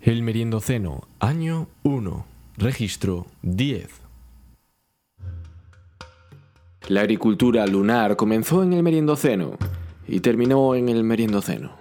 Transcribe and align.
El 0.00 0.22
Meriendoceno, 0.22 1.08
año 1.18 1.66
1, 1.82 2.24
registro 2.56 3.26
10. 3.42 3.88
La 6.86 7.00
agricultura 7.00 7.66
lunar 7.66 8.14
comenzó 8.14 8.62
en 8.62 8.74
el 8.74 8.84
Meriendoceno 8.84 9.58
y 10.06 10.20
terminó 10.20 10.76
en 10.76 10.88
el 10.88 11.02
Meriendoceno. 11.02 11.72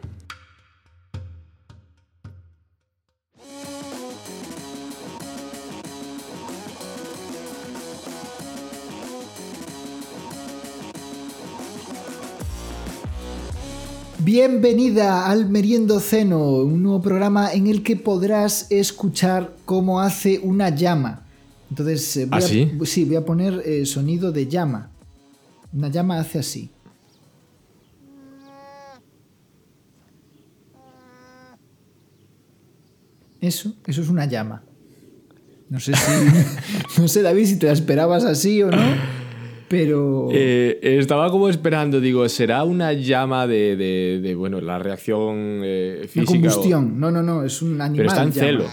Bienvenida 14.39 15.31
al 15.31 15.49
Meriendo 15.49 15.99
Ceno, 15.99 16.57
un 16.57 16.83
nuevo 16.83 17.01
programa 17.01 17.53
en 17.53 17.65
el 17.65 17.81
que 17.81 17.95
podrás 17.95 18.67
escuchar 18.69 19.55
cómo 19.65 19.99
hace 19.99 20.37
una 20.37 20.69
llama. 20.69 21.25
Entonces, 21.71 22.17
eh, 22.17 22.25
voy 22.27 22.39
¿Ah, 22.39 22.45
a, 22.45 22.47
sí? 22.47 22.71
sí, 22.85 23.05
voy 23.05 23.15
a 23.15 23.25
poner 23.25 23.63
eh, 23.65 23.83
sonido 23.87 24.31
de 24.31 24.45
llama. 24.45 24.91
Una 25.73 25.87
llama 25.87 26.19
hace 26.19 26.37
así. 26.37 26.69
Eso, 33.41 33.73
eso 33.87 34.01
es 34.03 34.07
una 34.07 34.27
llama. 34.27 34.61
No 35.67 35.79
sé 35.79 35.95
si. 35.95 37.01
no 37.01 37.07
sé, 37.07 37.23
David, 37.23 37.47
si 37.47 37.55
te 37.55 37.65
la 37.65 37.73
esperabas 37.73 38.23
así 38.23 38.61
o 38.61 38.69
no. 38.69 39.16
Pero. 39.69 40.29
Eh, 40.31 40.79
estaba 40.81 41.29
como 41.29 41.49
esperando, 41.49 41.99
digo, 41.99 42.27
¿será 42.29 42.63
una 42.63 42.93
llama 42.93 43.47
de, 43.47 43.75
de- 43.75 44.19
de, 44.21 44.35
bueno, 44.35 44.61
la 44.61 44.79
reacción 44.79 45.61
eh, 45.63 45.97
una 45.99 46.07
física? 46.07 46.31
o- 46.31 46.33
combustión. 46.33 46.99
No, 46.99 47.11
no, 47.11 47.21
no, 47.21 47.43
es 47.43 47.61
un 47.61 47.81
animal. 47.81 47.97
Pero 47.97 48.09
está 48.09 48.23
en 48.23 48.31
llama. 48.31 48.47
celo. 48.47 48.63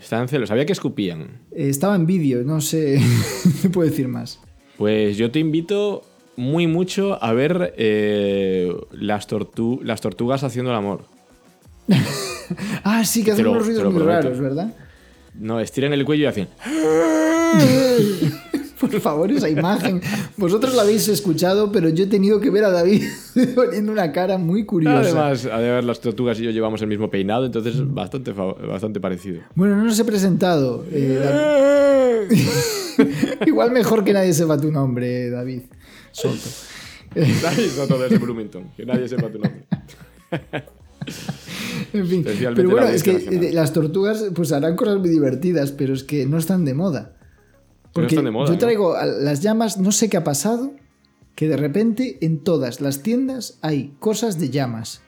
Está 0.00 0.20
en 0.22 0.28
celo. 0.28 0.46
Sabía 0.46 0.64
que 0.64 0.72
escupían. 0.72 1.40
Eh, 1.50 1.68
estaba 1.68 1.96
en 1.96 2.06
vídeo, 2.06 2.42
no 2.44 2.60
sé. 2.60 3.00
no 3.64 3.70
puedo 3.72 3.88
decir 3.90 4.06
más. 4.06 4.38
Pues 4.76 5.16
yo 5.16 5.30
te 5.32 5.40
invito 5.40 6.02
muy 6.36 6.68
mucho 6.68 7.18
a 7.20 7.32
ver 7.32 7.74
eh, 7.76 8.72
las, 8.92 9.28
tortu- 9.28 9.82
las 9.82 10.00
tortugas 10.00 10.44
haciendo 10.44 10.70
el 10.70 10.76
amor. 10.76 11.04
Ah, 12.82 13.04
sí, 13.04 13.22
que 13.22 13.32
hacen 13.32 13.46
unos 13.46 13.66
ruidos 13.66 13.84
muy 13.84 13.92
prometo. 13.94 14.22
raros, 14.22 14.40
¿verdad? 14.40 14.74
No, 15.34 15.60
estiran 15.60 15.92
el 15.92 16.06
cuello 16.06 16.24
y 16.24 16.26
hacen. 16.28 16.48
Por 18.80 19.00
favor, 19.00 19.30
esa 19.32 19.48
imagen. 19.48 20.00
Vosotros 20.36 20.74
la 20.74 20.82
habéis 20.82 21.08
escuchado, 21.08 21.72
pero 21.72 21.88
yo 21.88 22.04
he 22.04 22.06
tenido 22.06 22.40
que 22.40 22.50
ver 22.50 22.64
a 22.64 22.70
David 22.70 23.02
poniendo 23.54 23.90
una 23.92 24.12
cara 24.12 24.38
muy 24.38 24.64
curiosa. 24.64 25.00
Además, 25.00 25.48
además, 25.50 25.84
las 25.84 26.00
tortugas 26.00 26.38
y 26.40 26.44
yo 26.44 26.50
llevamos 26.50 26.80
el 26.82 26.88
mismo 26.88 27.10
peinado, 27.10 27.44
entonces 27.46 27.74
bastante, 27.92 28.32
bastante 28.32 29.00
parecido. 29.00 29.40
Bueno, 29.54 29.76
no 29.76 29.84
nos 29.84 29.98
he 29.98 30.04
presentado. 30.04 30.84
eh. 30.90 32.28
Igual 33.46 33.70
mejor 33.70 34.04
que 34.04 34.12
nadie 34.12 34.32
sepa 34.32 34.56
tu 34.58 34.70
nombre, 34.72 35.30
David. 35.30 35.62
Soto. 36.12 36.36
Nadie 37.14 37.68
Soto 37.70 37.98
de 37.98 38.18
Bloomington, 38.18 38.64
que 38.76 38.84
nadie 38.84 39.08
sepa 39.08 39.28
tu 39.30 39.38
nombre. 39.38 39.64
En 41.92 42.06
fin. 42.06 42.24
Pero 42.54 42.70
bueno, 42.70 42.86
es 42.88 43.02
que 43.02 43.50
las 43.52 43.72
tortugas 43.72 44.24
pues 44.34 44.52
harán 44.52 44.76
cosas 44.76 44.98
muy 44.98 45.08
divertidas, 45.08 45.72
pero 45.72 45.94
es 45.94 46.04
que 46.04 46.26
no 46.26 46.36
están 46.38 46.64
de 46.64 46.74
moda. 46.74 47.12
Porque 47.92 48.08
están 48.08 48.24
de 48.24 48.30
moda, 48.30 48.52
yo 48.52 48.58
traigo 48.58 48.94
las 49.02 49.40
llamas, 49.40 49.78
no 49.78 49.92
sé 49.92 50.08
qué 50.08 50.16
ha 50.16 50.24
pasado, 50.24 50.72
que 51.34 51.48
de 51.48 51.56
repente 51.56 52.18
en 52.20 52.42
todas 52.42 52.80
las 52.80 53.02
tiendas 53.02 53.58
hay 53.62 53.94
cosas 53.98 54.38
de 54.38 54.50
llamas. 54.50 55.02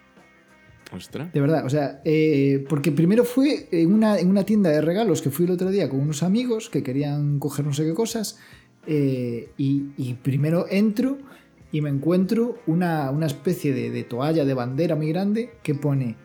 Ostras. 0.93 1.33
De 1.33 1.41
verdad, 1.41 1.65
o 1.65 1.71
sea, 1.71 2.01
eh, 2.05 2.65
porque 2.69 2.91
primero 2.91 3.25
fue 3.25 3.69
en 3.71 3.93
una, 3.93 4.19
en 4.19 4.29
una 4.29 4.45
tienda 4.45 4.71
de 4.71 4.81
regalos 4.81 5.23
que 5.23 5.31
fui 5.31 5.47
el 5.47 5.53
otro 5.53 5.71
día 5.71 5.89
con 5.89 6.01
unos 6.01 6.23
amigos 6.23 6.69
que 6.69 6.83
querían 6.83 7.39
coger 7.39 7.65
no 7.65 7.73
sé 7.73 7.85
qué 7.85 7.95
cosas, 7.95 8.39
eh, 8.87 9.51
y, 9.57 9.91
y 9.97 10.15
primero 10.15 10.67
entro 10.69 11.19
y 11.73 11.81
me 11.81 11.91
encuentro 11.91 12.59
una, 12.67 13.11
una 13.11 13.27
especie 13.27 13.73
de, 13.73 13.91
de 13.91 14.05
toalla, 14.05 14.45
de 14.45 14.55
bandera 14.55 14.97
muy 14.97 15.09
grande 15.09 15.51
que 15.63 15.75
pone 15.75 16.17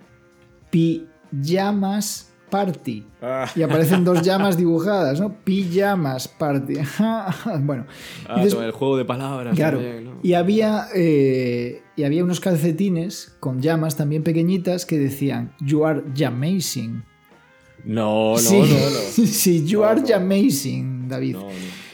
Pijamas 0.72 2.31
Party. 2.55 3.05
Ah, 3.21 3.49
Y 3.55 3.61
aparecen 3.63 4.03
dos 4.05 4.21
llamas 4.27 4.55
dibujadas, 4.57 5.19
¿no? 5.19 5.33
Pijamas 5.43 6.27
Party. 6.27 6.75
bueno, 7.61 7.85
ah, 8.29 8.41
des- 8.43 8.53
el 8.53 8.71
juego 8.71 8.95
de 8.97 9.03
palabras. 9.05 9.55
Claro. 9.55 9.79
también, 9.79 10.05
¿no? 10.05 10.11
Y 10.23 10.33
había, 10.33 10.88
eh, 10.95 11.81
y 11.97 12.03
había 12.03 12.23
unos 12.23 12.39
calcetines 12.39 13.35
con 13.39 13.61
llamas 13.61 13.97
también 13.97 14.23
pequeñitas 14.23 14.85
que 14.85 14.97
decían 14.97 15.53
You 15.59 15.85
are 15.85 16.01
amazing. 16.25 17.03
No, 17.83 18.31
no, 18.33 18.38
sí, 18.39 18.57
no, 18.57 18.66
no. 18.66 18.99
sí, 19.27 19.66
you 19.66 19.79
No, 19.81 19.85
are 19.85 20.01
no. 20.01 20.16
amazing, 20.16 21.07
David. 21.09 21.33
No, 21.35 21.41
no. 21.41 21.84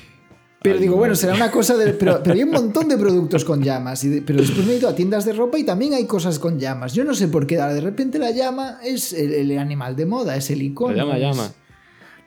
Pero 0.64 0.76
Ay, 0.76 0.82
digo, 0.82 0.94
no. 0.94 1.00
bueno, 1.00 1.16
será 1.16 1.34
una 1.34 1.50
cosa 1.50 1.76
de. 1.76 1.94
Pero, 1.94 2.22
pero 2.24 2.36
hay 2.36 2.44
un 2.44 2.52
montón 2.52 2.88
de 2.88 2.98
productos 2.98 3.44
con 3.44 3.64
llamas. 3.64 4.04
y 4.04 4.10
de- 4.10 4.22
pero 4.22 4.40
después 4.42 4.66
me 4.68 4.74
he 4.74 4.78
ido 4.78 4.88
a 4.90 4.96
tiendas 4.96 5.26
de 5.26 5.34
ropa 5.34 5.58
y 5.58 5.64
también 5.64 5.94
hay 5.94 6.06
cosas 6.06 6.38
con 6.38 6.60
llamas. 6.60 6.94
Yo 6.94 7.04
no 7.04 7.14
sé 7.16 7.28
por 7.30 7.48
qué 7.48 7.58
de 7.58 7.82
repente 7.82 8.20
la 8.20 8.32
llama 8.32 8.78
es 8.84 9.12
el, 9.14 9.34
el 9.34 9.58
animal 9.58 9.96
de 9.96 10.06
moda, 10.06 10.36
es 10.36 10.52
el 10.52 10.62
icono. 10.62 10.96
La 10.96 11.04
llama, 11.04 11.16
es- 11.18 11.22
llama. 11.22 11.52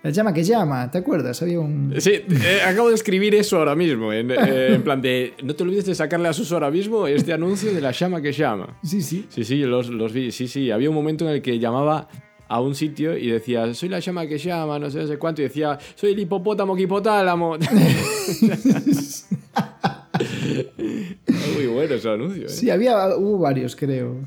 La 0.02 0.10
llama 0.10 0.34
que 0.34 0.42
llama, 0.44 0.90
¿te 0.90 0.98
acuerdas? 0.98 1.40
Había 1.40 1.60
un. 1.60 1.94
Sí, 1.98 2.10
eh, 2.10 2.60
acabo 2.66 2.88
de 2.90 2.94
escribir 2.96 3.34
eso 3.36 3.56
ahora 3.56 3.74
mismo. 3.74 4.12
En, 4.12 4.30
eh, 4.32 4.74
en 4.74 4.82
plan 4.82 5.00
de. 5.00 5.32
No 5.42 5.54
te 5.54 5.62
olvides 5.62 5.86
de 5.86 5.94
sacarle 5.94 6.28
a 6.28 6.32
Suso 6.34 6.56
ahora 6.56 6.70
mismo 6.70 7.06
este 7.06 7.32
anuncio 7.32 7.72
de 7.72 7.80
la 7.80 7.92
llama 7.92 8.20
que 8.20 8.32
llama. 8.32 8.78
Sí, 8.82 9.00
sí. 9.00 9.24
Sí, 9.30 9.44
sí, 9.44 9.58
los, 9.60 9.88
los 9.88 10.12
vi. 10.12 10.30
Sí, 10.32 10.46
sí. 10.48 10.70
Había 10.70 10.90
un 10.90 10.94
momento 10.96 11.24
en 11.26 11.36
el 11.36 11.40
que 11.40 11.58
llamaba 11.58 12.08
a 12.54 12.60
un 12.60 12.74
sitio 12.76 13.18
y 13.18 13.26
decía, 13.30 13.74
soy 13.74 13.88
la 13.88 13.98
llama 13.98 14.28
que 14.28 14.38
llama, 14.38 14.78
no 14.78 14.88
sé, 14.88 15.00
no 15.00 15.06
sé 15.08 15.18
cuánto. 15.18 15.42
Y 15.42 15.44
decía, 15.46 15.76
soy 15.96 16.12
el 16.12 16.20
hipopótamo 16.20 16.76
que 16.76 16.82
hipotálamo. 16.82 17.56
Muy 21.56 21.66
bueno 21.66 21.94
ese 21.94 22.08
anuncio. 22.10 22.44
¿eh? 22.44 22.48
Sí, 22.48 22.70
había, 22.70 23.16
hubo 23.16 23.38
varios, 23.38 23.74
creo. 23.74 24.20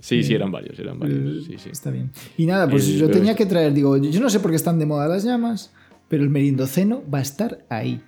Sí, 0.00 0.24
sí, 0.24 0.34
eran 0.34 0.50
varios, 0.50 0.76
eran 0.80 0.98
varios. 0.98 1.44
Sí, 1.44 1.56
sí. 1.58 1.68
Está 1.70 1.90
bien. 1.92 2.10
Y 2.36 2.46
nada, 2.46 2.68
pues 2.68 2.88
Eh, 2.88 2.96
yo 2.96 3.08
tenía 3.08 3.36
que 3.36 3.46
traer, 3.46 3.72
digo, 3.72 3.96
yo 3.98 4.10
yo 4.10 4.20
no 4.20 4.30
sé 4.30 4.40
por 4.40 4.50
qué 4.50 4.56
están 4.56 4.78
de 4.80 4.86
moda 4.86 5.06
las 5.06 5.22
llamas, 5.24 5.72
pero 6.08 6.24
el 6.24 6.30
merindoceno 6.30 7.02
va 7.12 7.18
a 7.18 7.22
estar 7.22 7.64
ahí. 7.68 8.00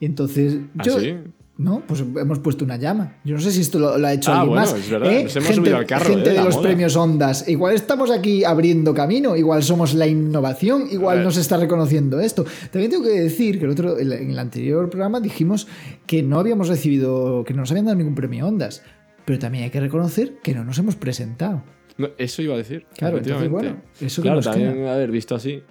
Entonces, 0.00 0.58
¿Ah, 0.78 0.82
yo. 0.84 0.98
sí? 0.98 1.14
No, 1.56 1.84
pues 1.86 2.00
hemos 2.00 2.40
puesto 2.40 2.64
una 2.64 2.76
llama. 2.78 3.18
Yo 3.24 3.36
no 3.36 3.40
sé 3.40 3.52
si 3.52 3.60
esto 3.60 3.78
lo, 3.78 3.96
lo 3.96 4.06
ha 4.08 4.12
hecho 4.12 4.32
Ah, 4.32 4.40
alguien 4.40 4.56
bueno, 4.58 4.72
más. 4.72 4.80
es 4.80 4.90
verdad, 4.90 5.12
¿eh? 5.12 5.22
nos 5.22 5.36
hemos 5.36 5.46
gente, 5.48 5.60
subido 5.62 5.76
al 5.76 5.86
carro, 5.86 6.04
gente 6.06 6.30
¿eh? 6.30 6.32
de 6.32 6.42
los 6.42 6.54
moda. 6.56 6.62
premios 6.62 6.96
Ondas. 6.96 7.48
Igual 7.48 7.74
estamos 7.76 8.10
aquí 8.10 8.42
abriendo 8.42 8.92
camino, 8.92 9.36
igual 9.36 9.62
somos 9.62 9.94
la 9.94 10.08
innovación, 10.08 10.88
igual 10.90 11.22
nos 11.22 11.36
está 11.36 11.56
reconociendo 11.56 12.18
esto. 12.18 12.44
También 12.72 12.90
tengo 12.90 13.04
que 13.04 13.20
decir 13.20 13.60
que 13.60 13.66
el 13.66 13.70
otro, 13.70 13.96
en 14.00 14.30
el 14.30 14.38
anterior 14.40 14.90
programa 14.90 15.20
dijimos 15.20 15.68
que 16.06 16.24
no 16.24 16.40
habíamos 16.40 16.66
recibido, 16.66 17.44
que 17.44 17.54
no 17.54 17.60
nos 17.60 17.70
habían 17.70 17.86
dado 17.86 17.98
ningún 17.98 18.16
premio 18.16 18.48
Ondas. 18.48 18.82
Pero 19.24 19.38
también 19.38 19.62
hay 19.64 19.70
que 19.70 19.80
reconocer 19.80 20.38
que 20.42 20.54
no 20.54 20.64
nos 20.64 20.76
hemos 20.80 20.96
presentado. 20.96 21.62
No, 21.96 22.08
eso 22.18 22.42
iba 22.42 22.54
a 22.54 22.58
decir. 22.58 22.84
Claro, 22.98 23.18
entonces, 23.18 23.48
bueno, 23.48 23.76
eso 24.00 24.22
que 24.22 24.26
claro, 24.26 24.36
nos 24.38 24.44
también 24.46 24.74
queda. 24.74 24.94
haber 24.94 25.12
visto 25.12 25.36
así. 25.36 25.62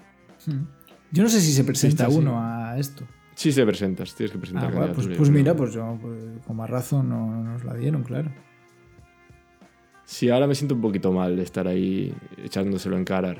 Yo 1.11 1.23
no 1.23 1.27
sé 1.29 1.41
si 1.41 1.51
se 1.51 1.65
presenta 1.65 2.07
uno 2.07 2.39
a 2.41 2.79
esto. 2.79 3.03
Sí 3.35 3.51
te 3.51 3.65
presentas, 3.65 4.13
tienes 4.15 4.31
que 4.31 4.37
presentar. 4.37 4.71
Ah, 4.71 4.75
bueno, 4.77 4.93
pues, 4.93 5.07
pues 5.17 5.29
mira, 5.29 5.55
pues 5.55 5.73
yo, 5.73 5.97
pues, 6.01 6.15
con 6.45 6.55
más 6.57 6.69
razón 6.69 7.09
no, 7.09 7.27
no 7.31 7.43
nos 7.53 7.63
la 7.63 7.73
dieron, 7.73 8.03
claro. 8.03 8.31
Sí, 10.05 10.29
ahora 10.29 10.47
me 10.47 10.55
siento 10.55 10.75
un 10.75 10.81
poquito 10.81 11.11
mal 11.11 11.35
de 11.35 11.43
estar 11.43 11.67
ahí 11.67 12.13
echándoselo 12.43 12.97
en 12.97 13.05
cara. 13.05 13.35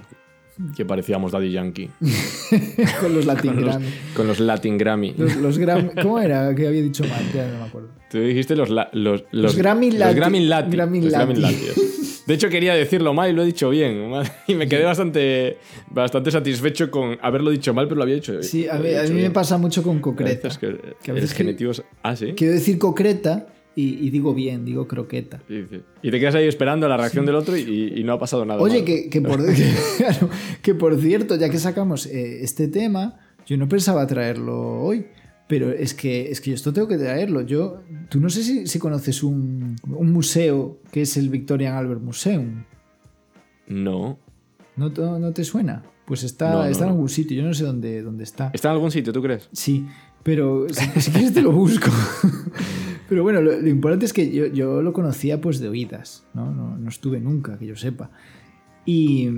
Que 0.75 0.85
parecíamos 0.85 1.31
Daddy 1.31 1.51
Yankee. 1.51 1.89
con 3.01 3.13
los 3.15 3.25
Latin 3.25 3.53
Con 3.55 3.61
los, 3.65 3.73
Grammy. 3.75 3.93
con 4.15 4.27
los 4.27 4.39
Latin 4.39 4.77
Grammy. 4.77 5.13
Los, 5.17 5.35
los 5.37 5.59
Gram- 5.59 5.91
¿Cómo 6.01 6.19
era 6.19 6.53
que 6.55 6.67
había 6.67 6.81
dicho 6.81 7.03
mal? 7.05 7.23
Ya 7.33 7.47
no 7.51 7.57
me 7.59 7.63
acuerdo. 7.65 7.89
Tú 8.09 8.19
dijiste 8.19 8.55
los, 8.55 8.69
la- 8.69 8.89
los, 8.93 9.23
Los 9.31 9.55
Grammy 9.55 9.91
los 9.91 9.99
Lati- 9.99 10.15
Grammy 10.15 10.39
Lati. 10.45 10.71
Grammy 10.71 11.01
los 11.01 11.11
Grammy 11.13 11.35
Lati. 11.35 11.53
Lati. 11.67 11.81
De 12.25 12.33
hecho, 12.35 12.49
quería 12.49 12.73
decirlo 12.73 13.13
mal 13.13 13.29
y 13.29 13.33
lo 13.33 13.43
he 13.43 13.45
dicho 13.45 13.69
bien. 13.69 14.11
Y 14.47 14.55
me 14.55 14.67
quedé 14.67 14.83
bastante, 14.83 15.57
bastante 15.89 16.31
satisfecho 16.31 16.89
con 16.89 17.17
haberlo 17.21 17.51
dicho 17.51 17.73
mal, 17.73 17.85
pero 17.87 17.97
lo 17.97 18.03
había 18.03 18.15
dicho 18.15 18.41
Sí, 18.43 18.67
a 18.67 18.75
mí, 18.75 18.93
a 18.93 19.03
mí 19.03 19.21
me 19.21 19.31
pasa 19.31 19.57
mucho 19.57 19.83
con 19.83 19.99
concreta. 19.99 20.49
que, 20.59 20.77
que 21.03 21.11
a 21.11 21.13
veces 21.13 21.29
eres 21.29 21.33
que- 21.33 21.43
genitivo. 21.43 21.71
Ah, 22.01 22.15
sí. 22.15 22.33
Quiero 22.35 22.53
decir 22.53 22.77
concreta 22.77 23.47
y, 23.75 24.05
y 24.05 24.09
digo 24.09 24.33
bien, 24.33 24.63
digo 24.65 24.87
croqueta. 24.87 25.41
Y 25.49 25.61
dice- 25.63 25.81
Y 26.01 26.11
te 26.11 26.19
quedas 26.19 26.35
ahí 26.35 26.47
esperando 26.47 26.87
la 26.87 26.95
reacción 26.97 27.25
del 27.25 27.35
otro 27.35 27.57
y, 27.57 27.93
y 27.95 28.03
no 28.03 28.13
ha 28.13 28.19
pasado 28.19 28.45
nada. 28.45 28.61
Oye, 28.61 28.85
que, 28.85 29.09
que 29.09 29.19
por, 29.21 29.39
claro, 29.97 30.29
que 30.61 30.75
por 30.75 30.99
cierto, 31.01 31.35
ya 31.35 31.49
que 31.49 31.57
sacamos 31.57 32.05
eh, 32.05 32.43
este 32.43 32.67
tema, 32.67 33.19
yo 33.45 33.57
no 33.57 33.67
pensaba 33.67 34.05
traerlo 34.07 34.81
hoy, 34.81 35.07
pero 35.47 35.71
es 35.71 35.93
que, 35.93 36.31
es 36.31 36.41
que 36.41 36.51
yo 36.51 36.55
esto 36.55 36.73
tengo 36.73 36.87
que 36.87 36.97
traerlo. 36.97 37.41
Yo, 37.41 37.81
tú 38.09 38.19
no 38.19 38.29
sé 38.29 38.43
si, 38.43 38.67
si 38.67 38.79
conoces 38.79 39.23
un, 39.23 39.75
un 39.87 40.11
museo 40.11 40.79
que 40.91 41.01
es 41.01 41.17
el 41.17 41.29
Victorian 41.29 41.75
Albert 41.75 42.01
Museum. 42.01 42.63
No. 43.67 44.19
¿No, 44.75 44.91
te- 44.91 45.01
no 45.01 45.31
te 45.33 45.43
suena? 45.43 45.83
Pues 46.05 46.23
está, 46.23 46.51
No, 46.51 46.65
está 46.65 46.83
en 46.85 46.89
algún 46.91 47.09
sitio, 47.09 47.37
yo 47.37 47.43
no 47.47 47.53
sé 47.53 47.63
dónde, 47.63 48.01
dónde 48.01 48.23
está. 48.23 48.51
¿Está 48.53 48.69
en 48.69 48.73
algún 48.73 48.91
sitio, 48.91 49.13
tú 49.13 49.21
crees? 49.21 49.47
Sí, 49.53 49.85
pero 50.23 50.67
si, 50.69 51.01
si 51.01 51.11
quieres 51.11 51.33
te 51.33 51.41
lo 51.41 51.51
busco. 51.51 51.89
Pero 53.09 53.21
bueno, 53.21 53.41
lo, 53.41 53.51
lo 53.59 53.67
importante 53.69 54.05
es 54.05 54.13
que 54.13 54.31
yo, 54.31 54.47
yo 54.47 54.81
lo 54.81 54.91
conocía 54.93 55.39
pues 55.39 55.59
de 55.59 55.67
oídas, 55.67 56.25
¿no? 56.33 56.51
No, 56.51 56.77
no 56.77 56.89
estuve 56.89 57.19
nunca, 57.19 57.59
que 57.59 57.67
yo 57.67 57.75
sepa. 57.75 58.09
Y, 58.85 59.29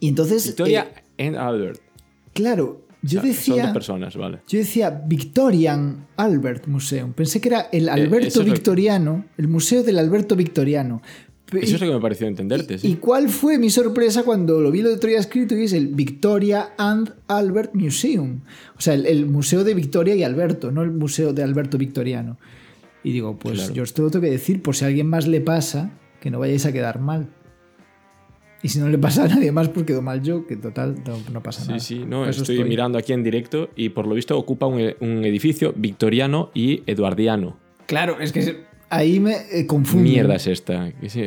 Y 0.00 0.08
entonces. 0.08 0.44
Victoria 0.46 0.88
eh, 1.16 1.26
and 1.28 1.36
Albert. 1.36 1.80
claro, 2.34 2.82
yo 3.02 3.20
O 3.20 3.22
sea, 3.22 3.22
Son 3.22 3.28
decía. 3.30 3.62
dos 3.64 3.72
personas, 3.72 4.16
vale. 4.16 4.38
Yo 4.48 4.58
decía 4.58 4.90
Victorian 5.06 6.06
Albert 6.16 6.66
Museum. 6.66 7.12
Pensé 7.12 7.40
que 7.40 7.48
era 7.48 7.68
el 7.72 7.88
Alberto 7.88 8.40
Eh, 8.40 8.44
lo- 8.44 8.52
Victoriano, 8.52 9.24
el 9.36 9.48
Museo 9.48 9.82
del 9.82 9.98
Alberto 9.98 10.34
Victoriano. 10.36 11.00
Eso 11.52 11.76
es 11.76 11.80
lo 11.80 11.86
que 11.86 11.94
me 11.94 12.00
pareció 12.00 12.26
entenderte, 12.26 12.74
¿Y 12.74 12.78
sí. 12.78 12.96
cuál 13.00 13.30
fue 13.30 13.56
mi 13.56 13.70
sorpresa 13.70 14.22
cuando 14.22 14.60
lo 14.60 14.70
vi 14.70 14.80
el 14.80 14.88
otro 14.88 15.08
día 15.08 15.18
escrito 15.18 15.56
y 15.56 15.62
es 15.64 15.72
el 15.72 15.86
Victoria 15.88 16.70
and 16.76 17.14
Albert 17.26 17.74
Museum? 17.74 18.40
O 18.76 18.80
sea, 18.82 18.92
el, 18.92 19.06
el 19.06 19.24
Museo 19.24 19.64
de 19.64 19.72
Victoria 19.72 20.14
y 20.14 20.22
Alberto, 20.24 20.70
no 20.72 20.82
el 20.82 20.90
Museo 20.90 21.32
de 21.32 21.42
Alberto 21.42 21.78
Victoriano. 21.78 22.36
Y 23.02 23.12
digo, 23.12 23.38
pues 23.38 23.54
Claro. 23.60 23.72
yo 23.72 23.82
esto 23.84 24.02
lo 24.02 24.10
tengo 24.10 24.24
que 24.24 24.30
decir 24.30 24.60
por 24.60 24.76
si 24.76 24.84
a 24.84 24.88
alguien 24.88 25.06
más 25.06 25.26
le 25.26 25.40
pasa, 25.40 25.92
que 26.20 26.30
no 26.30 26.38
vayáis 26.38 26.66
a 26.66 26.72
quedar 26.72 27.00
mal. 27.00 27.28
Y 28.62 28.68
si 28.70 28.80
no 28.80 28.88
le 28.88 28.98
pasa 28.98 29.24
a 29.24 29.28
nadie 29.28 29.52
más, 29.52 29.68
pues 29.68 29.86
quedo 29.86 30.02
mal 30.02 30.20
yo, 30.22 30.46
que 30.46 30.56
total 30.56 30.96
no, 31.06 31.16
no 31.32 31.42
pasa 31.42 31.62
Sí, 31.62 31.68
nada. 31.68 31.80
sí, 31.80 31.98
no, 32.04 32.18
Para 32.20 32.30
eso 32.30 32.42
estoy, 32.42 32.64
mirando 32.64 32.98
aquí 32.98 33.12
en 33.12 33.22
directo 33.22 33.70
y 33.76 33.90
por 33.90 34.06
lo 34.06 34.14
visto 34.14 34.36
ocupa 34.36 34.66
un, 34.66 34.94
un 35.00 35.24
edificio 35.24 35.72
victoriano 35.76 36.50
y 36.54 36.82
eduardiano. 36.86 37.56
Claro, 37.86 38.18
es 38.20 38.32
que 38.32 38.64
ahí 38.90 39.20
me 39.20 39.36
eh, 39.52 39.66
confundo. 39.66 40.02
Mierda 40.02 40.34
es 40.34 40.46
esta. 40.46 40.92
sí. 41.06 41.22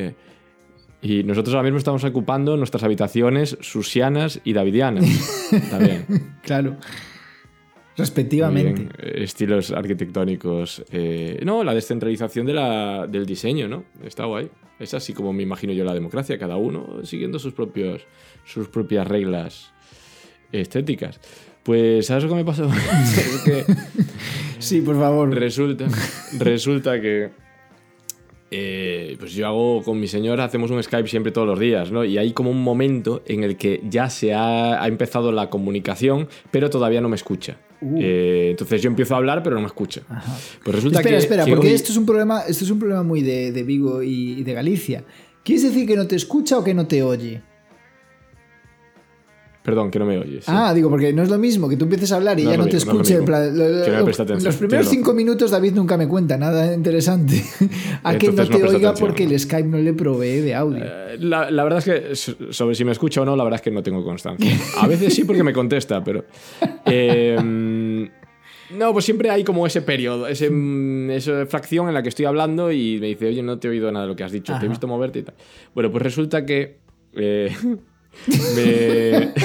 Y 1.03 1.23
nosotros 1.23 1.55
ahora 1.55 1.63
mismo 1.63 1.79
estamos 1.79 2.03
ocupando 2.03 2.55
nuestras 2.57 2.83
habitaciones 2.83 3.57
susianas 3.61 4.39
y 4.43 4.53
davidianas. 4.53 5.03
También. 5.71 6.05
Claro. 6.43 6.77
Respectivamente. 8.01 8.81
bien, 9.01 9.23
Estilos 9.23 9.71
arquitectónicos. 9.71 10.83
eh, 10.91 11.39
no, 11.45 11.63
la 11.63 11.73
descentralización 11.73 12.45
de 12.45 12.53
la- 12.53 13.07
del 13.07 13.25
diseño, 13.25 13.67
¿no? 13.67 13.83
Está 14.05 14.25
guay. 14.25 14.49
Es 14.79 14.93
así 14.93 15.13
como 15.13 15.31
me 15.31 15.43
imagino 15.43 15.73
yo 15.73 15.83
la 15.85 15.93
democracia, 15.93 16.37
cada 16.39 16.57
uno 16.57 17.03
siguiendo 17.05 17.37
sus, 17.39 17.53
propios, 17.53 18.01
sus 18.45 18.67
propias 18.67 19.07
reglas 19.07 19.71
estéticas. 20.51 21.19
Pues, 21.63 22.07
¿sabes 22.07 22.23
lo 22.23 22.29
que 22.31 22.35
me 22.35 22.45
pasó? 22.45 22.67
Es 22.69 23.41
que 23.45 23.65
Sí, 24.59 24.81
por 24.81 24.95
favor. 24.97 25.33
resulta, 25.33 25.85
resulta 26.39 26.99
que 27.01 27.29
eh, 28.51 29.15
pues 29.19 29.33
yo 29.33 29.47
hago 29.47 29.81
con 29.81 29.99
mi 29.99 30.07
señora, 30.07 30.43
hacemos 30.43 30.69
un 30.71 30.83
Skype 30.83 31.07
siempre 31.07 31.31
todos 31.31 31.47
los 31.47 31.57
días, 31.59 31.91
¿no? 31.91 32.03
Y 32.03 32.17
hay 32.17 32.33
como 32.33 32.51
un 32.51 32.61
momento 32.61 33.23
en 33.25 33.43
el 33.43 33.55
que 33.57 33.81
ya 33.89 34.09
se 34.09 34.33
ha, 34.33 34.83
ha 34.83 34.87
empezado 34.87 35.31
la 35.31 35.49
comunicación, 35.49 36.27
pero 36.51 36.69
todavía 36.69 36.99
no 37.01 37.07
me 37.09 37.15
escucha. 37.15 37.57
Uh. 37.81 37.97
Eh, 37.99 38.47
entonces 38.51 38.81
yo 38.81 38.89
empiezo 38.89 39.15
a 39.15 39.17
hablar, 39.17 39.41
pero 39.41 39.55
no 39.55 39.61
me 39.61 39.67
escucha. 39.67 40.01
Ajá. 40.09 40.37
Pues 40.63 40.75
resulta 40.75 40.99
espera, 40.99 41.17
que. 41.17 41.23
espera, 41.23 41.45
que 41.45 41.51
porque 41.51 41.67
hoy- 41.67 41.73
esto 41.73 41.91
es 41.91 41.97
un 41.97 42.05
problema, 42.05 42.41
esto 42.47 42.63
es 42.65 42.69
un 42.71 42.77
problema 42.79 43.03
muy 43.03 43.21
de, 43.21 43.51
de 43.51 43.63
Vigo 43.63 44.03
y, 44.03 44.33
y 44.39 44.43
de 44.43 44.53
Galicia. 44.53 45.03
¿Quieres 45.43 45.63
decir 45.63 45.87
que 45.87 45.95
no 45.95 46.05
te 46.05 46.15
escucha 46.15 46.57
o 46.59 46.63
que 46.63 46.73
no 46.73 46.85
te 46.85 47.01
oye? 47.01 47.41
Perdón, 49.63 49.91
que 49.91 49.99
no 49.99 50.05
me 50.05 50.17
oyes. 50.17 50.45
sí. 50.45 50.51
Ah, 50.53 50.73
digo, 50.73 50.89
porque 50.89 51.13
no 51.13 51.21
es 51.21 51.29
lo 51.29 51.37
mismo 51.37 51.69
que 51.69 51.77
tú 51.77 51.83
empieces 51.85 52.11
a 52.11 52.15
hablar 52.15 52.39
y 52.39 52.43
No 52.45 52.49
ya 52.51 52.57
no 52.57 52.63
lo 52.63 52.69
te 52.69 52.77
mismo, 52.77 52.93
no 52.93 53.01
es 53.01 53.11
escuche. 53.11 53.31
lo 53.31 53.39
lo- 53.39 53.69
lo- 53.69 53.99
no 53.99 54.05
me 54.35 54.41
los 54.43 54.55
primeros 54.55 54.87
cinco 54.87 55.13
minutos 55.13 55.51
David 55.51 55.73
nunca 55.73 55.97
me 55.97 56.07
cuenta 56.07 56.35
nada 56.35 56.73
interesante. 56.73 57.43
a 58.03 58.17
que 58.17 58.27
no 58.27 58.33
no 58.33 58.43
te 58.43 58.47
presta 58.49 58.55
oiga 58.57 58.89
atención. 58.89 58.95
porque 58.97 59.23
el 59.25 59.39
Skype 59.39 59.67
no 59.69 59.77
le 59.77 59.93
provee 59.93 60.39
de 60.41 60.55
audio. 60.55 60.83
Eh, 60.83 61.17
La, 61.19 61.51
la 61.51 61.63
verdad 61.63 61.77
es 61.77 61.85
que 61.85 62.15
so- 62.15 62.51
sobre 62.51 62.73
si 62.73 62.83
me 62.85 62.91
escucha 62.91 63.21
o 63.21 63.25
no, 63.25 63.35
la 63.35 63.43
verdad 63.43 63.59
es 63.59 63.61
que 63.61 63.69
no 63.71 63.83
tengo 63.83 64.03
constancia. 64.03 64.51
A 64.79 64.87
veces 64.87 65.13
sí 65.13 65.25
porque 65.25 65.43
me 65.43 65.53
contesta, 65.53 66.03
pero... 66.03 66.25
eh, 66.85 67.37
no, 68.77 68.93
pues 68.93 69.03
siempre 69.05 69.29
hay 69.29 69.43
como 69.43 69.67
ese 69.67 69.81
periodo, 69.81 70.27
ese, 70.27 70.49
mm, 70.49 71.11
esa 71.11 71.45
fracción 71.45 71.87
en 71.89 71.93
la 71.93 72.01
que 72.01 72.09
estoy 72.09 72.25
hablando 72.25 72.71
y 72.71 72.97
me 72.99 73.07
dice, 73.07 73.27
oye, 73.27 73.43
no 73.43 73.59
te 73.59 73.67
he 73.67 73.71
oído 73.71 73.91
nada 73.91 74.05
de 74.05 74.09
lo 74.09 74.15
que 74.15 74.23
has 74.23 74.31
dicho, 74.31 74.53
te 74.53 74.57
Ajá. 74.57 74.65
he 74.65 74.69
visto 74.69 74.87
moverte 74.87 75.19
y 75.19 75.23
tal. 75.23 75.35
Bueno, 75.75 75.91
pues 75.91 76.01
resulta 76.01 76.45
que... 76.45 76.77
eh, 77.13 77.51
me... 78.55 79.31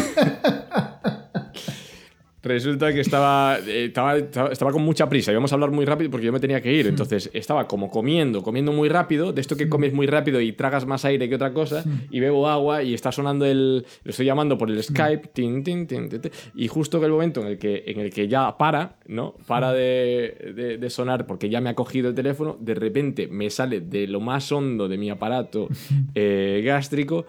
Resulta 2.42 2.92
que 2.92 3.00
estaba, 3.00 3.58
eh, 3.66 3.86
estaba, 3.86 4.16
estaba, 4.16 4.50
estaba 4.52 4.70
con 4.70 4.82
mucha 4.82 5.08
prisa, 5.08 5.32
íbamos 5.32 5.50
a 5.50 5.56
hablar 5.56 5.72
muy 5.72 5.84
rápido 5.84 6.12
porque 6.12 6.26
yo 6.26 6.32
me 6.32 6.38
tenía 6.38 6.60
que 6.60 6.72
ir, 6.72 6.86
entonces 6.86 7.28
estaba 7.32 7.66
como 7.66 7.90
comiendo, 7.90 8.40
comiendo 8.44 8.70
muy 8.70 8.88
rápido, 8.88 9.32
de 9.32 9.40
esto 9.40 9.56
que 9.56 9.68
comes 9.68 9.92
muy 9.92 10.06
rápido 10.06 10.40
y 10.40 10.52
tragas 10.52 10.86
más 10.86 11.04
aire 11.04 11.28
que 11.28 11.34
otra 11.34 11.52
cosa, 11.52 11.82
y 12.08 12.20
bebo 12.20 12.46
agua 12.48 12.84
y 12.84 12.94
está 12.94 13.10
sonando 13.10 13.46
el... 13.46 13.84
Lo 14.04 14.10
estoy 14.10 14.26
llamando 14.26 14.56
por 14.56 14.70
el 14.70 14.80
Skype, 14.80 15.30
tin, 15.32 15.64
tin, 15.64 15.88
tin, 15.88 16.08
tin, 16.08 16.20
tin, 16.20 16.30
y 16.54 16.68
justo 16.68 17.00
que 17.00 17.06
el 17.06 17.12
momento 17.12 17.40
en 17.40 17.48
el 17.48 17.58
que, 17.58 17.82
en 17.84 17.98
el 17.98 18.10
que 18.12 18.28
ya 18.28 18.56
para, 18.56 18.94
¿no? 19.08 19.34
Para 19.48 19.72
de, 19.72 20.52
de- 20.54 20.78
de 20.78 20.90
sonar 20.90 21.26
porque 21.26 21.48
ya 21.48 21.60
me 21.60 21.70
ha 21.70 21.74
cogido 21.74 22.10
el 22.10 22.14
teléfono, 22.14 22.56
de 22.60 22.74
repente 22.76 23.26
me 23.26 23.50
sale 23.50 23.80
de 23.80 24.06
lo 24.06 24.20
más 24.20 24.52
hondo 24.52 24.86
de 24.86 24.96
mi 24.98 25.10
aparato 25.10 25.66
eh, 26.14 26.62
gástrico 26.64 27.26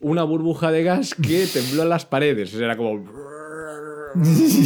una 0.00 0.22
burbuja 0.24 0.70
de 0.72 0.82
gas 0.82 1.14
que 1.14 1.46
tembló 1.52 1.82
en 1.84 1.88
las 1.88 2.04
paredes, 2.06 2.54
o 2.54 2.56
sea, 2.58 2.66
era 2.66 2.76
como... 2.76 3.04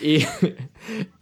Y, 0.00 0.24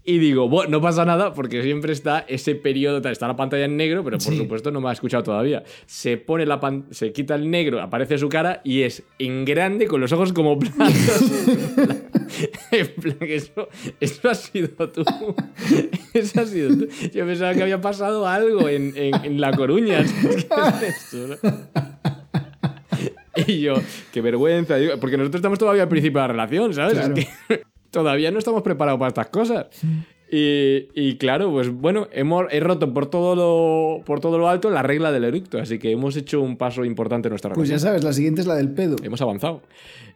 y 0.05 0.19
digo, 0.19 0.50
bueno, 0.50 0.70
no 0.73 0.81
pasa 0.82 1.06
nada 1.06 1.32
porque 1.32 1.62
siempre 1.62 1.94
está 1.94 2.19
ese 2.28 2.55
periodo, 2.55 2.99
está 3.08 3.26
la 3.26 3.37
pantalla 3.37 3.64
en 3.64 3.75
negro, 3.78 4.05
pero 4.05 4.19
por 4.19 4.32
Sí. 4.34 4.37
supuesto 4.37 4.70
no 4.70 4.82
me 4.82 4.90
ha 4.90 4.93
escuchado 4.93 5.23
todavía. 5.23 5.64
Se 5.87 6.19
pone 6.19 6.44
la 6.44 6.61
pan- 6.61 6.84
se 6.90 7.11
quita 7.12 7.34
el 7.37 7.50
negro, 7.50 7.81
aparece 7.81 8.19
su 8.19 8.28
cara 8.28 8.61
y 8.64 8.82
es 8.82 9.02
en 9.19 9.46
grande 9.46 9.87
con 9.87 10.02
los 10.02 10.12
ojos 10.12 10.34
como 10.34 10.58
platos. 10.58 11.23
en 12.70 12.87
plan, 13.00 13.17
eso, 13.23 13.69
eso 13.99 14.28
ha 14.28 14.34
sido 14.34 14.69
tú. 14.90 15.02
Eso 16.12 16.40
ha 16.43 16.46
sido 16.46 16.76
tú. 16.76 16.88
Yo 17.14 17.25
pensaba 17.25 17.55
que 17.55 17.62
había 17.62 17.81
pasado 17.81 18.26
algo 18.28 18.69
en, 18.69 18.93
en- 18.94 19.25
en 19.25 19.40
La 19.40 19.52
Coruña. 19.56 20.05
¿Qué 20.05 20.28
es 20.37 20.46
esto, 20.82 21.38
no? 21.43 21.96
Y 23.47 23.61
yo, 23.61 23.75
qué 24.12 24.21
vergüenza, 24.21 24.77
porque 25.00 25.17
nosotros 25.17 25.41
estamos 25.41 25.59
todavía 25.59 25.83
al 25.83 25.88
principio 25.88 26.21
de 26.21 26.29
la 26.29 26.33
relación, 26.33 26.75
¿sabes? 26.75 26.94
Claro. 26.94 27.15
Es 27.17 27.27
que 27.49 27.62
todavía 27.91 28.31
no 28.31 28.38
estamos 28.38 28.62
preparados 28.62 28.99
para 28.99 29.09
estas 29.09 29.29
cosas. 29.29 29.67
Y, 30.31 30.88
y 30.94 31.17
claro, 31.19 31.52
pues 31.52 31.70
bueno, 31.70 32.08
hemos, 32.12 32.46
he 32.50 32.58
roto 32.61 32.93
por 32.93 33.06
todo, 33.08 33.37
lo, 33.37 34.05
por 34.05 34.19
todo 34.20 34.38
lo 34.38 34.49
alto 34.49 34.70
la 34.70 34.82
regla 34.82 35.12
del 35.12 35.23
eructo, 35.25 35.58
así 35.58 35.78
que 35.78 35.93
hemos 35.93 36.17
hecho 36.17 36.40
un 36.40 36.56
paso 36.56 36.84
importante 36.84 37.28
en 37.28 37.31
nuestra 37.31 37.52
Pues 37.52 37.69
ya 37.69 37.78
sabes, 37.78 38.02
la 38.02 38.12
siguiente 38.12 38.40
es 38.40 38.46
la 38.49 38.56
del 38.56 38.70
pedo. 38.70 38.96
Hemos 39.05 39.20
avanzado. 39.23 39.62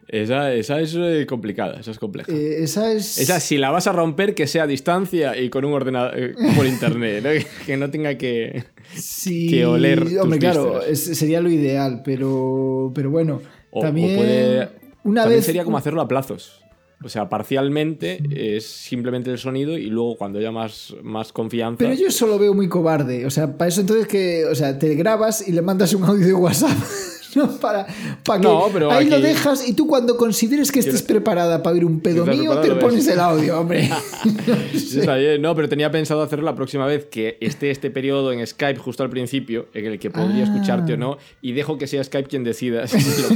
Esa, 0.09 0.53
esa 0.53 0.81
es 0.81 0.93
eh, 0.95 1.25
complicada, 1.25 1.79
esa 1.79 1.91
es 1.91 1.99
compleja. 1.99 2.29
Eh, 2.29 2.63
esa 2.63 2.91
es. 2.91 3.17
Esa, 3.19 3.39
si 3.39 3.57
la 3.57 3.69
vas 3.71 3.87
a 3.87 3.93
romper, 3.93 4.35
que 4.35 4.47
sea 4.47 4.63
a 4.63 4.67
distancia 4.67 5.37
y 5.37 5.49
con 5.49 5.63
un 5.63 5.71
ordenador 5.71 6.11
eh, 6.19 6.33
por 6.57 6.65
internet, 6.65 7.23
¿no? 7.23 7.29
que 7.65 7.77
no 7.77 7.89
tenga 7.89 8.17
que. 8.17 8.65
Sí, 8.93 9.47
que 9.49 9.65
oler 9.65 10.03
tus 10.03 10.17
Hombre, 10.17 10.39
claro, 10.39 10.81
es- 10.81 11.17
sería 11.17 11.39
lo 11.39 11.49
ideal, 11.49 12.01
pero, 12.03 12.91
pero 12.93 13.09
bueno. 13.09 13.41
O, 13.69 13.79
o 13.79 13.81
también. 13.83 14.17
puede- 14.17 14.67
una 15.05 15.21
también 15.21 15.39
vez. 15.39 15.45
sería 15.45 15.63
como 15.63 15.77
hacerlo 15.77 16.01
a 16.01 16.07
plazos. 16.09 16.61
O 17.03 17.09
sea, 17.09 17.29
parcialmente 17.29 18.21
es 18.29 18.65
simplemente 18.65 19.31
el 19.31 19.37
sonido 19.37 19.77
y 19.77 19.87
luego 19.87 20.17
cuando 20.17 20.39
haya 20.39 20.51
más, 20.51 20.95
más 21.01 21.31
confianza. 21.31 21.77
Pero 21.79 21.93
yo 21.93 22.07
eso 22.07 22.27
lo 22.27 22.37
veo 22.37 22.53
muy 22.53 22.69
cobarde. 22.69 23.25
O 23.25 23.31
sea, 23.31 23.57
para 23.57 23.69
eso 23.69 23.81
entonces 23.81 24.07
que. 24.07 24.45
O 24.45 24.55
sea, 24.55 24.77
te 24.77 24.93
grabas 24.95 25.47
y 25.47 25.51
le 25.51 25.61
mandas 25.61 25.93
un 25.93 26.03
audio 26.03 26.25
de 26.25 26.33
WhatsApp. 26.33 26.77
¿no? 27.35 27.49
Para, 27.61 27.85
para 28.25 28.39
que 28.41 28.47
No, 28.47 28.67
pero 28.73 28.91
ahí 28.91 29.09
lo 29.09 29.19
dejas 29.19 29.67
y 29.67 29.73
tú 29.73 29.87
cuando 29.87 30.17
consideres 30.17 30.71
que 30.71 30.79
estés 30.79 31.01
preparada 31.03 31.61
para 31.63 31.75
oír 31.75 31.85
un 31.85 31.99
pedo 31.99 32.25
mío, 32.25 32.57
te 32.59 32.67
lo 32.69 32.79
pones 32.79 33.07
el 33.07 33.19
audio, 33.19 33.59
hombre. 33.59 33.89
No, 35.39 35.55
pero 35.55 35.69
tenía 35.69 35.91
pensado 35.91 36.21
hacerlo 36.21 36.45
la 36.45 36.55
próxima 36.55 36.85
vez 36.85 37.05
que 37.05 37.37
esté 37.41 37.71
este 37.71 37.91
periodo 37.91 38.31
en 38.31 38.45
Skype 38.45 38.79
justo 38.79 39.03
al 39.03 39.09
principio, 39.09 39.67
en 39.73 39.85
el 39.85 39.99
que 39.99 40.09
podría 40.09 40.41
Ah. 40.43 40.53
escucharte 40.53 40.93
o 40.93 40.97
no, 40.97 41.17
y 41.41 41.51
dejo 41.53 41.77
que 41.77 41.87
sea 41.87 42.03
Skype 42.03 42.27
quien 42.29 42.43
decida 42.43 42.87
si 42.87 42.97
lo. 42.97 43.29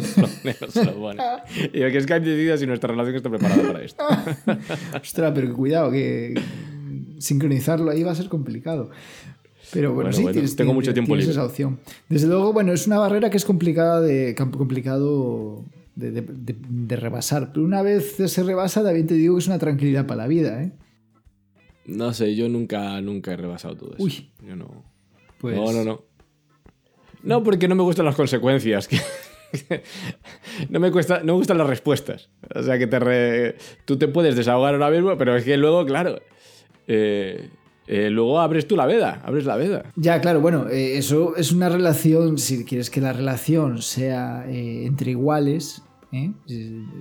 Y 1.74 1.80
que 1.92 2.02
Skype 2.02 2.26
decida 2.26 2.58
si 2.58 2.66
nuestra 2.68 2.90
relación 2.92 3.16
está 3.16 3.30
preparada 3.30 3.64
para 3.64 3.82
esto. 3.84 4.04
Ostras, 5.02 5.32
pero 5.36 5.54
cuidado, 5.54 5.92
que 5.92 6.34
sincronizarlo 7.20 7.92
ahí 7.92 8.04
va 8.04 8.12
a 8.12 8.16
ser 8.16 8.30
complicado. 8.30 8.90
Pero 9.74 9.90
bueno, 9.94 10.10
Bueno, 10.10 10.14
sí, 10.16 10.22
bueno, 10.24 10.34
tienes, 10.34 10.56
tengo 10.56 10.74
mucho 10.74 10.94
tiempo 10.94 11.16
libre. 11.16 11.32
esa 11.32 11.44
opción. 11.46 11.80
Desde 12.10 12.28
luego, 12.28 12.54
bueno, 12.54 12.72
es 12.74 12.86
una 12.88 12.98
barrera 13.00 13.30
que 13.30 13.38
es 13.38 13.46
complicada 13.46 14.00
de, 14.02 14.36
complicado 14.36 15.64
de, 15.96 16.12
de- 16.12 16.22
de- 16.22 16.56
de 16.60 16.96
rebasar. 16.96 17.52
Pero 17.52 17.66
una 17.66 17.82
vez 17.82 18.16
se 18.16 18.44
rebasa, 18.44 18.84
también 18.84 19.08
te 19.08 19.16
digo 19.16 19.36
que 19.36 19.40
es 19.40 19.48
una 19.48 19.60
tranquilidad 19.60 20.06
para 20.06 20.24
la 20.24 20.28
vida, 20.28 20.62
¿eh? 20.64 20.72
No 21.88 22.14
sé, 22.14 22.36
yo 22.36 22.50
nunca, 22.50 23.00
nunca 23.02 23.34
he 23.34 23.38
rebasado 23.38 23.76
todo 23.76 23.94
eso. 23.96 24.04
Uy. 24.04 24.30
Yo 24.48 24.56
no. 24.56 24.84
Pues, 25.40 25.56
No, 25.56 25.72
no, 25.72 25.84
no. 25.84 26.02
No, 27.24 27.44
porque 27.44 27.68
no 27.68 27.76
me 27.76 27.84
gustan 27.84 28.06
las 28.06 28.16
consecuencias. 28.16 28.88
que- 28.88 29.00
no 30.70 30.80
me 30.80 30.92
cuesta, 30.92 31.20
no 31.20 31.34
me 31.34 31.38
gustan 31.40 31.58
las 31.58 31.68
respuestas. 31.68 32.30
O 32.54 32.62
sea 32.64 32.78
que 32.78 32.88
te 32.88 33.00
re- 33.00 33.56
tú 33.86 33.98
te 33.98 34.08
puedes 34.08 34.36
desahogar 34.36 34.74
ahora 34.76 34.90
mismo, 34.92 35.18
pero 35.18 35.36
es 35.36 35.44
que 35.44 35.58
luego, 35.58 35.86
claro, 35.86 36.20
eh, 36.88 37.50
eh, 37.88 38.10
luego 38.10 38.40
abres 38.40 38.68
tú 38.68 38.76
la 38.76 38.86
veda, 38.86 39.22
abres 39.24 39.46
la 39.46 39.56
veda. 39.56 39.92
Ya, 39.96 40.20
claro, 40.22 40.42
bueno, 40.42 40.68
eh, 40.70 40.98
eso 40.98 41.36
es 41.36 41.52
una 41.52 41.70
relación, 41.70 42.38
si 42.38 42.66
quieres 42.66 42.90
que 42.90 43.02
la 43.02 43.14
relación 43.14 43.82
sea 43.82 44.46
eh, 44.50 44.86
entre 44.86 45.12
iguales, 45.12 45.84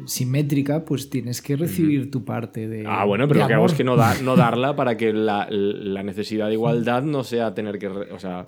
simétrica, 0.07 0.85
pues 0.85 1.09
tienes 1.11 1.41
que 1.43 1.57
recibir 1.57 2.11
tu 2.11 2.25
parte 2.25 2.69
de. 2.69 2.85
Ah, 2.87 3.05
bueno, 3.05 3.29
pero 3.29 3.41
lo 3.41 3.47
que 3.47 3.55
hago 3.55 3.67
es 3.67 3.75
que 3.75 3.85
no, 3.85 3.97
da- 3.97 4.17
no 4.23 4.37
darla 4.37 4.77
para 4.77 4.97
que 4.97 5.13
la, 5.13 5.47
la 5.51 6.03
necesidad 6.03 6.49
de 6.49 6.55
igualdad 6.55 7.03
no 7.03 7.25
sea 7.25 7.55
tener 7.55 7.79
que... 7.79 7.89
re- 7.89 8.13
o 8.13 8.19
sea, 8.19 8.47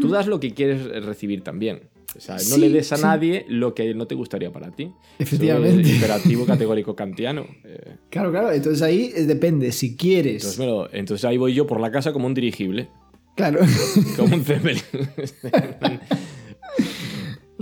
tú 0.00 0.08
das 0.08 0.26
lo 0.26 0.40
que 0.40 0.52
quieres 0.54 0.84
recibir 1.04 1.42
también. 1.42 1.88
O 2.16 2.20
sea, 2.20 2.34
no 2.34 2.40
Sí, 2.40 2.60
le 2.60 2.68
des 2.70 2.92
a 2.92 2.96
sí. 2.96 3.02
nadie 3.02 3.46
lo 3.48 3.74
que 3.74 3.94
no 3.94 4.06
te 4.06 4.14
gustaría 4.14 4.52
para 4.52 4.70
ti. 4.70 4.92
Efectivamente. 5.18 5.82
Soy 5.84 5.94
imperativo 5.94 6.44
categórico 6.46 6.94
kantiano. 6.94 7.46
Eh, 7.64 7.96
Claro, 8.10 8.30
claro. 8.30 8.52
Entonces 8.52 8.82
ahí 8.82 9.12
eh, 9.16 9.24
depende. 9.24 9.72
Si 9.72 9.96
quieres. 9.96 10.58
entonces, 10.58 10.90
entonces 10.98 11.24
ahí 11.24 11.38
voy 11.38 11.54
yo 11.54 11.66
por 11.66 11.80
la 11.80 11.90
casa 11.90 12.12
como 12.12 12.26
un 12.26 12.34
dirigible, 12.34 12.88
Claro. 13.36 13.60
como 14.16 14.34
un 14.36 14.44
Zeppelin. 14.44 14.82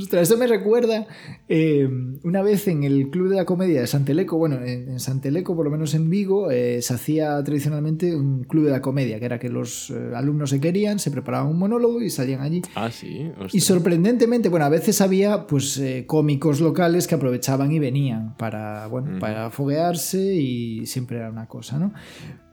Ostras, 0.02 0.22
eso 0.22 0.36
me 0.36 0.46
recuerda 0.46 1.06
eh, 1.48 1.88
una 2.22 2.42
vez 2.42 2.68
en 2.68 2.84
el 2.84 3.10
Club 3.10 3.28
de 3.28 3.36
la 3.36 3.44
Comedia 3.44 3.80
de 3.80 3.86
Santeleco, 3.86 4.36
bueno, 4.38 4.56
en, 4.56 4.88
en 4.88 5.00
Santeleco, 5.00 5.54
por 5.54 5.64
lo 5.64 5.70
menos 5.70 5.94
en 5.94 6.08
Vigo, 6.10 6.50
eh, 6.50 6.82
se 6.82 6.94
hacía 6.94 7.42
tradicionalmente 7.42 8.14
un 8.14 8.44
Club 8.44 8.64
de 8.64 8.70
la 8.70 8.82
Comedia, 8.82 9.18
que 9.18 9.24
era 9.24 9.38
que 9.38 9.48
los 9.48 9.90
eh, 9.90 10.12
alumnos 10.14 10.50
se 10.50 10.60
querían, 10.60 10.98
se 10.98 11.10
preparaban 11.10 11.48
un 11.48 11.58
monólogo 11.58 12.00
y 12.02 12.10
salían 12.10 12.40
allí. 12.40 12.62
ah, 12.74 12.90
sí. 12.90 13.28
ostras. 13.30 13.54
Y 13.54 13.60
sorprendentemente, 13.60 14.48
bueno, 14.48 14.64
a 14.66 14.70
veces 14.70 15.00
había 15.00 15.46
pues 15.46 15.78
eh, 15.78 16.04
cómicos 16.06 16.60
locales 16.60 17.06
que 17.06 17.14
aprovechaban 17.14 17.72
y 17.72 17.78
venían 17.78 18.36
para, 18.36 18.86
bueno, 18.86 19.18
para 19.18 19.50
foguearse 19.50 20.34
y 20.34 20.86
siempre 20.86 21.18
era 21.18 21.30
una 21.30 21.46
cosa, 21.46 21.78
¿no? 21.78 21.92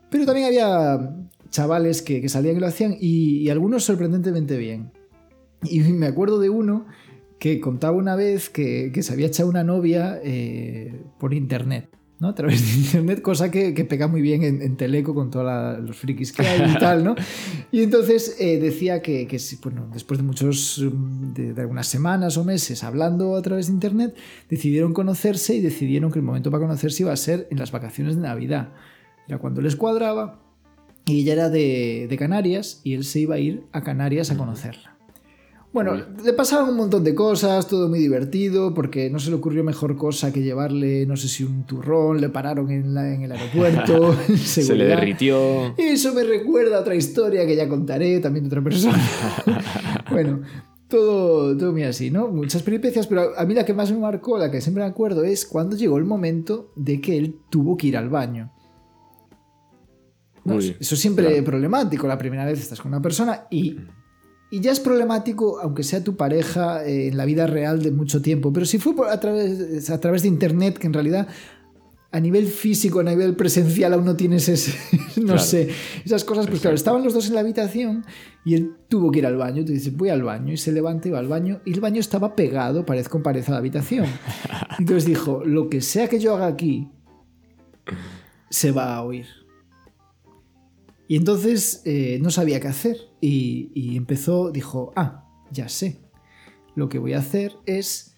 Pero 0.10 0.26
también 0.26 0.48
había 0.48 1.16
chavales 1.50 2.02
que, 2.02 2.22
que 2.22 2.30
salían 2.30 2.58
y 2.58 2.60
lo 2.60 2.68
hacían 2.68 2.96
y, 3.00 3.40
y 3.40 3.50
algunos 3.50 3.84
sorprendentemente 3.84 4.58
bien. 4.58 4.92
Y 5.64 5.80
me 5.80 6.06
acuerdo 6.06 6.40
de 6.40 6.50
uno 6.50 6.86
que 7.40 7.60
contaba 7.60 7.98
una 7.98 8.16
vez 8.16 8.50
que, 8.50 8.92
que 8.94 9.04
se 9.04 9.14
había 9.14 9.28
echado 9.28 9.50
una 9.50 9.64
novia 9.64 10.20
eh, 10.24 11.02
por 11.20 11.34
internet. 11.34 11.90
¿no? 12.20 12.30
A 12.30 12.36
través 12.36 12.66
de 12.66 12.82
internet, 12.82 13.22
cosa 13.22 13.52
que, 13.52 13.74
que 13.74 13.86
pega 13.86 14.08
muy 14.08 14.22
bien 14.22 14.44
en, 14.44 14.62
en 14.62 14.76
Teleco 14.76 15.14
con 15.14 15.30
todos 15.30 15.80
los 15.80 15.96
frikis 15.96 16.34
que 16.34 16.48
hay 16.48 16.72
y 16.72 16.80
tal, 16.80 17.04
¿no? 17.04 17.16
Y 17.72 17.84
entonces 17.84 18.38
eh, 18.40 18.60
decía 18.60 19.02
que, 19.02 19.28
que 19.28 19.38
si, 19.38 19.58
bueno, 19.58 19.88
después 19.94 20.20
de 20.20 20.24
muchos, 20.24 20.84
mm, 20.84 21.34
de, 21.34 21.54
de 21.54 21.62
algunas 21.62 21.88
semanas 21.88 22.38
o 22.38 22.44
meses 22.44 22.84
hablando 22.84 23.36
a 23.36 23.42
través 23.42 23.68
de 23.68 23.74
internet, 23.74 24.16
decidieron 24.50 24.94
conocerse 24.94 25.56
y 25.56 25.62
decidieron 25.62 26.12
que 26.12 26.20
el 26.20 26.26
momento 26.26 26.50
para 26.50 26.62
conocerse 26.62 27.04
iba 27.04 27.12
a 27.12 27.18
ser 27.18 27.48
en 27.52 27.60
las 27.60 27.72
vacaciones 27.72 28.16
de 28.16 28.22
Navidad. 28.24 28.70
Era 29.28 29.38
cuando 29.38 29.62
les 29.62 29.76
cuadraba 29.76 30.42
y 31.06 31.22
ella 31.22 31.34
era 31.34 31.50
de, 31.50 32.08
de 32.10 32.18
Canarias 32.18 32.82
y 32.84 32.94
él 32.94 33.04
se 33.04 33.20
iba 33.20 33.36
a 33.36 33.40
ir 33.40 33.64
a 33.74 33.84
Canarias 33.84 34.32
a 34.32 34.38
conocerla. 34.38 34.97
Bueno, 35.84 36.04
le 36.26 36.34
pasaron 36.34 36.70
un 36.70 36.76
montón 36.78 37.04
de 37.04 37.14
cosas, 37.14 37.68
todo 37.68 37.88
muy 37.88 38.00
divertido, 38.00 38.74
porque 38.74 39.12
no 39.12 39.20
se 39.20 39.30
le 39.30 39.36
ocurrió 39.36 39.64
mejor 39.64 39.96
cosa 39.96 40.34
que 40.34 40.42
llevarle, 40.42 41.06
no 41.06 41.16
sé 41.16 41.28
si 41.28 41.44
un 41.44 41.66
turrón, 41.68 42.20
le 42.20 42.30
pararon 42.30 42.72
en, 42.72 42.96
la- 42.96 43.14
en 43.14 43.22
el 43.22 43.32
aeropuerto. 43.32 44.16
Se 44.36 44.76
le 44.76 44.86
derritió. 44.86 45.76
Y 45.78 45.84
eso 45.84 46.14
me 46.16 46.24
recuerda 46.24 46.78
a 46.78 46.82
otra 46.82 46.96
historia 46.96 47.46
que 47.46 47.56
ya 47.56 47.70
contaré, 47.70 48.20
también 48.20 48.46
de 48.46 48.48
otra 48.48 48.64
persona. 48.64 49.00
bueno, 50.10 50.42
todo, 50.88 51.56
todo 51.56 51.72
muy 51.74 51.84
así, 51.84 52.10
¿no? 52.10 52.28
Muchas 52.30 52.64
peripecias, 52.64 53.06
pero 53.06 53.38
a 53.38 53.46
mí 53.46 53.54
la 53.54 53.64
que 53.64 53.74
más 53.76 53.92
me 53.92 54.00
marcó, 54.00 54.40
la 54.40 54.50
que 54.50 54.62
siempre 54.62 54.84
me 54.84 54.90
acuerdo, 54.90 55.24
es 55.24 55.46
cuando 55.46 55.76
llegó 55.76 56.00
el 56.00 56.06
momento 56.06 56.72
de 56.76 57.00
que 57.00 57.18
él 57.18 57.36
tuvo 57.52 57.78
que 57.78 57.86
ir 57.88 57.98
al 57.98 58.10
baño. 58.10 58.52
¿No? 60.44 60.56
Uy, 60.56 60.76
Eso 60.80 60.96
es 60.96 61.02
siempre 61.02 61.28
claro. 61.28 61.44
problemático. 61.44 62.08
La 62.08 62.18
primera 62.18 62.46
vez 62.46 62.62
estás 62.62 62.80
con 62.82 62.90
una 62.94 63.02
persona 63.02 63.44
y, 63.52 63.78
y 64.50 64.62
ya 64.62 64.72
es 64.72 64.80
problemático, 64.80 65.60
aunque 65.60 65.84
sea 65.84 66.04
tu 66.04 66.16
pareja 66.16 66.86
eh, 66.86 67.08
en 67.10 67.18
la 67.18 67.26
vida 67.26 67.48
real 67.48 67.82
de 67.84 67.92
mucho 67.92 68.22
tiempo. 68.22 68.54
Pero 68.54 68.66
si 68.66 68.78
fue 68.80 68.96
por- 68.96 69.10
a, 69.10 69.20
través, 69.20 69.90
a 69.90 70.00
través 70.00 70.22
de 70.22 70.28
internet, 70.30 70.78
que 70.78 70.88
en 70.88 70.94
realidad 70.94 71.28
a 72.10 72.20
nivel 72.22 72.48
físico, 72.48 73.02
a 73.02 73.04
nivel 73.04 73.36
presencial, 73.36 73.94
aún 73.94 74.06
no 74.06 74.16
tienes 74.16 74.48
ese, 74.48 74.74
no 75.18 75.24
Claro. 75.26 75.40
sé, 75.40 75.70
esas 76.06 76.24
cosas. 76.24 76.48
Pues 76.48 76.62
claro, 76.62 76.76
estaban 76.76 77.04
los 77.04 77.14
dos 77.14 77.28
en 77.28 77.34
la 77.36 77.42
habitación 77.42 78.06
y 78.46 78.56
él 78.56 78.72
tuvo 78.88 79.12
que 79.12 79.20
ir 79.20 79.26
al 79.26 79.36
baño. 79.36 79.66
Tú 79.66 79.74
dices, 79.74 79.96
voy 79.96 80.08
al 80.10 80.24
baño. 80.24 80.54
Y 80.54 80.58
se 80.58 80.72
levanta 80.72 81.10
y 81.10 81.12
va 81.12 81.20
al 81.20 81.28
baño. 81.28 81.60
Y 81.66 81.74
el 81.74 81.82
baño 81.82 82.00
estaba 82.00 82.34
pegado, 82.34 82.86
pared 82.86 83.06
con 83.08 83.22
pared, 83.22 83.44
a 83.48 83.52
la 83.52 83.58
habitación. 83.58 84.06
Entonces 84.80 85.06
dijo, 85.06 85.44
lo 85.44 85.70
que 85.70 85.82
sea 85.82 86.08
que 86.08 86.20
yo 86.20 86.34
haga 86.36 86.48
aquí, 86.48 86.90
se 88.50 88.72
va 88.72 88.96
a 88.96 89.04
oír. 89.04 89.26
Y 91.08 91.16
entonces 91.16 91.82
eh, 91.86 92.20
no 92.22 92.30
sabía 92.30 92.60
qué 92.60 92.68
hacer. 92.68 92.98
Y, 93.22 93.72
y 93.74 93.98
empezó, 93.98 94.52
dijo, 94.52 94.94
ah, 94.96 95.26
ya 95.52 95.70
sé. 95.70 96.00
Lo 96.76 96.90
que 96.90 97.00
voy 97.00 97.14
a 97.14 97.20
hacer 97.20 97.54
es 97.66 98.16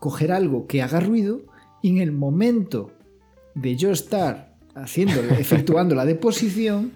coger 0.00 0.32
algo 0.32 0.66
que 0.66 0.82
haga 0.82 1.00
ruido 1.00 1.42
y 1.80 1.90
en 1.90 1.98
el 1.98 2.12
momento 2.12 2.92
de 3.54 3.76
yo 3.76 3.90
estar 3.90 4.56
haciendo, 4.74 5.20
efectuando 5.38 5.94
la 5.94 6.04
deposición, 6.04 6.92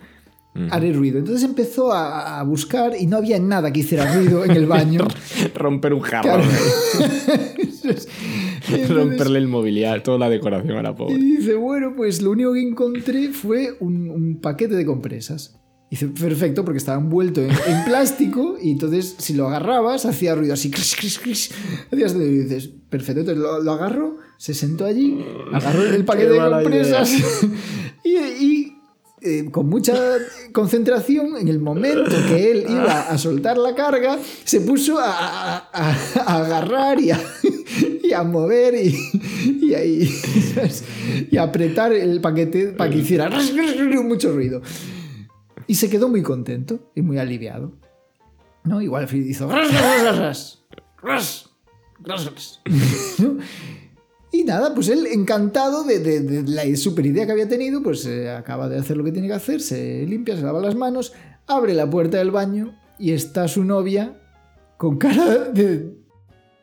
haré 0.71 0.93
ruido. 0.93 1.19
Entonces 1.19 1.45
empezó 1.45 1.93
a, 1.93 2.41
a 2.41 2.43
buscar 2.43 2.95
y 2.99 3.07
no 3.07 3.19
había 3.19 3.39
nada 3.39 3.73
que 3.73 3.81
hiciera 3.81 4.13
ruido 4.15 4.45
en 4.45 4.53
el 4.53 4.67
baño. 4.67 5.07
Romper 5.55 5.93
un 5.93 6.01
jarro. 6.01 6.23
Claro. 6.23 6.45
Entonces- 7.91 8.89
Romperle 8.91 9.39
el 9.39 9.49
mobiliario, 9.49 10.03
toda 10.03 10.19
la 10.19 10.29
decoración 10.31 10.77
a 10.79 10.83
la 10.83 10.91
Y 10.91 10.95
pobre. 10.95 11.17
dice, 11.19 11.55
bueno, 11.55 11.95
pues 11.97 12.23
lo 12.23 12.31
único 12.33 12.53
que 12.53 12.63
encontré 12.63 13.29
fue 13.29 13.77
un, 13.81 14.11
un 14.11 14.41
paquete 14.41 14.75
de 14.75 14.85
compresas. 14.87 15.59
Dice, 15.89 16.09
perfecto, 16.09 16.65
porque 16.65 16.79
estaba 16.79 17.01
envuelto 17.01 17.41
en, 17.41 17.51
en 17.51 17.85
plástico 17.85 18.57
y 18.61 18.73
entonces 18.73 19.15
si 19.19 19.35
lo 19.35 19.47
agarrabas 19.47 20.05
hacía 20.05 20.35
ruido 20.35 20.55
así. 20.55 20.69
crish. 20.71 21.53
Hacías 21.93 22.13
ruido 22.13 22.29
y 22.33 22.39
dices, 22.41 22.71
perfecto, 22.91 23.21
entonces 23.21 23.41
lo, 23.41 23.63
lo 23.63 23.71
agarró, 23.73 24.17
se 24.37 24.53
sentó 24.53 24.85
allí, 24.85 25.25
agarró 25.53 25.85
el 25.85 26.05
paquete 26.05 26.33
de 26.33 26.39
compresas 26.39 27.13
y, 28.05 28.11
y, 28.17 28.56
eh, 29.27 29.51
con 29.51 29.69
mucha 29.69 29.95
concentración, 30.53 31.37
en 31.37 31.49
el 31.49 31.59
momento 31.59 32.11
que 32.29 32.51
él 32.53 32.65
iba 32.69 33.01
a 33.09 33.19
soltar 33.19 33.59
la 33.59 33.75
carga, 33.75 34.19
se 34.45 34.61
puso 34.61 34.99
a, 34.99 35.11
a- 35.11 35.69
a- 35.73 35.97
a 36.25 36.37
agarrar 36.45 37.01
y 37.01 37.11
a, 37.11 37.21
y 38.03 38.13
a 38.13 38.23
mover 38.23 38.75
y, 38.77 38.95
y, 39.63 39.75
ahí, 39.75 40.11
y 41.31 41.37
apretar 41.37 41.93
el 41.93 42.21
paquete 42.21 42.69
para 42.69 42.91
que 42.91 42.99
hiciera 42.99 43.29
mucho 44.05 44.33
ruido. 44.33 44.63
Y 45.67 45.75
se 45.75 45.91
quedó 45.91 46.09
muy 46.09 46.23
contento 46.23 46.91
y 46.95 47.03
muy 47.03 47.19
aliviado. 47.19 47.73
¿No? 48.65 48.81
Igual 48.83 49.09
hizo 49.13 49.49
Y 54.33 54.43
nada, 54.45 54.75
pues 54.75 54.89
él 54.89 55.07
encantado 55.07 55.85
de, 55.85 55.99
de- 56.01 56.21
de 56.21 56.43
la 56.51 56.65
super 56.77 57.07
idea 57.07 57.25
que 57.27 57.33
había 57.33 57.49
tenido, 57.49 57.83
pues 57.83 58.05
eh, 58.07 58.29
acaba 58.31 58.69
de 58.69 58.79
hacer 58.79 58.97
lo 58.97 59.05
que 59.05 59.13
tiene 59.13 59.29
que 59.29 59.35
hacer, 59.35 59.61
se 59.61 60.05
limpia, 60.07 60.37
se 60.37 60.43
lava 60.43 60.61
las 60.61 60.75
manos, 60.75 61.13
abre 61.47 61.73
la 61.75 61.89
puerta 61.89 62.19
del 62.19 62.31
baño 62.33 62.77
y 62.99 63.13
está 63.13 63.47
su 63.49 63.65
novia 63.65 64.21
con 64.77 64.99
cara 64.99 65.45
de 65.53 65.95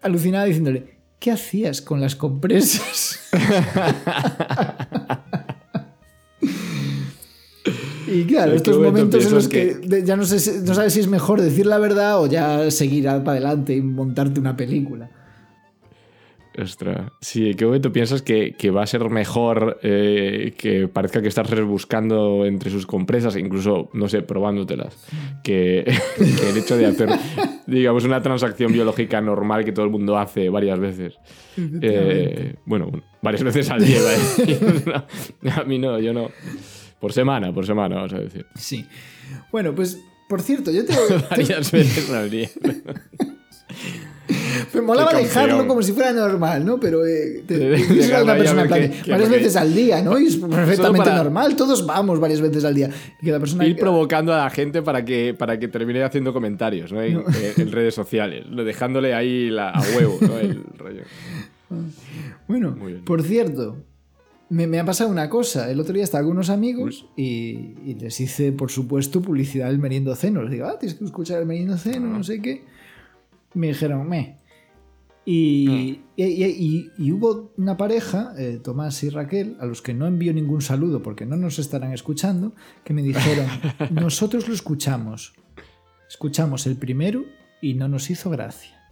alucinada 0.01 0.45
diciéndole, 0.45 0.97
¿qué 1.19 1.31
hacías 1.31 1.81
con 1.81 2.01
las 2.01 2.15
compresas? 2.15 3.19
Y 8.05 8.25
claro, 8.25 8.51
¿En 8.51 8.51
qué 8.51 8.57
estos 8.57 8.75
momento 8.77 9.17
momentos 9.17 9.25
en 9.25 9.33
los 9.33 9.47
que, 9.47 10.03
ya 10.05 10.15
no, 10.15 10.25
sé, 10.25 10.61
no 10.61 10.73
sabes 10.75 10.93
si 10.93 10.99
es 10.99 11.07
mejor 11.07 11.41
decir 11.41 11.65
la 11.65 11.79
verdad 11.79 12.19
o 12.21 12.27
ya 12.27 12.69
seguir 12.69 13.05
para 13.05 13.31
adelante 13.31 13.73
y 13.75 13.81
montarte 13.81 14.39
una 14.39 14.55
película. 14.57 15.09
Ostras. 16.57 17.11
Sí, 17.19 17.49
¿en 17.49 17.57
qué 17.57 17.65
momento 17.65 17.91
piensas 17.91 18.21
que, 18.21 18.55
que 18.55 18.69
va 18.69 18.83
a 18.83 18.87
ser 18.87 19.09
mejor 19.09 19.79
eh, 19.81 20.53
que 20.57 20.87
parezca 20.87 21.21
que 21.21 21.27
estás 21.27 21.49
rebuscando 21.49 22.45
entre 22.45 22.69
sus 22.69 22.85
compresas, 22.85 23.35
incluso, 23.35 23.89
no 23.93 24.07
sé, 24.07 24.21
probándotelas, 24.21 24.95
que, 25.43 25.83
que 26.17 26.49
el 26.49 26.57
hecho 26.57 26.77
de 26.77 26.85
hacer, 26.85 27.09
digamos, 27.65 28.03
una 28.03 28.21
transacción 28.21 28.71
biológica 28.71 29.19
normal 29.19 29.65
que 29.65 29.71
todo 29.71 29.85
el 29.85 29.91
mundo 29.91 30.17
hace 30.17 30.49
varias 30.49 30.79
veces? 30.79 31.15
Eh, 31.57 32.55
bueno, 32.65 32.91
varias 33.21 33.43
veces 33.43 33.69
al 33.69 33.83
día. 33.83 33.99
No, 35.41 35.51
a 35.51 35.63
mí 35.63 35.79
no, 35.79 35.99
yo 35.99 36.13
no. 36.13 36.29
Por 36.99 37.13
semana, 37.13 37.53
por 37.53 37.65
semana, 37.65 37.95
vamos 37.95 38.13
a 38.13 38.19
decir. 38.19 38.45
Sí. 38.55 38.85
Bueno, 39.51 39.73
pues, 39.75 39.99
por 40.29 40.41
cierto, 40.41 40.71
yo 40.71 40.85
te, 40.85 40.93
Varias 41.29 41.71
veces 41.71 42.09
al 42.11 42.29
día. 42.29 42.49
Me 44.73 44.81
molaba 44.81 45.13
dejarlo 45.13 45.67
como 45.67 45.81
si 45.81 45.91
fuera 45.91 46.11
normal, 46.13 46.65
¿no? 46.65 46.79
Pero 46.79 47.05
eh, 47.05 47.43
te, 47.45 47.57
persona 47.57 48.63
plan, 48.65 48.81
qué- 48.81 48.89
qué- 48.91 49.11
varias 49.11 49.29
porque- 49.29 49.37
veces 49.37 49.55
al 49.55 49.73
día, 49.73 50.01
¿no? 50.01 50.17
Y 50.19 50.27
es 50.27 50.37
perfectamente 50.37 51.05
para- 51.09 51.23
normal. 51.23 51.55
Todos 51.55 51.85
vamos 51.85 52.19
varias 52.19 52.39
veces 52.41 52.63
al 52.63 52.73
día. 52.75 52.89
Y 53.21 53.25
que 53.25 53.31
la 53.31 53.39
persona 53.39 53.65
Ir 53.65 53.75
provocando 53.77 54.33
a 54.33 54.37
la 54.37 54.49
gente 54.49 54.81
para 54.81 55.03
que, 55.03 55.33
para 55.33 55.59
que 55.59 55.67
termine 55.67 56.03
haciendo 56.03 56.31
comentarios 56.33 56.91
¿no? 56.91 57.01
en, 57.01 57.23
en 57.57 57.71
redes 57.71 57.93
sociales, 57.95 58.45
¿no? 58.49 58.63
dejándole 58.63 59.13
ahí 59.13 59.49
la, 59.49 59.69
a 59.71 59.81
huevo 59.97 60.17
¿no? 60.21 60.37
el 60.39 60.63
rollo. 60.77 61.01
Bueno, 62.47 62.75
por 63.05 63.23
cierto, 63.23 63.77
me, 64.49 64.67
me 64.67 64.79
ha 64.79 64.85
pasado 64.85 65.09
una 65.09 65.29
cosa. 65.29 65.69
El 65.71 65.79
otro 65.79 65.93
día 65.93 66.03
estaba 66.03 66.23
con 66.23 66.33
unos 66.33 66.49
amigos 66.49 67.07
y, 67.17 67.75
y 67.85 67.95
les 67.99 68.19
hice, 68.19 68.51
por 68.51 68.69
supuesto, 68.71 69.21
publicidad 69.21 69.67
del 69.67 69.79
meriendo 69.79 70.15
ceno. 70.15 70.43
Les 70.43 70.51
digo, 70.51 70.67
ah, 70.67 70.77
tienes 70.79 70.97
que 70.97 71.05
escuchar 71.05 71.39
el 71.39 71.45
meriendo 71.45 71.77
ceno, 71.77 72.07
no 72.07 72.23
sé 72.23 72.41
qué. 72.41 72.63
Me 73.53 73.67
dijeron, 73.67 74.07
me. 74.07 74.37
Y, 75.25 76.01
y, 76.17 76.23
y- 76.25 76.91
y 76.97 77.11
hubo 77.13 77.53
una 77.57 77.77
pareja, 77.77 78.33
eh, 78.37 78.59
Tomás 78.61 79.01
y 79.03 79.09
Raquel, 79.09 79.55
a 79.61 79.65
los 79.65 79.81
que 79.81 79.93
no 79.93 80.05
envío 80.05 80.33
ningún 80.33 80.61
saludo 80.61 81.01
porque 81.01 81.25
no 81.25 81.37
nos 81.37 81.59
estarán 81.59 81.93
escuchando, 81.93 82.53
que 82.83 82.93
me 82.93 83.01
dijeron, 83.01 83.47
nosotros 83.91 84.47
lo 84.49 84.53
escuchamos. 84.53 85.33
Escuchamos 86.09 86.67
el 86.67 86.75
primero 86.75 87.23
y 87.61 87.73
no 87.75 87.87
nos 87.87 88.09
hizo 88.09 88.29
gracia. 88.29 88.82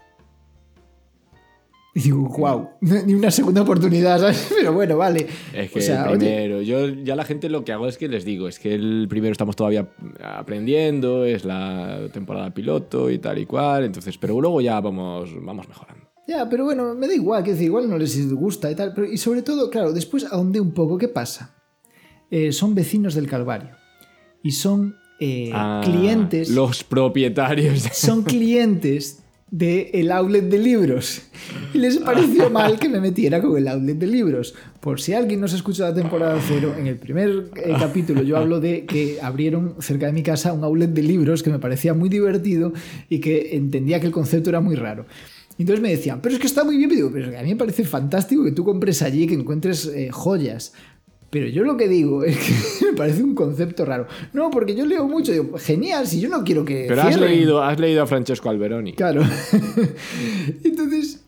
Y 1.94 2.02
digo, 2.02 2.30
wow, 2.38 2.70
ni 3.06 3.14
una 3.14 3.32
segunda 3.32 3.62
oportunidad, 3.64 4.20
¿sabes? 4.20 4.48
Pero 4.58 4.74
bueno, 4.74 4.98
vale. 4.98 5.28
Es 5.54 5.72
que 5.72 5.80
O 5.80 5.82
sea, 5.82 6.04
el 6.06 6.10
oye, 6.12 6.18
primero, 6.18 6.62
yo 6.62 6.88
ya 6.88 7.16
la 7.16 7.26
gente 7.26 7.50
lo 7.50 7.66
que 7.66 7.74
hago 7.74 7.88
es 7.88 7.98
que 7.98 8.08
les 8.08 8.24
digo, 8.24 8.48
es 8.48 8.60
que 8.60 8.74
el 8.74 9.08
primero 9.10 9.32
estamos 9.32 9.56
todavía 9.56 9.90
aprendiendo, 10.24 11.26
es 11.26 11.44
la 11.44 12.08
temporada 12.14 12.54
piloto 12.54 13.10
y 13.10 13.20
tal 13.20 13.40
y 13.40 13.46
cual, 13.46 13.84
entonces, 13.84 14.18
pero 14.18 14.40
luego 14.40 14.62
ya 14.62 14.80
vamos, 14.80 15.32
vamos 15.42 15.68
mejorando. 15.68 16.12
Ya, 16.28 16.48
pero 16.48 16.64
bueno, 16.64 16.96
me 16.96 17.08
da 17.08 17.14
igual, 17.14 17.44
que 17.44 17.52
decir, 17.52 17.66
igual 17.66 17.90
no 17.90 17.98
les 17.98 18.32
gusta 18.34 18.72
y 18.72 18.76
tal. 18.76 18.94
Pero, 18.94 19.12
y 19.12 19.18
sobre 19.18 19.42
todo, 19.42 19.70
claro, 19.70 19.92
después 19.92 20.26
ahondé 20.32 20.62
un 20.62 20.72
poco. 20.72 20.98
¿Qué 20.98 21.10
pasa? 21.10 21.56
Eh, 22.30 22.54
son 22.54 22.74
vecinos 22.74 23.16
del 23.16 23.28
Calvario. 23.28 23.72
Y 24.42 24.52
son 24.52 24.96
eh, 25.20 25.52
Ah, 25.54 25.82
clientes. 25.84 26.50
Los 26.50 26.86
propietarios. 26.86 27.82
Son 27.92 28.24
clientes 28.24 29.21
del 29.52 30.12
outlet 30.12 30.50
de 30.50 30.58
libros. 30.58 31.24
Y 31.74 31.78
les 31.78 31.98
pareció 31.98 32.50
mal 32.60 32.80
que 32.80 32.88
me 32.88 33.02
metiera 33.02 33.42
con 33.42 33.58
el 33.58 33.68
outlet 33.68 33.98
de 33.98 34.08
libros. 34.08 34.56
Por 34.80 35.02
si 35.02 35.14
alguien 35.14 35.42
no 35.42 35.48
se 35.50 35.58
escucha 35.58 35.90
la 35.90 35.94
temporada 35.94 36.40
cero, 36.48 36.74
en 36.78 36.88
el 36.88 36.98
primer 36.98 37.52
eh, 37.58 37.74
capítulo 37.80 38.24
yo 38.24 38.38
hablo 38.38 38.62
de 38.62 38.86
que 38.86 39.20
abrieron 39.22 39.76
cerca 39.80 40.06
de 40.06 40.14
mi 40.14 40.24
casa 40.24 40.54
un 40.54 40.64
outlet 40.64 40.92
de 40.92 41.04
libros 41.04 41.44
que 41.44 41.50
me 41.50 41.60
parecía 41.60 41.94
muy 41.94 42.08
divertido 42.08 42.72
y 43.10 43.20
que 43.20 43.56
entendía 43.58 44.00
que 44.00 44.08
el 44.08 44.14
concepto 44.14 44.50
era 44.50 44.62
muy 44.62 44.76
raro. 44.76 45.06
Y 45.58 45.64
Entonces 45.64 45.84
me 45.84 45.90
decían, 45.90 46.22
pero 46.22 46.34
es 46.34 46.40
que 46.40 46.48
está 46.48 46.64
muy 46.64 46.78
bien. 46.78 46.90
Y 46.92 46.96
digo, 46.96 47.12
pero 47.12 47.38
a 47.38 47.44
mí 47.44 47.50
me 47.50 47.56
parece 47.58 47.84
fantástico 47.84 48.44
que 48.46 48.52
tú 48.52 48.64
compres 48.64 49.02
allí, 49.02 49.28
que 49.28 49.34
encuentres 49.34 49.86
eh, 49.86 50.10
joyas. 50.12 50.74
Pero 51.32 51.48
yo 51.48 51.64
lo 51.64 51.78
que 51.78 51.88
digo 51.88 52.24
es 52.24 52.38
que 52.38 52.86
me 52.92 52.94
parece 52.94 53.24
un 53.24 53.34
concepto 53.34 53.86
raro. 53.86 54.06
No, 54.34 54.52
porque 54.52 54.76
yo 54.76 54.86
leo 54.86 55.08
mucho. 55.08 55.32
Digo, 55.32 55.58
genial, 55.58 56.06
si 56.06 56.20
yo 56.20 56.30
no 56.30 56.44
quiero 56.44 56.64
que. 56.66 56.86
Pero 56.88 57.02
has 57.02 57.16
cierren". 57.16 57.32
leído, 57.32 57.64
has 57.64 57.80
leído 57.80 58.04
a 58.04 58.08
Francesco 58.08 58.50
Alberoni. 58.50 58.94
Claro. 58.94 59.24
Entonces, 60.64 61.22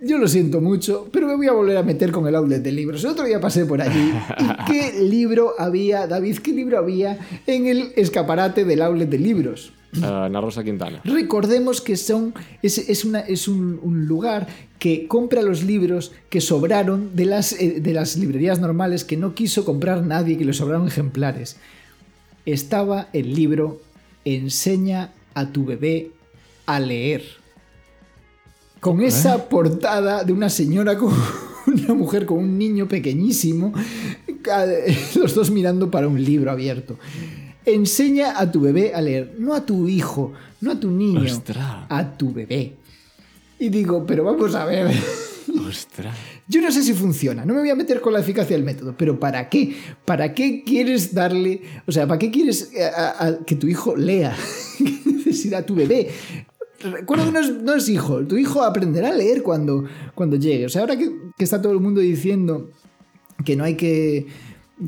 yo 0.00 0.18
lo 0.18 0.26
siento 0.26 0.60
mucho, 0.60 1.08
pero 1.12 1.28
me 1.28 1.36
voy 1.36 1.46
a 1.46 1.52
volver 1.52 1.76
a 1.76 1.84
meter 1.84 2.10
con 2.10 2.26
el 2.26 2.34
outlet 2.34 2.60
de 2.60 2.72
libros. 2.72 3.04
El 3.04 3.10
otro 3.10 3.24
día 3.24 3.40
pasé 3.40 3.66
por 3.66 3.80
allí. 3.80 4.12
¿Y 4.40 4.64
qué 4.66 5.00
libro 5.00 5.52
había, 5.58 6.08
David? 6.08 6.38
¿Qué 6.38 6.52
libro 6.52 6.76
había 6.78 7.18
en 7.46 7.66
el 7.68 7.92
escaparate 7.94 8.64
del 8.64 8.82
outlet 8.82 9.08
de 9.08 9.18
libros? 9.18 9.72
Ana 10.00 10.40
Rosa 10.40 10.64
Quintana. 10.64 11.00
Recordemos 11.04 11.80
que 11.80 11.96
son, 11.96 12.32
es, 12.62 12.78
es, 12.78 13.04
una, 13.04 13.20
es 13.20 13.46
un, 13.46 13.78
un 13.82 14.06
lugar 14.06 14.46
que 14.78 15.06
compra 15.06 15.42
los 15.42 15.62
libros 15.62 16.12
que 16.30 16.40
sobraron 16.40 17.14
de 17.14 17.26
las, 17.26 17.52
eh, 17.52 17.80
de 17.80 17.92
las 17.92 18.16
librerías 18.16 18.58
normales, 18.58 19.04
que 19.04 19.16
no 19.16 19.34
quiso 19.34 19.64
comprar 19.64 20.02
nadie, 20.02 20.38
que 20.38 20.44
le 20.44 20.52
sobraron 20.54 20.88
ejemplares. 20.88 21.56
Estaba 22.46 23.08
el 23.12 23.34
libro 23.34 23.80
Enseña 24.24 25.12
a 25.34 25.52
tu 25.52 25.64
bebé 25.64 26.10
a 26.66 26.80
leer. 26.80 27.22
Con 28.80 29.02
esa 29.02 29.48
portada 29.48 30.24
de 30.24 30.32
una 30.32 30.48
señora 30.48 30.96
con 30.96 31.12
una 31.66 31.94
mujer 31.94 32.26
con 32.26 32.38
un 32.38 32.58
niño 32.58 32.88
pequeñísimo, 32.88 33.72
los 35.14 35.34
dos 35.34 35.50
mirando 35.50 35.90
para 35.90 36.08
un 36.08 36.22
libro 36.22 36.50
abierto. 36.50 36.98
Enseña 37.64 38.38
a 38.38 38.50
tu 38.50 38.60
bebé 38.60 38.92
a 38.94 39.00
leer, 39.00 39.36
no 39.38 39.54
a 39.54 39.64
tu 39.64 39.88
hijo, 39.88 40.32
no 40.60 40.72
a 40.72 40.80
tu 40.80 40.90
niño, 40.90 41.22
Ostras. 41.22 41.86
a 41.88 42.16
tu 42.16 42.32
bebé. 42.32 42.74
Y 43.58 43.68
digo, 43.68 44.04
pero 44.06 44.24
vamos 44.24 44.54
a 44.54 44.64
ver. 44.64 44.90
Ostras. 45.68 46.16
Yo 46.48 46.60
no 46.60 46.72
sé 46.72 46.82
si 46.82 46.92
funciona, 46.92 47.44
no 47.44 47.54
me 47.54 47.60
voy 47.60 47.70
a 47.70 47.74
meter 47.76 48.00
con 48.00 48.12
la 48.12 48.20
eficacia 48.20 48.56
del 48.56 48.64
método, 48.64 48.94
pero 48.98 49.18
¿para 49.20 49.48
qué? 49.48 49.76
¿Para 50.04 50.34
qué 50.34 50.64
quieres 50.64 51.14
darle, 51.14 51.62
o 51.86 51.92
sea, 51.92 52.06
¿para 52.06 52.18
qué 52.18 52.30
quieres 52.30 52.70
eh, 52.74 52.84
a- 52.84 53.26
a- 53.26 53.44
que 53.44 53.54
tu 53.54 53.68
hijo 53.68 53.94
lea? 53.96 54.36
¿Qué 54.78 55.00
necesidad 55.12 55.64
tu 55.64 55.74
bebé? 55.74 56.08
Recuerda 56.80 57.26
que 57.26 57.32
no 57.32 57.40
es, 57.40 57.50
no 57.62 57.74
es 57.76 57.88
hijo, 57.88 58.26
tu 58.26 58.36
hijo 58.36 58.62
aprenderá 58.62 59.10
a 59.10 59.14
leer 59.14 59.42
cuando, 59.44 59.84
cuando 60.16 60.34
llegue. 60.36 60.66
O 60.66 60.68
sea, 60.68 60.80
ahora 60.82 60.96
que, 60.98 61.10
que 61.38 61.44
está 61.44 61.62
todo 61.62 61.72
el 61.72 61.78
mundo 61.80 62.00
diciendo 62.00 62.70
que 63.44 63.54
no 63.54 63.62
hay 63.64 63.76
que 63.76 64.26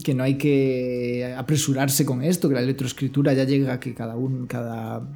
que 0.02 0.14
no 0.14 0.22
hay 0.22 0.36
que 0.38 1.34
apresurarse 1.36 2.04
con 2.04 2.22
esto, 2.22 2.48
que 2.48 2.54
la 2.54 2.60
electroescritura 2.62 3.32
ya 3.34 3.44
llega, 3.44 3.78
que 3.80 3.94
cada 3.94 4.16
un, 4.16 4.46
cada 4.46 5.06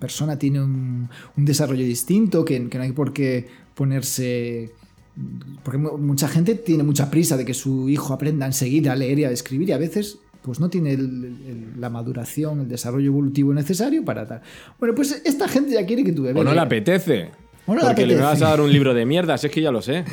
persona 0.00 0.38
tiene 0.38 0.60
un, 0.60 1.08
un 1.36 1.44
desarrollo 1.44 1.84
distinto, 1.84 2.44
que, 2.44 2.68
que 2.68 2.78
no 2.78 2.84
hay 2.84 2.92
por 2.92 3.12
qué 3.12 3.46
ponerse 3.74 4.70
porque 5.62 5.76
mu- 5.78 5.98
mucha 5.98 6.26
gente 6.26 6.54
tiene 6.54 6.82
mucha 6.82 7.10
prisa 7.10 7.36
de 7.36 7.44
que 7.44 7.52
su 7.54 7.88
hijo 7.90 8.14
aprenda 8.14 8.46
enseguida 8.46 8.92
a 8.92 8.96
leer 8.96 9.18
y 9.18 9.24
a 9.24 9.30
escribir 9.30 9.68
y 9.68 9.72
a 9.72 9.78
veces 9.78 10.18
pues 10.40 10.58
no 10.58 10.68
tiene 10.70 10.92
el- 10.94 11.36
el- 11.46 11.80
la 11.80 11.88
maduración, 11.90 12.60
el 12.60 12.68
desarrollo 12.68 13.06
evolutivo 13.08 13.52
necesario 13.54 14.04
para 14.04 14.26
tal. 14.26 14.40
Bueno, 14.80 14.94
pues 14.94 15.22
esta 15.24 15.46
gente 15.48 15.72
ya 15.74 15.86
quiere 15.86 16.02
que 16.02 16.12
tu 16.12 16.22
bebé 16.22 16.40
O 16.40 16.44
no 16.44 16.52
le 16.54 16.60
apetece. 16.60 17.30
O 17.66 17.74
no 17.74 17.80
le 17.80 17.86
porque 17.86 18.06
le 18.06 18.14
apetece. 18.14 18.22
vas 18.22 18.42
a 18.42 18.48
dar 18.48 18.60
un 18.60 18.72
libro 18.72 18.92
de 18.94 19.04
mierda, 19.06 19.36
si 19.38 19.46
es 19.46 19.52
que 19.52 19.60
ya 19.60 19.70
lo 19.70 19.82
sé. 19.82 20.04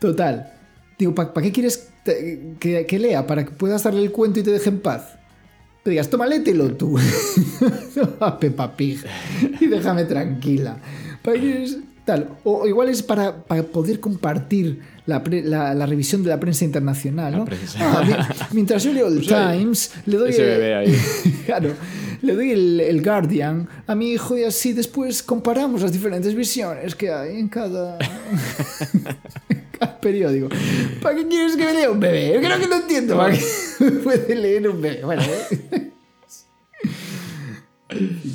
Total. 0.00 0.53
Digo, 0.98 1.14
¿para 1.14 1.32
qué 1.42 1.50
quieres 1.52 1.88
te- 2.04 2.54
que, 2.60 2.86
que 2.86 2.98
lea? 2.98 3.26
¿Para 3.26 3.44
que 3.44 3.50
puedas 3.50 3.82
darle 3.82 4.02
el 4.02 4.12
cuento 4.12 4.40
y 4.40 4.42
te 4.42 4.50
deje 4.50 4.68
en 4.70 4.80
paz? 4.80 5.16
Te 5.82 5.90
digas, 5.90 6.08
toma, 6.08 6.26
léetelo 6.26 6.72
tú. 6.74 6.98
a 8.20 8.38
Peppa 8.38 8.74
Pig. 8.76 9.04
Y 9.60 9.66
déjame 9.66 10.04
tranquila. 10.04 10.78
¿Para 11.22 11.38
qué 11.40 11.68
tal? 12.04 12.28
O, 12.44 12.66
igual 12.66 12.88
es 12.88 13.02
para, 13.02 13.36
para 13.44 13.62
poder 13.64 14.00
compartir 14.00 14.80
la, 15.06 15.22
pre- 15.22 15.42
la- 15.42 15.74
la 15.74 15.84
revisión 15.86 16.22
de 16.22 16.30
la 16.30 16.40
prensa 16.40 16.64
internacional, 16.64 17.36
¿no? 17.36 17.44
prensa. 17.44 17.78
Ah, 17.80 18.02
mi- 18.02 18.54
mientras 18.56 18.82
yo 18.84 18.92
leo 18.92 19.08
el 19.08 19.16
Pues 19.16 19.32
ahí, 19.32 19.58
Times, 19.58 19.92
le 20.06 20.16
doy... 20.16 20.30
ese 20.30 20.42
el- 20.42 20.58
bebé 20.58 20.74
ahí. 20.74 20.96
claro, 21.46 21.70
le 22.22 22.34
doy 22.34 22.50
el, 22.52 22.80
el 22.80 23.02
Guardian 23.02 23.68
a 23.86 23.94
mi 23.94 24.12
hijo 24.12 24.38
y 24.38 24.44
así 24.44 24.72
después 24.72 25.22
comparamos 25.22 25.82
las 25.82 25.92
diferentes 25.92 26.34
visiones 26.34 26.94
que 26.94 27.10
hay 27.10 27.38
en 27.38 27.48
cada, 27.48 27.98
periódico. 30.00 30.48
¿Para 31.02 31.16
qué 31.16 31.26
quieres 31.28 31.56
que 31.56 31.64
me 31.64 31.72
lea 31.74 31.90
un 31.90 32.00
bebé? 32.00 32.32
Yo 32.34 32.40
creo 32.40 32.58
que 32.58 32.66
no 32.66 32.76
entiendo. 32.76 33.16
¿Para 33.16 33.34
qué 33.34 33.40
puede 34.02 34.34
leer 34.34 34.68
un 34.68 34.80
bebé? 34.80 35.04
Bueno, 35.04 35.22
¿eh? 35.22 35.90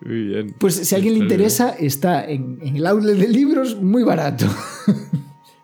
Muy 0.00 0.22
bien. 0.28 0.54
Pues 0.58 0.74
si 0.76 0.94
a 0.94 0.98
alguien 0.98 1.14
le 1.14 1.20
interesa, 1.20 1.70
está 1.78 2.24
en, 2.28 2.58
en 2.62 2.76
el 2.76 2.86
outlet 2.86 3.16
de 3.16 3.28
libros 3.28 3.76
muy 3.80 4.04
barato. 4.04 4.46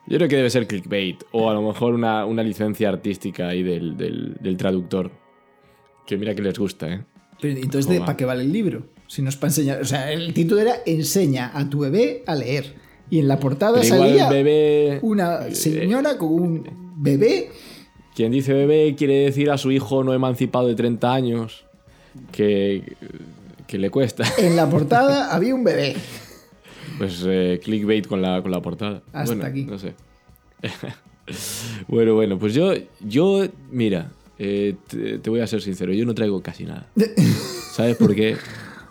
Yo 0.07 0.19
creo 0.19 0.29
que 0.29 0.37
debe 0.37 0.51
ser 0.51 0.67
clickbait. 0.67 1.23
O 1.31 1.49
a 1.49 1.55
lo 1.55 1.63
mejor 1.63 1.95
una, 1.95 2.27
una 2.27 2.43
licencia 2.43 2.89
artística 2.89 3.49
ahí 3.49 3.63
del, 3.63 3.97
del, 3.97 4.35
del 4.41 4.57
traductor. 4.57 5.11
Que 6.07 6.17
mira 6.17 6.35
que 6.35 6.43
les 6.43 6.59
gusta, 6.59 6.93
¿eh? 6.93 7.05
Pero 7.41 7.57
entonces, 7.57 7.87
¿de- 7.87 7.95
Joder. 7.99 8.07
¿para 8.07 8.17
qué 8.17 8.25
vale 8.25 8.43
el 8.43 8.53
libro? 8.53 8.89
Si 9.07 9.23
no 9.23 9.29
es 9.29 9.37
para 9.37 9.51
enseñar. 9.51 9.81
O 9.81 9.85
sea, 9.85 10.11
el 10.13 10.35
título 10.35 10.61
era 10.61 10.75
Enseña 10.85 11.53
a 11.55 11.69
tu 11.71 11.81
bebé 11.81 12.25
a 12.27 12.35
leer. 12.35 12.75
Y 13.11 13.19
en 13.19 13.29
la 13.29 13.39
portada 13.39 13.81
Pero 13.81 13.95
salía 13.97 14.29
bebé. 14.29 14.99
una 15.03 15.47
eh, 15.49 15.55
señora 15.55 16.17
con 16.17 16.29
un 16.33 16.95
bebé 16.97 17.51
Quien 18.15 18.33
dice 18.33 18.53
bebé 18.55 18.95
quiere 18.97 19.25
decir 19.25 19.51
a 19.51 19.59
su 19.59 19.71
hijo 19.71 20.03
no 20.03 20.15
emancipado 20.15 20.69
de 20.69 20.75
30 20.75 21.13
años 21.13 21.65
que, 22.31 22.97
que 23.67 23.79
le 23.79 23.91
cuesta. 23.91 24.25
En 24.39 24.57
la 24.57 24.69
portada 24.69 25.35
había 25.35 25.55
un 25.55 25.65
bebé. 25.65 25.95
Pues 26.99 27.23
eh, 27.27 27.61
clickbait 27.63 28.07
con 28.07 28.21
la, 28.23 28.43
con 28.43 28.51
la 28.51 28.61
portada. 28.61 29.03
Hasta 29.13 29.35
bueno, 29.35 29.49
aquí. 29.49 29.65
No 29.65 29.79
sé. 29.79 29.95
bueno, 31.89 32.15
bueno, 32.15 32.39
pues 32.39 32.55
yo, 32.55 32.73
yo 33.01 33.47
mira, 33.71 34.11
eh, 34.39 34.77
te, 34.89 35.19
te 35.19 35.31
voy 35.31 35.41
a 35.41 35.47
ser 35.47 35.63
sincero, 35.63 35.93
yo 35.93 36.05
no 36.05 36.15
traigo 36.15 36.43
casi 36.43 36.65
nada. 36.65 36.87
¿Sabes 37.73 37.97
por 37.97 38.15
qué? 38.15 38.37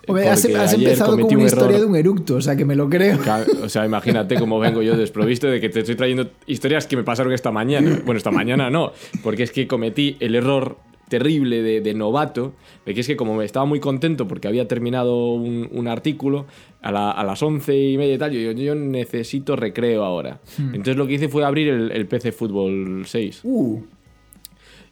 Hombre, 0.08 0.28
has, 0.28 0.42
Porque 0.42 0.56
has 0.56 0.72
ayer 0.74 0.88
empezado 0.88 1.12
con 1.12 1.24
una 1.24 1.36
un 1.38 1.46
historia 1.46 1.78
de 1.78 1.84
un 1.86 1.96
eructo, 1.96 2.34
o 2.36 2.40
sea 2.40 2.56
que 2.56 2.64
me 2.64 2.74
lo 2.76 2.88
creo. 2.88 3.18
O 3.62 3.68
sea, 3.68 3.84
imagínate 3.86 4.34
cómo 4.36 4.58
vengo 4.58 4.82
yo 4.82 4.96
desprovisto 4.96 5.46
de 5.46 5.60
que 5.60 5.68
te 5.68 5.80
estoy 5.80 5.94
trayendo 5.94 6.30
historias 6.46 6.86
que 6.86 6.96
me 6.96 7.04
pasaron 7.04 7.32
esta 7.32 7.50
mañana. 7.50 8.00
Bueno, 8.04 8.18
esta 8.18 8.30
mañana 8.30 8.68
no, 8.70 8.92
porque 9.22 9.44
es 9.44 9.52
que 9.52 9.66
cometí 9.66 10.16
el 10.20 10.34
error 10.34 10.76
terrible 11.08 11.60
de, 11.62 11.82
de 11.82 11.92
novato, 11.94 12.54
de 12.86 12.94
que 12.94 13.00
es 13.02 13.06
que 13.06 13.16
como 13.16 13.34
me 13.36 13.44
estaba 13.44 13.66
muy 13.66 13.80
contento 13.80 14.26
porque 14.26 14.48
había 14.48 14.66
terminado 14.66 15.34
un, 15.34 15.68
un 15.70 15.86
artículo 15.86 16.46
a, 16.80 16.90
la- 16.90 17.10
a 17.10 17.22
las 17.22 17.42
once 17.42 17.76
y 17.76 17.98
media 17.98 18.14
y 18.14 18.18
tal, 18.18 18.32
yo, 18.32 18.52
yo 18.52 18.74
necesito 18.74 19.54
recreo 19.54 20.04
ahora. 20.04 20.40
Entonces 20.58 20.96
lo 20.96 21.06
que 21.06 21.12
hice 21.14 21.28
fue 21.28 21.44
abrir 21.44 21.68
el, 21.68 21.92
el 21.92 22.06
PC 22.06 22.32
Fútbol 22.32 23.02
6 23.06 23.40
Uh, 23.44 23.82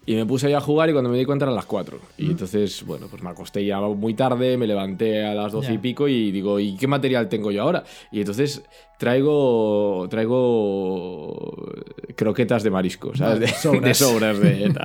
y 0.06 0.14
me 0.16 0.24
puse 0.26 0.46
ahí 0.48 0.54
a 0.54 0.60
jugar 0.60 0.88
y 0.88 0.92
cuando 0.92 1.10
me 1.10 1.18
di 1.18 1.24
cuenta 1.24 1.44
eran 1.44 1.54
las 1.54 1.66
4. 1.66 1.98
Y 2.18 2.26
entonces, 2.30 2.84
bueno, 2.86 3.06
pues 3.08 3.22
me 3.22 3.30
acosté 3.30 3.64
ya 3.64 3.80
muy 3.80 4.14
tarde, 4.14 4.56
me 4.56 4.66
levanté 4.66 5.24
a 5.24 5.34
las 5.34 5.52
12 5.52 5.74
y 5.74 5.78
pico 5.78 6.08
y 6.08 6.30
digo, 6.32 6.58
¿y 6.58 6.76
qué 6.76 6.86
material 6.86 7.28
tengo 7.28 7.50
yo 7.52 7.62
ahora? 7.62 7.84
Y 8.10 8.20
entonces 8.20 8.62
traigo 8.98 10.06
traigo 10.10 11.70
croquetas 12.16 12.62
de 12.62 12.70
marisco, 12.70 13.14
¿sabes? 13.14 13.40
De- 13.40 13.48
sobras. 13.62 13.82
de 13.84 13.94
sobras 13.94 14.40
de. 14.40 14.72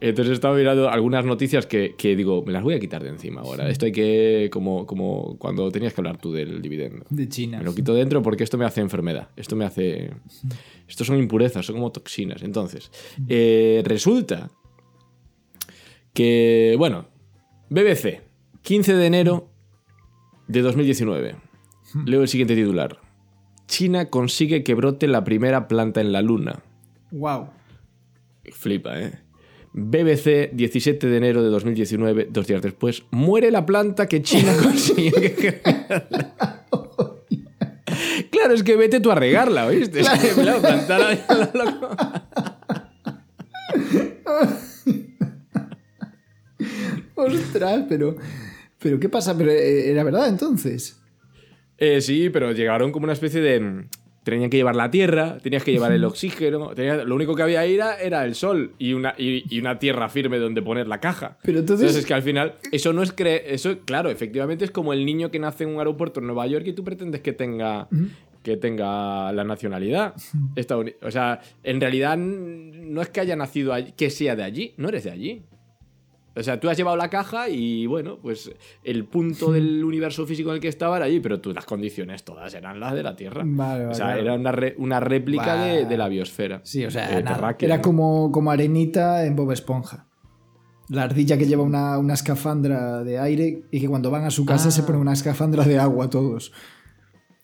Entonces 0.00 0.34
estaba 0.34 0.56
mirando 0.56 0.88
algunas 0.88 1.24
noticias 1.24 1.66
que, 1.66 1.96
que 1.98 2.14
digo, 2.14 2.44
me 2.46 2.52
las 2.52 2.62
voy 2.62 2.74
a 2.74 2.78
quitar 2.78 3.02
de 3.02 3.08
encima 3.08 3.40
ahora. 3.40 3.68
Esto 3.68 3.86
hay 3.86 3.90
que, 3.90 4.48
como, 4.52 4.86
como 4.86 5.36
cuando 5.38 5.68
tenías 5.72 5.92
que 5.92 6.00
hablar 6.00 6.18
tú 6.18 6.32
del 6.32 6.62
dividendo. 6.62 7.04
de 7.10 7.28
China. 7.28 7.58
Me 7.58 7.64
lo 7.64 7.74
quito 7.74 7.94
dentro 7.94 8.22
porque 8.22 8.44
esto 8.44 8.58
me 8.58 8.64
hace 8.64 8.80
enfermedad. 8.80 9.28
Esto 9.34 9.56
me 9.56 9.64
hace. 9.64 10.12
Esto 10.88 11.04
son 11.04 11.18
impurezas, 11.18 11.66
son 11.66 11.76
como 11.76 11.92
toxinas. 11.92 12.42
Entonces, 12.42 12.90
eh, 13.28 13.82
resulta 13.84 14.50
que, 16.12 16.74
bueno, 16.78 17.06
BBC, 17.70 18.22
15 18.62 18.94
de 18.94 19.06
enero 19.06 19.48
de 20.46 20.62
2019. 20.62 21.36
Leo 22.06 22.22
el 22.22 22.28
siguiente 22.28 22.54
titular. 22.54 23.00
China 23.66 24.10
consigue 24.10 24.62
que 24.62 24.74
brote 24.74 25.06
la 25.06 25.24
primera 25.24 25.68
planta 25.68 26.00
en 26.00 26.12
la 26.12 26.22
luna. 26.22 26.62
Wow. 27.10 27.48
Flipa, 28.52 29.00
¿eh? 29.00 29.20
BBC, 29.72 30.50
17 30.52 31.08
de 31.08 31.16
enero 31.16 31.42
de 31.42 31.48
2019, 31.50 32.28
dos 32.30 32.46
días 32.46 32.62
después, 32.62 33.02
muere 33.10 33.50
la 33.50 33.66
planta 33.66 34.06
que 34.06 34.22
China 34.22 34.54
consiguió 34.62 35.12
que 35.14 35.60
Claro, 38.44 38.56
es 38.56 38.62
que 38.62 38.76
vete 38.76 39.00
tú 39.00 39.10
a 39.10 39.14
regarla, 39.14 39.64
¿oíste? 39.64 40.00
Es 40.00 40.08
que, 40.10 40.28
claro, 40.42 40.60
lo 41.54 41.64
loco. 41.64 41.96
Ostras, 47.14 47.84
pero. 47.88 48.16
Pero 48.78 49.00
¿qué 49.00 49.08
pasa? 49.08 49.36
Pero 49.36 49.50
eh, 49.50 49.90
era 49.90 50.04
verdad 50.04 50.28
entonces. 50.28 51.00
Eh, 51.78 52.00
sí, 52.00 52.30
pero 52.30 52.52
llegaron 52.52 52.92
como 52.92 53.04
una 53.04 53.12
especie 53.12 53.40
de. 53.40 53.60
mm, 53.60 53.88
Tenían 54.24 54.48
que 54.48 54.56
llevar 54.56 54.74
la 54.74 54.90
tierra, 54.90 55.36
tenías 55.42 55.62
que 55.62 55.70
llevar 55.72 55.92
el 55.92 56.02
oxígeno. 56.06 56.72
lo 56.74 57.14
único 57.14 57.34
que 57.34 57.42
había 57.42 57.60
ahí 57.60 57.74
era, 57.74 58.00
era 58.00 58.24
el 58.24 58.34
sol 58.34 58.72
y 58.78 58.94
una, 58.94 59.14
y, 59.18 59.44
y 59.54 59.60
una 59.60 59.78
tierra 59.78 60.08
firme 60.08 60.38
donde 60.38 60.62
poner 60.62 60.86
la 60.88 60.98
caja. 60.98 61.36
Pero 61.42 61.58
entonces- 61.58 61.94
es 61.94 62.06
que 62.06 62.14
al 62.14 62.22
final, 62.22 62.54
eso 62.72 62.94
no 62.94 63.02
es 63.02 63.12
cre 63.12 63.52
Eso, 63.54 63.80
claro, 63.84 64.08
efectivamente 64.08 64.64
es 64.64 64.70
como 64.70 64.94
el 64.94 65.04
niño 65.04 65.30
que 65.30 65.38
nace 65.38 65.64
en 65.64 65.70
un 65.70 65.78
aeropuerto 65.78 66.20
en 66.20 66.26
Nueva 66.26 66.46
York 66.46 66.64
y 66.66 66.72
tú 66.72 66.82
pretendes 66.84 67.20
que 67.20 67.34
tenga. 67.34 67.86
Que 68.44 68.56
tenga 68.56 69.32
la 69.32 69.42
nacionalidad. 69.42 70.14
O 71.02 71.10
sea, 71.10 71.40
en 71.64 71.80
realidad 71.80 72.16
no 72.16 73.02
es 73.02 73.08
que 73.08 73.20
haya 73.20 73.34
nacido 73.34 73.72
allí, 73.72 73.92
que 73.96 74.08
sea 74.10 74.36
de 74.36 74.44
allí, 74.44 74.74
no 74.76 74.88
eres 74.90 75.02
de 75.04 75.10
allí. 75.10 75.44
O 76.36 76.42
sea, 76.42 76.58
tú 76.58 76.68
has 76.68 76.76
llevado 76.76 76.96
la 76.96 77.08
caja 77.10 77.48
y 77.48 77.86
bueno, 77.86 78.18
pues 78.20 78.50
el 78.82 79.04
punto 79.04 79.52
del 79.52 79.84
universo 79.92 80.26
físico 80.26 80.50
en 80.50 80.56
el 80.56 80.60
que 80.60 80.66
estaba 80.68 80.96
era 80.96 81.06
allí, 81.06 81.20
pero 81.20 81.40
tú 81.40 81.52
las 81.52 81.64
condiciones 81.64 82.24
todas 82.24 82.52
eran 82.54 82.80
las 82.80 82.92
de 82.92 83.02
la 83.04 83.14
Tierra. 83.14 83.42
Vale, 83.46 83.86
o 83.86 83.94
sea, 83.94 84.06
vale. 84.06 84.20
era 84.22 84.34
una, 84.34 84.50
re- 84.52 84.74
una 84.78 84.98
réplica 85.00 85.54
de, 85.64 85.84
de 85.86 85.96
la 85.96 86.08
biosfera. 86.08 86.60
Sí, 86.64 86.84
o 86.84 86.90
sea, 86.90 87.18
Eh, 87.18 87.22
nada, 87.22 87.56
era 87.60 87.80
como, 87.80 88.32
como 88.32 88.50
arenita 88.50 89.24
en 89.24 89.36
Bob 89.36 89.52
Esponja. 89.52 90.06
La 90.88 91.04
ardilla 91.04 91.38
que 91.38 91.46
lleva 91.46 91.62
una, 91.62 91.96
una 91.98 92.14
escafandra 92.14 93.04
de 93.04 93.18
aire 93.18 93.62
y 93.70 93.80
que 93.80 93.88
cuando 93.88 94.10
van 94.10 94.24
a 94.24 94.30
su 94.30 94.44
casa 94.44 94.68
Ah. 94.68 94.72
se 94.72 94.82
pone 94.82 94.98
una 94.98 95.12
escafandra 95.14 95.64
de 95.64 95.78
agua 95.78 96.10
todos. 96.10 96.52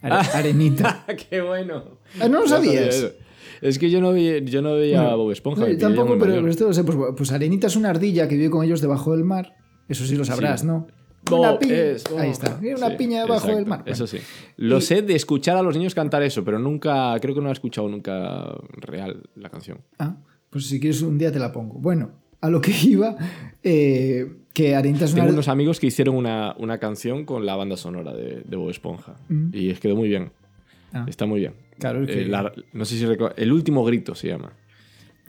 Are- 0.03 0.15
Ah. 0.15 0.31
Arenita. 0.35 1.05
¡Qué 1.31 1.41
bueno! 1.41 1.99
Ah, 2.21 2.29
¿no 2.29 2.41
lo 2.41 2.49
sabía 2.49 2.91
sabías? 2.91 3.13
Es 3.61 3.79
que 3.79 3.91
yo 3.91 4.01
no, 4.01 4.13
vi- 4.13 4.43
yo 4.47 4.63
no 4.63 4.75
veía 4.75 5.01
Bueno, 5.01 5.13
a 5.13 5.17
Bob 5.17 5.31
Esponja. 5.33 5.61
no, 5.63 5.69
yo 5.69 5.77
tampoco, 5.79 6.17
pero, 6.19 6.47
esto 6.49 6.67
lo 6.67 6.73
sé. 6.73 6.83
Pues, 6.85 6.97
pues 7.17 7.33
Arenita 7.33 7.67
es 7.67 7.77
una 7.77 7.91
ardilla 7.91 8.27
que 8.27 8.37
vive 8.37 8.49
con 8.51 8.65
ellos 8.65 8.81
debajo 8.81 9.13
del 9.15 9.25
mar. 9.25 9.55
Eso 9.89 10.05
sí 10.07 10.17
lo 10.17 10.25
sabrás, 10.25 10.61
Sí. 10.63 10.67
¿no? 10.67 10.87
Bob 11.29 11.41
Una 11.41 11.59
piña. 11.59 11.75
es- 11.75 12.07
Ahí 12.17 12.31
está. 12.31 12.59
Una 12.77 12.89
Sí, 12.91 12.95
piña 12.97 13.21
debajo 13.23 13.49
del 13.49 13.67
mar. 13.67 13.83
Eso 13.85 14.07
sí. 14.07 14.19
Lo 14.57 14.79
Y- 14.79 14.81
sé 14.81 15.03
de 15.03 15.15
escuchar 15.15 15.59
a 15.59 15.63
los 15.63 15.77
niños 15.77 15.95
cantar 15.95 16.23
eso, 16.23 16.43
pero 16.45 16.59
nunca, 16.59 17.15
creo 17.21 17.35
que 17.35 17.43
no 17.43 17.51
he 17.51 17.53
escuchado 17.53 17.89
nunca 17.91 18.55
real 18.73 19.29
la 19.35 19.51
canción. 19.51 19.83
Ah, 19.99 20.17
pues 20.49 20.67
si 20.67 20.81
quieres 20.81 21.03
un 21.03 21.19
día 21.19 21.31
te 21.31 21.39
la 21.39 21.53
pongo. 21.53 21.75
Bueno, 21.79 22.13
a 22.41 22.49
lo 22.49 22.63
que 22.63 22.73
iba, 22.85 23.17
eh, 23.63 24.27
que 24.53 24.75
Arenita 24.75 25.05
es 25.05 25.13
una... 25.13 25.23
Tengo 25.23 25.35
unos 25.35 25.49
amigos 25.49 25.79
que 25.81 25.87
hicieron 25.87 26.17
una, 26.17 26.55
una 26.59 26.79
canción 26.79 27.25
con 27.25 27.47
la 27.47 27.57
banda 27.57 27.77
sonora 27.77 28.13
de, 28.13 28.43
de 28.45 28.57
Bob 28.57 28.71
Esponja. 28.71 29.17
Mm. 29.29 29.51
Y 29.53 29.71
es 29.71 29.81
quedó 29.81 29.97
muy 29.97 30.09
bien. 30.09 30.31
Ah. 30.93 31.07
Está 31.09 31.27
muy 31.27 31.41
bien. 31.41 31.55
Claro, 31.79 32.05
que- 32.05 32.23
Eh, 32.23 32.27
la- 32.27 32.53
no 32.73 32.85
sé 32.85 32.97
si 32.99 33.07
recuerdo. 33.07 33.35
El 33.37 33.53
último 33.53 33.85
grito 33.85 34.15
se 34.15 34.29
llama. 34.29 34.53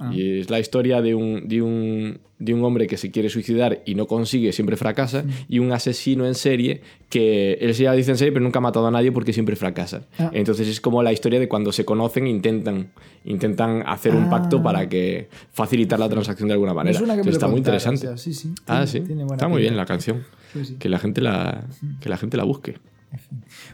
Ah. 0.04 0.12
Y 0.14 0.40
es 0.40 0.50
la 0.50 0.60
historia 0.60 1.00
de 1.02 1.14
un, 1.14 1.48
de, 1.48 1.62
un, 1.62 2.20
de 2.40 2.54
un 2.56 2.64
hombre 2.64 2.88
que 2.88 2.98
se 2.98 3.12
quiere 3.12 3.30
suicidar 3.30 3.84
y 3.86 3.94
no 3.94 4.08
consigue, 4.08 4.52
siempre 4.52 4.76
fracasa, 4.78 5.22
Mm. 5.22 5.30
y 5.48 5.60
un 5.60 5.72
asesino 5.72 6.26
en 6.26 6.34
serie 6.34 6.82
que 7.10 7.54
él 7.62 7.76
se 7.76 7.88
dice 7.92 8.10
en 8.12 8.18
serie, 8.18 8.32
pero 8.32 8.44
nunca 8.44 8.58
ha 8.58 8.62
matado 8.64 8.88
a 8.88 8.92
nadie 8.92 9.12
porque 9.12 9.32
siempre 9.32 9.56
fracasa. 9.56 10.08
Ah. 10.18 10.32
Entonces 10.34 10.68
es 10.68 10.82
como 10.82 11.04
la 11.04 11.14
historia 11.14 11.40
de 11.40 11.48
cuando 11.48 11.72
se 11.72 11.86
conocen 11.86 12.26
intentan, 12.26 12.92
intentan 13.26 13.84
hacer 13.86 14.16
un 14.16 14.24
Ah. 14.24 14.30
pacto 14.32 14.64
para 14.64 14.90
que 14.90 15.30
facilitar 15.52 16.00
la 16.00 16.10
transacción 16.10 16.48
de 16.48 16.54
alguna 16.54 16.74
manera. 16.74 17.00
lo 17.00 17.30
está 17.30 17.48
muy 17.48 17.60
interesante. 17.60 18.08
ya, 18.08 18.18
sí, 18.18 18.34
sí. 18.34 18.54
Ah, 18.66 18.86
Tiene- 18.86 18.88
sí. 18.88 19.00
tiene 19.02 19.24
buena 19.24 19.36
Está 19.36 19.48
muy 19.48 19.62
bien 19.62 19.78
la 19.78 19.86
canción. 19.86 20.24
Sí, 20.54 20.66
sí. 20.66 20.76
Que 20.80 20.90
la 20.90 20.98
gente 20.98 21.22
la, 21.22 21.68
que 22.02 22.10
la, 22.10 22.18
gente 22.18 22.38
la 22.38 22.44
busque. 22.44 22.76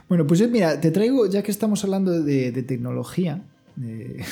Bueno, 0.08 0.26
pues 0.26 0.40
yo, 0.40 0.48
mira, 0.48 0.80
te 0.80 0.90
traigo, 0.90 1.26
ya 1.30 1.42
que 1.42 1.50
estamos 1.52 1.82
hablando 1.84 2.22
de, 2.22 2.52
de 2.52 2.62
tecnología. 2.62 3.40
de- 3.76 4.24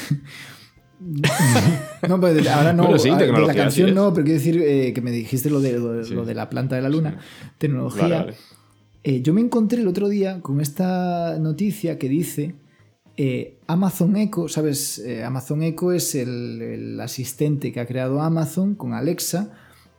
no, 2.09 2.21
pues 2.21 2.35
de- 2.43 2.49
ahora 2.49 2.73
no. 2.73 2.85
Bueno, 2.85 2.99
sí, 2.99 3.11
a- 3.11 3.17
de 3.17 3.27
la 3.33 3.55
canción 3.55 3.89
sí 3.89 3.95
no, 3.95 4.13
pero 4.13 4.25
quiero 4.25 4.39
decir 4.39 4.63
eh, 4.63 4.93
que 4.93 5.01
me 5.01 5.11
dijiste 5.11 5.51
lo 5.51 5.61
de, 5.61 5.79
lo, 5.79 5.93
de- 5.93 6.05
Sí. 6.05 6.15
lo 6.15 6.25
de 6.25 6.35
la 6.35 6.49
planta 6.51 6.77
de 6.77 6.83
la 6.83 6.89
luna. 6.89 7.19
Tecnología. 7.59 8.03
Vale, 8.03 8.15
vale. 8.17 8.35
Eh, 9.05 9.23
yo 9.23 9.33
me 9.33 9.41
encontré 9.41 9.81
el 9.81 9.89
otro 9.89 10.09
día 10.09 10.41
con 10.41 10.61
esta 10.61 11.39
noticia 11.39 11.99
que 11.99 12.09
dice 12.09 12.55
eh, 13.17 13.59
Amazon 13.67 14.17
Echo, 14.17 14.49
¿sabes? 14.49 15.03
Amazon 15.25 15.63
Echo 15.63 15.93
es 15.93 16.15
el, 16.15 16.61
el 16.61 17.01
asistente 17.01 17.73
que 17.73 17.81
ha 17.81 17.87
creado 17.87 18.21
Amazon 18.21 18.75
con 18.75 18.93
Alexa. 18.95 19.51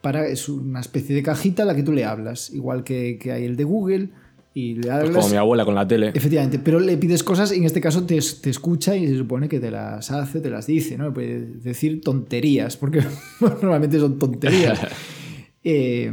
Para, 0.02 0.28
es 0.28 0.48
una 0.48 0.80
especie 0.80 1.16
de 1.16 1.24
cajita 1.24 1.64
a 1.64 1.66
la 1.66 1.76
que 1.76 1.82
tú 1.84 1.92
le 1.92 2.06
hablas, 2.06 2.52
igual 2.52 2.84
que, 2.84 3.18
que 3.20 3.32
hay 3.32 3.46
el 3.46 3.56
de 3.58 3.64
Google. 3.64 4.10
Y 4.58 4.74
le 4.74 4.89
Pues 4.89 5.12
como 5.12 5.30
mi 5.30 5.36
abuela 5.36 5.65
con 5.65 5.76
la 5.76 5.88
tele. 5.88 6.12
Efectivamente, 6.15 6.58
pero 6.58 6.80
le 6.80 6.98
pides 6.98 7.22
cosas 7.22 7.54
y 7.54 7.58
en 7.58 7.65
este 7.65 7.80
caso 7.80 8.08
te, 8.08 8.17
te 8.41 8.50
escucha 8.50 8.96
y 8.96 9.06
se 9.06 9.15
supone 9.15 9.48
que 9.48 9.60
te 9.60 9.70
las 9.70 10.10
hace, 10.10 10.41
te 10.41 10.50
las 10.50 10.65
dice, 10.65 10.98
¿no? 10.98 11.06
Le 11.06 11.12
puede 11.12 11.46
decir 11.58 12.02
tonterías, 12.02 12.76
porque 12.76 13.04
normalmente 13.39 14.00
son 14.00 14.17
tonterías. 14.17 14.80
Eh, 15.70 16.10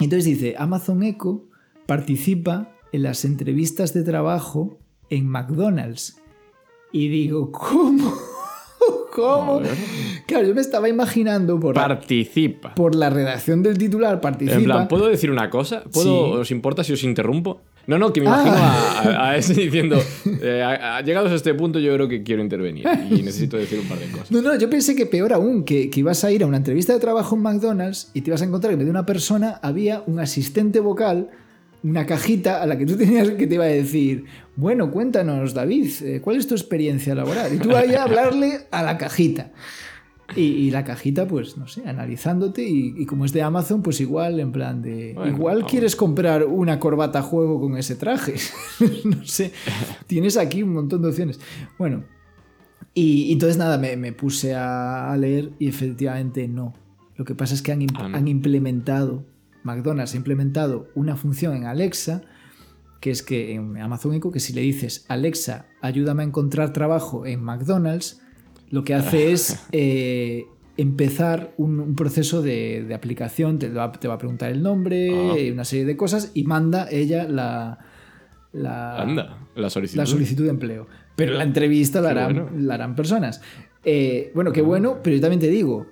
entonces 0.00 0.24
dice, 0.24 0.56
Amazon 0.58 1.04
Echo 1.04 1.44
participa 1.86 2.72
en 2.90 3.04
las 3.04 3.24
entrevistas 3.24 3.94
de 3.94 4.02
trabajo 4.02 4.80
en 5.08 5.28
McDonald's. 5.28 6.20
Y 6.92 7.06
digo, 7.06 7.52
¿cómo? 7.52 8.12
¿Cómo? 9.16 9.62
Claro, 10.26 10.46
yo 10.46 10.54
me 10.54 10.60
estaba 10.60 10.88
imaginando 10.88 11.58
por, 11.58 11.74
la, 11.74 11.88
Participa. 11.88 12.74
por 12.74 12.94
la 12.94 13.08
redacción 13.08 13.62
del 13.62 13.78
titular, 13.78 14.20
participa. 14.20 14.56
En 14.58 14.64
plan, 14.64 14.88
¿puedo 14.88 15.06
decir 15.08 15.30
una 15.30 15.48
cosa? 15.48 15.82
¿Puedo, 15.90 16.34
Sí. 16.34 16.40
¿Os 16.40 16.50
importa 16.50 16.84
si 16.84 16.92
os 16.92 17.02
interrumpo? 17.02 17.62
No, 17.86 17.98
no, 17.98 18.12
que 18.12 18.20
me 18.20 18.26
Ah. 18.28 18.42
imagino 18.44 18.56
a, 18.56 19.00
a- 19.00 19.30
a 19.30 19.36
ese 19.38 19.54
diciendo, 19.54 19.96
eh, 20.42 20.60
a- 20.62 20.96
a- 20.98 21.00
llegados 21.02 21.30
a 21.32 21.34
este 21.36 21.54
punto 21.54 21.78
yo 21.78 21.94
creo 21.94 22.08
que 22.08 22.22
quiero 22.24 22.42
intervenir 22.42 22.84
y 23.10 23.22
necesito 23.22 23.56
decir 23.56 23.78
un 23.80 23.86
par 23.88 23.98
de 23.98 24.06
cosas. 24.10 24.30
No, 24.32 24.42
no, 24.42 24.54
yo 24.58 24.68
pensé 24.68 24.94
que 24.94 25.06
peor 25.06 25.32
aún, 25.32 25.64
que, 25.64 25.88
que 25.88 26.00
ibas 26.00 26.22
a 26.24 26.30
ir 26.30 26.42
a 26.42 26.46
una 26.46 26.56
entrevista 26.58 26.92
de 26.92 26.98
trabajo 27.00 27.36
en 27.36 27.42
McDonald's 27.42 28.10
y 28.12 28.20
te 28.22 28.30
ibas 28.30 28.42
a 28.42 28.44
encontrar 28.44 28.70
que 28.70 28.74
en 28.74 28.78
vez 28.80 28.86
de 28.86 28.90
una 28.90 29.06
persona 29.06 29.60
había 29.62 30.02
un 30.06 30.18
asistente 30.20 30.80
vocal, 30.80 31.30
una 31.88 32.04
cajita 32.06 32.62
a 32.62 32.66
la 32.66 32.76
que 32.76 32.86
tú 32.86 32.96
tenías 32.96 33.30
que 33.30 33.46
te 33.46 33.54
iba 33.54 33.64
a 33.64 33.68
decir, 33.68 34.24
bueno, 34.56 34.90
cuéntanos, 34.90 35.54
David, 35.54 35.90
eh, 36.02 36.20
¿cuál 36.22 36.36
es 36.36 36.46
tu 36.46 36.54
experiencia 36.54 37.14
laboral? 37.14 37.54
Y 37.54 37.58
tú 37.58 37.74
ahí 37.76 37.94
a 37.94 38.02
hablarle 38.04 38.60
a 38.70 38.82
la 38.82 38.98
cajita. 38.98 39.52
Y, 40.34 40.40
y 40.42 40.70
la 40.72 40.82
cajita, 40.82 41.28
pues, 41.28 41.56
no 41.56 41.68
sé, 41.68 41.86
analizándote 41.86 42.68
y, 42.68 42.94
y 42.98 43.06
como 43.06 43.24
es 43.24 43.32
de 43.32 43.42
Amazon, 43.42 43.80
pues 43.82 44.00
igual, 44.00 44.40
en 44.40 44.50
plan 44.50 44.82
de, 44.82 45.12
Bueno, 45.14 45.30
igual 45.30 45.56
vamos. 45.58 45.70
quieres 45.70 45.94
comprar 45.94 46.44
una 46.44 46.80
corbata 46.80 47.22
juego 47.22 47.60
con 47.60 47.76
ese 47.76 47.94
traje. 47.94 48.34
no 49.04 49.24
sé, 49.24 49.52
tienes 50.08 50.36
aquí 50.36 50.64
un 50.64 50.72
montón 50.72 51.02
de 51.02 51.08
opciones. 51.10 51.38
Bueno, 51.78 52.02
y, 52.92 53.24
y 53.24 53.32
entonces 53.32 53.56
nada, 53.56 53.78
me, 53.78 53.96
me 53.96 54.12
puse 54.12 54.54
a, 54.56 55.12
a 55.12 55.16
leer 55.16 55.52
y 55.60 55.68
efectivamente 55.68 56.48
no. 56.48 56.74
Lo 57.14 57.24
que 57.24 57.36
pasa 57.36 57.54
es 57.54 57.62
que 57.62 57.70
han, 57.70 57.82
imp- 57.82 57.96
Ah, 57.96 58.10
han 58.12 58.26
implementado, 58.26 59.24
McDonald's 59.66 60.14
ha 60.14 60.16
implementado 60.16 60.88
una 60.94 61.16
función 61.16 61.54
en 61.54 61.64
Alexa, 61.64 62.22
que 63.00 63.10
es 63.10 63.22
que 63.22 63.52
en 63.54 63.76
Amazon 63.76 64.14
Echo, 64.14 64.30
que 64.30 64.40
si 64.40 64.52
le 64.54 64.62
dices, 64.62 65.04
Alexa, 65.08 65.66
ayúdame 65.82 66.22
a 66.22 66.26
encontrar 66.26 66.72
trabajo 66.72 67.26
en 67.26 67.42
McDonald's, 67.42 68.20
lo 68.70 68.82
que 68.84 68.94
hace 68.94 69.32
es 69.32 69.60
eh, 69.72 70.46
empezar 70.78 71.52
un, 71.58 71.78
un 71.80 71.94
proceso 71.94 72.40
de, 72.42 72.84
de 72.86 72.94
aplicación, 72.94 73.58
te 73.58 73.68
va, 73.68 73.92
te 73.92 74.08
va 74.08 74.14
a 74.14 74.18
preguntar 74.18 74.50
el 74.50 74.62
nombre, 74.62 75.10
Ah. 75.12 75.38
y 75.38 75.50
una 75.50 75.64
serie 75.64 75.84
de 75.84 75.96
cosas, 75.96 76.30
y 76.34 76.44
manda 76.44 76.88
ella 76.90 77.28
la... 77.28 77.78
la 78.52 79.00
Anda, 79.02 79.38
la 79.54 79.68
solicitud. 79.70 79.98
la 80.00 80.06
solicitud 80.06 80.44
de 80.44 80.50
empleo. 80.50 80.86
Pero 81.16 81.34
la 81.34 81.44
entrevista 81.44 82.00
la 82.00 82.12
Qué 82.12 82.18
harán, 82.20 82.34
bueno. 82.34 82.50
la 82.66 82.74
harán 82.74 82.94
personas. 82.94 83.40
Eh, 83.84 84.32
bueno, 84.34 84.52
qué 84.52 84.60
Ah. 84.60 84.64
bueno, 84.64 84.98
pero 85.02 85.16
yo 85.16 85.22
también 85.22 85.40
te 85.40 85.48
digo, 85.48 85.86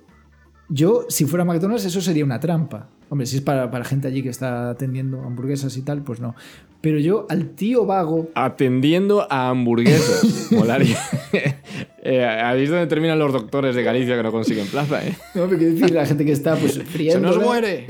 yo, 0.68 1.06
si 1.08 1.26
fuera 1.26 1.44
McDonald's, 1.44 1.84
eso 1.84 2.00
sería 2.00 2.24
una 2.24 2.40
trampa. 2.40 2.88
Hombre, 3.10 3.26
si 3.26 3.36
es 3.36 3.42
para, 3.42 3.70
para 3.70 3.84
gente 3.84 4.08
allí 4.08 4.22
que 4.22 4.30
está 4.30 4.70
atendiendo 4.70 5.22
hamburguesas 5.22 5.76
y 5.76 5.82
tal, 5.82 6.02
pues 6.02 6.20
no. 6.20 6.34
Pero 6.80 6.98
yo, 6.98 7.26
al 7.28 7.50
tío 7.50 7.86
vago, 7.86 8.28
Atendiendo 8.34 9.26
a 9.30 9.48
hamburguesas. 9.48 10.48
Molaría. 10.52 10.98
Eh, 12.06 12.22
ahí 12.22 12.64
es 12.64 12.68
donde 12.68 12.86
terminan 12.86 13.18
los 13.18 13.32
doctores 13.32 13.74
de 13.74 13.82
Galicia 13.82 14.14
que 14.14 14.22
no 14.22 14.30
consiguen 14.30 14.66
plaza, 14.66 15.02
¿eh? 15.02 15.16
no 15.34 15.46
me 15.46 15.56
quiero 15.56 15.72
decir, 15.72 15.90
la 15.90 16.04
gente 16.04 16.26
que 16.26 16.32
está 16.32 16.54
pues 16.54 16.72
¡Se 16.74 16.80
nos 16.80 16.90
friéndolas, 16.90 17.36
muere! 17.38 17.86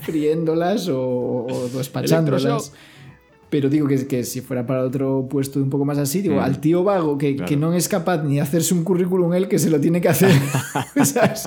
friéndolas 0.00 0.88
o, 0.88 1.46
o 1.50 1.68
despachándolas. 1.74 2.72
Pero 3.52 3.68
digo 3.68 3.86
que, 3.86 4.06
que 4.06 4.24
si 4.24 4.40
fuera 4.40 4.64
para 4.66 4.82
otro 4.82 5.26
puesto 5.28 5.60
un 5.60 5.68
poco 5.68 5.84
más 5.84 5.98
así, 5.98 6.22
digo, 6.22 6.36
Mm. 6.36 6.38
al 6.38 6.58
tío 6.58 6.82
vago 6.84 7.18
que, 7.18 7.36
Claro. 7.36 7.46
que 7.50 7.56
no 7.58 7.74
es 7.74 7.86
capaz 7.86 8.22
ni 8.24 8.36
de 8.36 8.40
hacerse 8.40 8.72
un 8.72 8.82
currículum 8.82 9.34
él, 9.34 9.46
que 9.46 9.58
se 9.58 9.68
lo 9.68 9.78
tiene 9.78 10.00
que 10.00 10.08
hacer 10.08 10.30
¿sabes? 11.04 11.44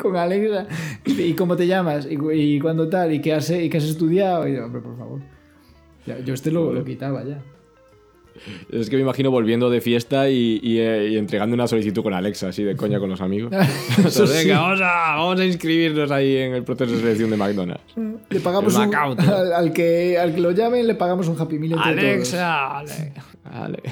con 0.00 0.16
Alexa. 0.16 0.66
¿Y 1.04 1.34
cómo 1.34 1.54
te 1.54 1.66
llamas? 1.66 2.08
¿Y, 2.10 2.16
y 2.32 2.58
cuándo 2.58 2.88
tal? 2.88 3.12
¿Y 3.12 3.20
qué 3.20 3.34
has, 3.34 3.50
y 3.50 3.68
qué 3.68 3.76
has 3.76 3.84
estudiado? 3.84 4.48
Y 4.48 4.54
yo, 4.54 4.64
hombre, 4.64 4.80
por 4.80 4.96
favor. 4.96 5.20
Ya, 6.06 6.18
yo 6.20 6.32
este 6.32 6.50
lo, 6.50 6.72
lo 6.72 6.82
quitaba 6.84 7.22
ya. 7.22 7.42
Es 8.72 8.88
que 8.90 8.96
me 8.96 9.02
imagino 9.02 9.30
volviendo 9.30 9.70
de 9.70 9.80
fiesta 9.80 10.28
y, 10.30 10.58
y, 10.62 10.78
eh, 10.78 11.08
y 11.10 11.16
entregando 11.16 11.54
una 11.54 11.66
solicitud 11.66 12.02
con 12.02 12.14
Alexa, 12.14 12.48
así 12.48 12.62
de 12.62 12.76
coña 12.76 12.98
con 12.98 13.10
los 13.10 13.20
amigos. 13.20 13.50
Venga, 13.96 14.10
sí. 14.10 14.48
vamos, 14.50 14.80
a, 14.80 15.16
vamos 15.16 15.40
a 15.40 15.44
inscribirnos 15.44 16.10
ahí 16.10 16.36
en 16.36 16.54
el 16.54 16.64
proceso 16.64 16.92
de 16.92 16.98
selección 17.00 17.30
de 17.30 17.36
McDonald's. 17.36 17.82
Le 18.30 18.40
pagamos 18.40 18.74
un, 18.76 18.94
al, 18.94 19.52
al 19.52 19.72
que, 19.72 20.18
al 20.18 20.34
que 20.34 20.40
lo 20.40 20.50
llamen, 20.52 20.86
le 20.86 20.94
pagamos 20.94 21.28
un 21.28 21.40
Happy 21.40 21.58
Meal. 21.58 21.78
Alexa, 21.78 22.78
Ale- 22.78 23.12
Ale. 23.44 23.82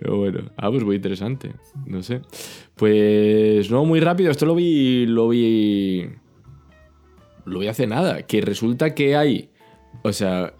Pero 0.00 0.16
bueno, 0.18 0.40
ah, 0.56 0.70
pues 0.70 0.84
muy 0.84 0.96
interesante. 0.96 1.52
No 1.86 2.02
sé. 2.02 2.20
Pues 2.76 3.70
no, 3.70 3.84
muy 3.84 4.00
rápido. 4.00 4.30
Esto 4.30 4.46
lo 4.46 4.54
vi. 4.54 5.06
Lo 5.06 5.28
vi. 5.28 6.08
Lo 7.44 7.58
vi 7.58 7.66
hace 7.68 7.86
nada. 7.86 8.22
Que 8.22 8.40
resulta 8.40 8.94
que 8.94 9.16
hay. 9.16 9.50
O 10.02 10.12
sea. 10.12 10.52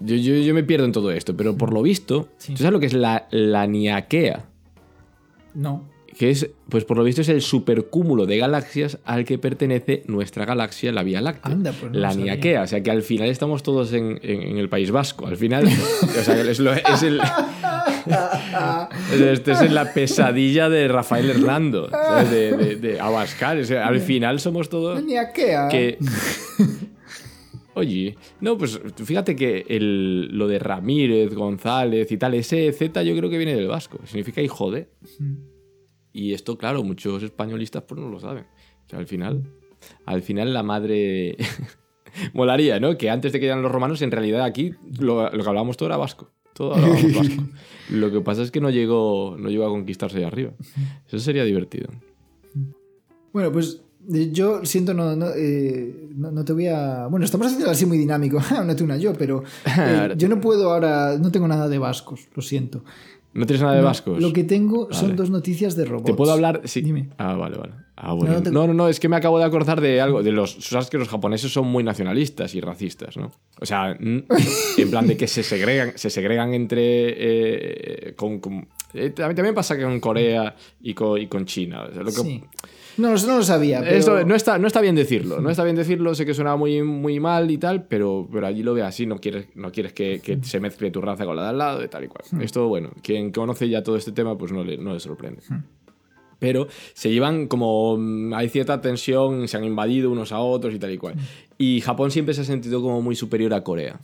Yo, 0.00 0.16
yo, 0.16 0.34
yo 0.34 0.54
me 0.54 0.62
pierdo 0.64 0.86
en 0.86 0.92
todo 0.92 1.10
esto, 1.10 1.36
pero 1.36 1.56
por 1.56 1.72
lo 1.72 1.82
visto. 1.82 2.28
Sí. 2.38 2.52
¿Tú 2.54 2.58
sabes 2.58 2.72
lo 2.72 2.80
que 2.80 2.86
es 2.86 2.94
la, 2.94 3.28
la 3.30 3.66
Niaquea? 3.66 4.46
No. 5.54 5.88
Que 6.18 6.30
es, 6.30 6.50
pues 6.68 6.84
por 6.84 6.98
lo 6.98 7.04
visto 7.04 7.20
es 7.22 7.28
el 7.30 7.40
supercúmulo 7.40 8.26
de 8.26 8.36
galaxias 8.36 8.98
al 9.04 9.24
que 9.24 9.38
pertenece 9.38 10.02
nuestra 10.06 10.44
galaxia, 10.44 10.92
la 10.92 11.02
Vía 11.02 11.20
Láctea. 11.20 11.52
Anda, 11.52 11.72
pues 11.72 11.92
no 11.92 11.98
la 11.98 12.10
sabía. 12.10 12.24
Niaquea, 12.34 12.62
o 12.62 12.66
sea 12.66 12.82
que 12.82 12.90
al 12.90 13.02
final 13.02 13.28
estamos 13.30 13.62
todos 13.62 13.92
en, 13.92 14.18
en- 14.22 14.42
en 14.42 14.58
el 14.58 14.68
País 14.68 14.90
Vasco. 14.90 15.26
Al 15.26 15.36
final, 15.36 15.66
o 16.02 16.06
sea, 16.22 16.40
es, 16.42 16.58
lo- 16.60 16.72
es 16.72 17.02
el. 17.02 17.20
Este 19.12 19.52
es 19.52 19.70
la 19.70 19.92
pesadilla 19.92 20.68
de 20.68 20.88
Rafael 20.88 21.30
Hernando, 21.30 21.88
¿sabes? 21.90 22.30
De, 22.30 22.56
de, 22.56 22.76
de 22.76 23.00
Abascal. 23.00 23.60
O 23.60 23.64
sea, 23.64 23.86
al 23.86 24.00
final 24.00 24.40
somos 24.40 24.68
todos. 24.68 25.02
Ni 25.04 25.16
a 25.16 25.32
qué. 25.32 25.54
ah. 25.54 25.68
Que. 25.70 25.98
Oye, 27.80 28.16
no, 28.40 28.58
pues 28.58 28.78
fíjate 29.02 29.34
que 29.34 29.64
el, 29.68 30.28
lo 30.36 30.46
de 30.48 30.58
Ramírez, 30.58 31.34
González 31.34 32.12
y 32.12 32.18
tal, 32.18 32.34
ese 32.34 32.70
Z 32.72 33.02
yo 33.02 33.16
creo 33.16 33.30
que 33.30 33.38
viene 33.38 33.54
del 33.54 33.68
vasco. 33.68 33.98
Significa 34.04 34.42
hijo 34.42 34.70
de. 34.70 34.88
Y 36.12 36.34
esto, 36.34 36.58
claro, 36.58 36.82
muchos 36.84 37.22
españolistas 37.22 37.84
pues 37.84 37.98
no 37.98 38.10
lo 38.10 38.20
saben. 38.20 38.44
O 38.86 38.88
sea, 38.88 38.98
al 38.98 39.06
final, 39.06 39.44
al 40.04 40.22
final 40.22 40.52
la 40.52 40.62
madre... 40.62 41.36
Molaría, 42.34 42.80
¿no? 42.80 42.98
Que 42.98 43.08
antes 43.08 43.32
de 43.32 43.38
que 43.38 43.44
llegaran 43.44 43.62
los 43.62 43.72
romanos, 43.72 44.02
en 44.02 44.10
realidad 44.10 44.42
aquí 44.42 44.72
lo, 44.98 45.30
lo 45.30 45.42
que 45.42 45.48
hablábamos 45.48 45.76
todo 45.76 45.88
era 45.88 45.96
vasco. 45.96 46.30
Todo 46.52 46.74
hablábamos 46.74 47.14
vasco. 47.14 47.44
Lo 47.90 48.10
que 48.10 48.20
pasa 48.20 48.42
es 48.42 48.50
que 48.50 48.60
no 48.60 48.70
llegó, 48.70 49.36
no 49.38 49.48
llegó 49.48 49.64
a 49.64 49.68
conquistarse 49.68 50.18
ahí 50.18 50.24
arriba. 50.24 50.52
Eso 51.06 51.18
sería 51.20 51.44
divertido. 51.44 51.88
Bueno, 53.32 53.52
pues 53.52 53.82
yo 54.32 54.64
siento 54.64 54.94
no, 54.94 55.14
no, 55.16 55.26
eh, 55.36 56.08
no, 56.16 56.30
no 56.30 56.44
te 56.44 56.52
voy 56.52 56.66
a... 56.68 57.06
Bueno, 57.06 57.24
estamos 57.24 57.46
haciendo 57.48 57.70
así 57.70 57.86
muy 57.86 57.98
dinámico, 57.98 58.40
una 58.62 58.74
tú, 58.76 58.84
una 58.84 58.96
yo, 58.96 59.12
pero 59.14 59.42
eh, 59.78 60.14
yo 60.16 60.28
no 60.28 60.40
puedo 60.40 60.72
ahora, 60.72 61.16
no 61.18 61.30
tengo 61.30 61.46
nada 61.48 61.68
de 61.68 61.78
vascos, 61.78 62.28
lo 62.34 62.42
siento. 62.42 62.84
¿No 63.32 63.46
tienes 63.46 63.62
nada 63.62 63.74
de 63.76 63.80
No, 63.82 63.86
vascos? 63.86 64.20
Lo 64.20 64.32
que 64.32 64.42
tengo 64.42 64.88
son 64.92 65.14
dos 65.14 65.30
noticias 65.30 65.76
de 65.76 65.84
robots. 65.84 66.04
¿Te 66.06 66.14
puedo 66.14 66.32
hablar? 66.32 66.62
Sí. 66.64 66.80
Dime. 66.80 67.10
Ah, 67.16 67.34
vale, 67.34 67.56
vale. 67.58 67.74
Ah, 67.94 68.12
bueno. 68.12 68.32
No, 68.32 68.38
no 68.38 68.42
te- 68.42 68.50
No, 68.50 68.66
no, 68.66 68.74
no, 68.74 68.88
es 68.88 68.98
que 68.98 69.08
me 69.08 69.14
acabo 69.14 69.38
de 69.38 69.44
acordar 69.44 69.80
de 69.80 70.00
algo. 70.00 70.24
De 70.24 70.32
los. 70.32 70.54
Sabes 70.58 70.90
que 70.90 70.98
los 70.98 71.08
japoneses 71.08 71.52
son 71.52 71.68
muy 71.68 71.84
nacionalistas 71.84 72.56
y 72.56 72.60
racistas, 72.60 73.16
¿no? 73.16 73.30
O 73.60 73.66
sea, 73.66 73.96
en 74.00 74.26
plan 74.90 75.06
de 75.06 75.16
que 75.16 75.28
se 75.28 75.44
segregan, 75.44 75.92
se 75.94 76.10
segregan 76.10 76.54
entre. 76.54 78.08
eh, 78.08 78.14
con, 78.16 78.40
con- 78.40 78.66
eh, 78.94 79.10
también 79.10 79.54
pasa 79.54 79.80
con 79.80 80.00
Corea 80.00 80.56
y 80.82 80.92
con, 80.94 81.20
y 81.20 81.28
con 81.28 81.44
China. 81.46 81.84
O 81.88 81.92
sea, 81.94 82.02
lo 82.02 82.06
que- 82.10 82.22
Sí. 82.22 82.42
No, 82.96 83.14
no 83.14 83.36
lo 83.38 83.42
sabía, 83.42 83.80
pero... 83.80 83.96
Esto 83.96 84.24
no 84.24 84.34
está, 84.34 84.58
no 84.58 84.66
está 84.66 84.80
bien 84.80 84.94
decirlo, 84.94 85.40
no 85.40 85.50
está 85.50 85.64
bien 85.64 85.76
decirlo, 85.76 86.14
sé 86.14 86.26
que 86.26 86.34
suena 86.34 86.56
muy, 86.56 86.82
muy 86.82 87.20
mal 87.20 87.50
y 87.50 87.58
tal, 87.58 87.84
pero, 87.84 88.28
pero 88.30 88.46
allí 88.46 88.62
lo 88.62 88.74
ve 88.74 88.82
así, 88.82 89.06
no 89.06 89.18
quieres, 89.18 89.46
no 89.54 89.72
quieres 89.72 89.92
que, 89.92 90.20
que 90.20 90.38
se 90.42 90.60
mezcle 90.60 90.90
tu 90.90 91.00
raza 91.00 91.24
con 91.24 91.36
la 91.36 91.42
de 91.44 91.48
al 91.50 91.58
lado 91.58 91.84
y 91.84 91.88
tal 91.88 92.04
y 92.04 92.08
cual. 92.08 92.24
Esto, 92.42 92.68
bueno, 92.68 92.90
quien 93.02 93.30
conoce 93.32 93.68
ya 93.68 93.82
todo 93.82 93.96
este 93.96 94.12
tema, 94.12 94.36
pues 94.36 94.52
no 94.52 94.64
le, 94.64 94.76
no 94.78 94.92
le 94.92 95.00
sorprende. 95.00 95.42
Pero 96.38 96.68
se 96.94 97.10
llevan 97.10 97.48
como. 97.48 97.96
mm, 97.98 98.32
Hay 98.32 98.48
cierta 98.48 98.80
tensión, 98.80 99.46
se 99.46 99.58
han 99.58 99.64
invadido 99.64 100.10
unos 100.10 100.32
a 100.32 100.40
otros 100.40 100.74
y 100.74 100.78
tal 100.78 100.90
y 100.90 100.96
cual. 100.96 101.14
Y 101.62 101.82
Japón 101.82 102.10
siempre 102.10 102.32
se 102.32 102.40
ha 102.40 102.44
sentido 102.44 102.80
como 102.80 103.02
muy 103.02 103.14
superior 103.14 103.52
a 103.52 103.62
Corea. 103.62 104.00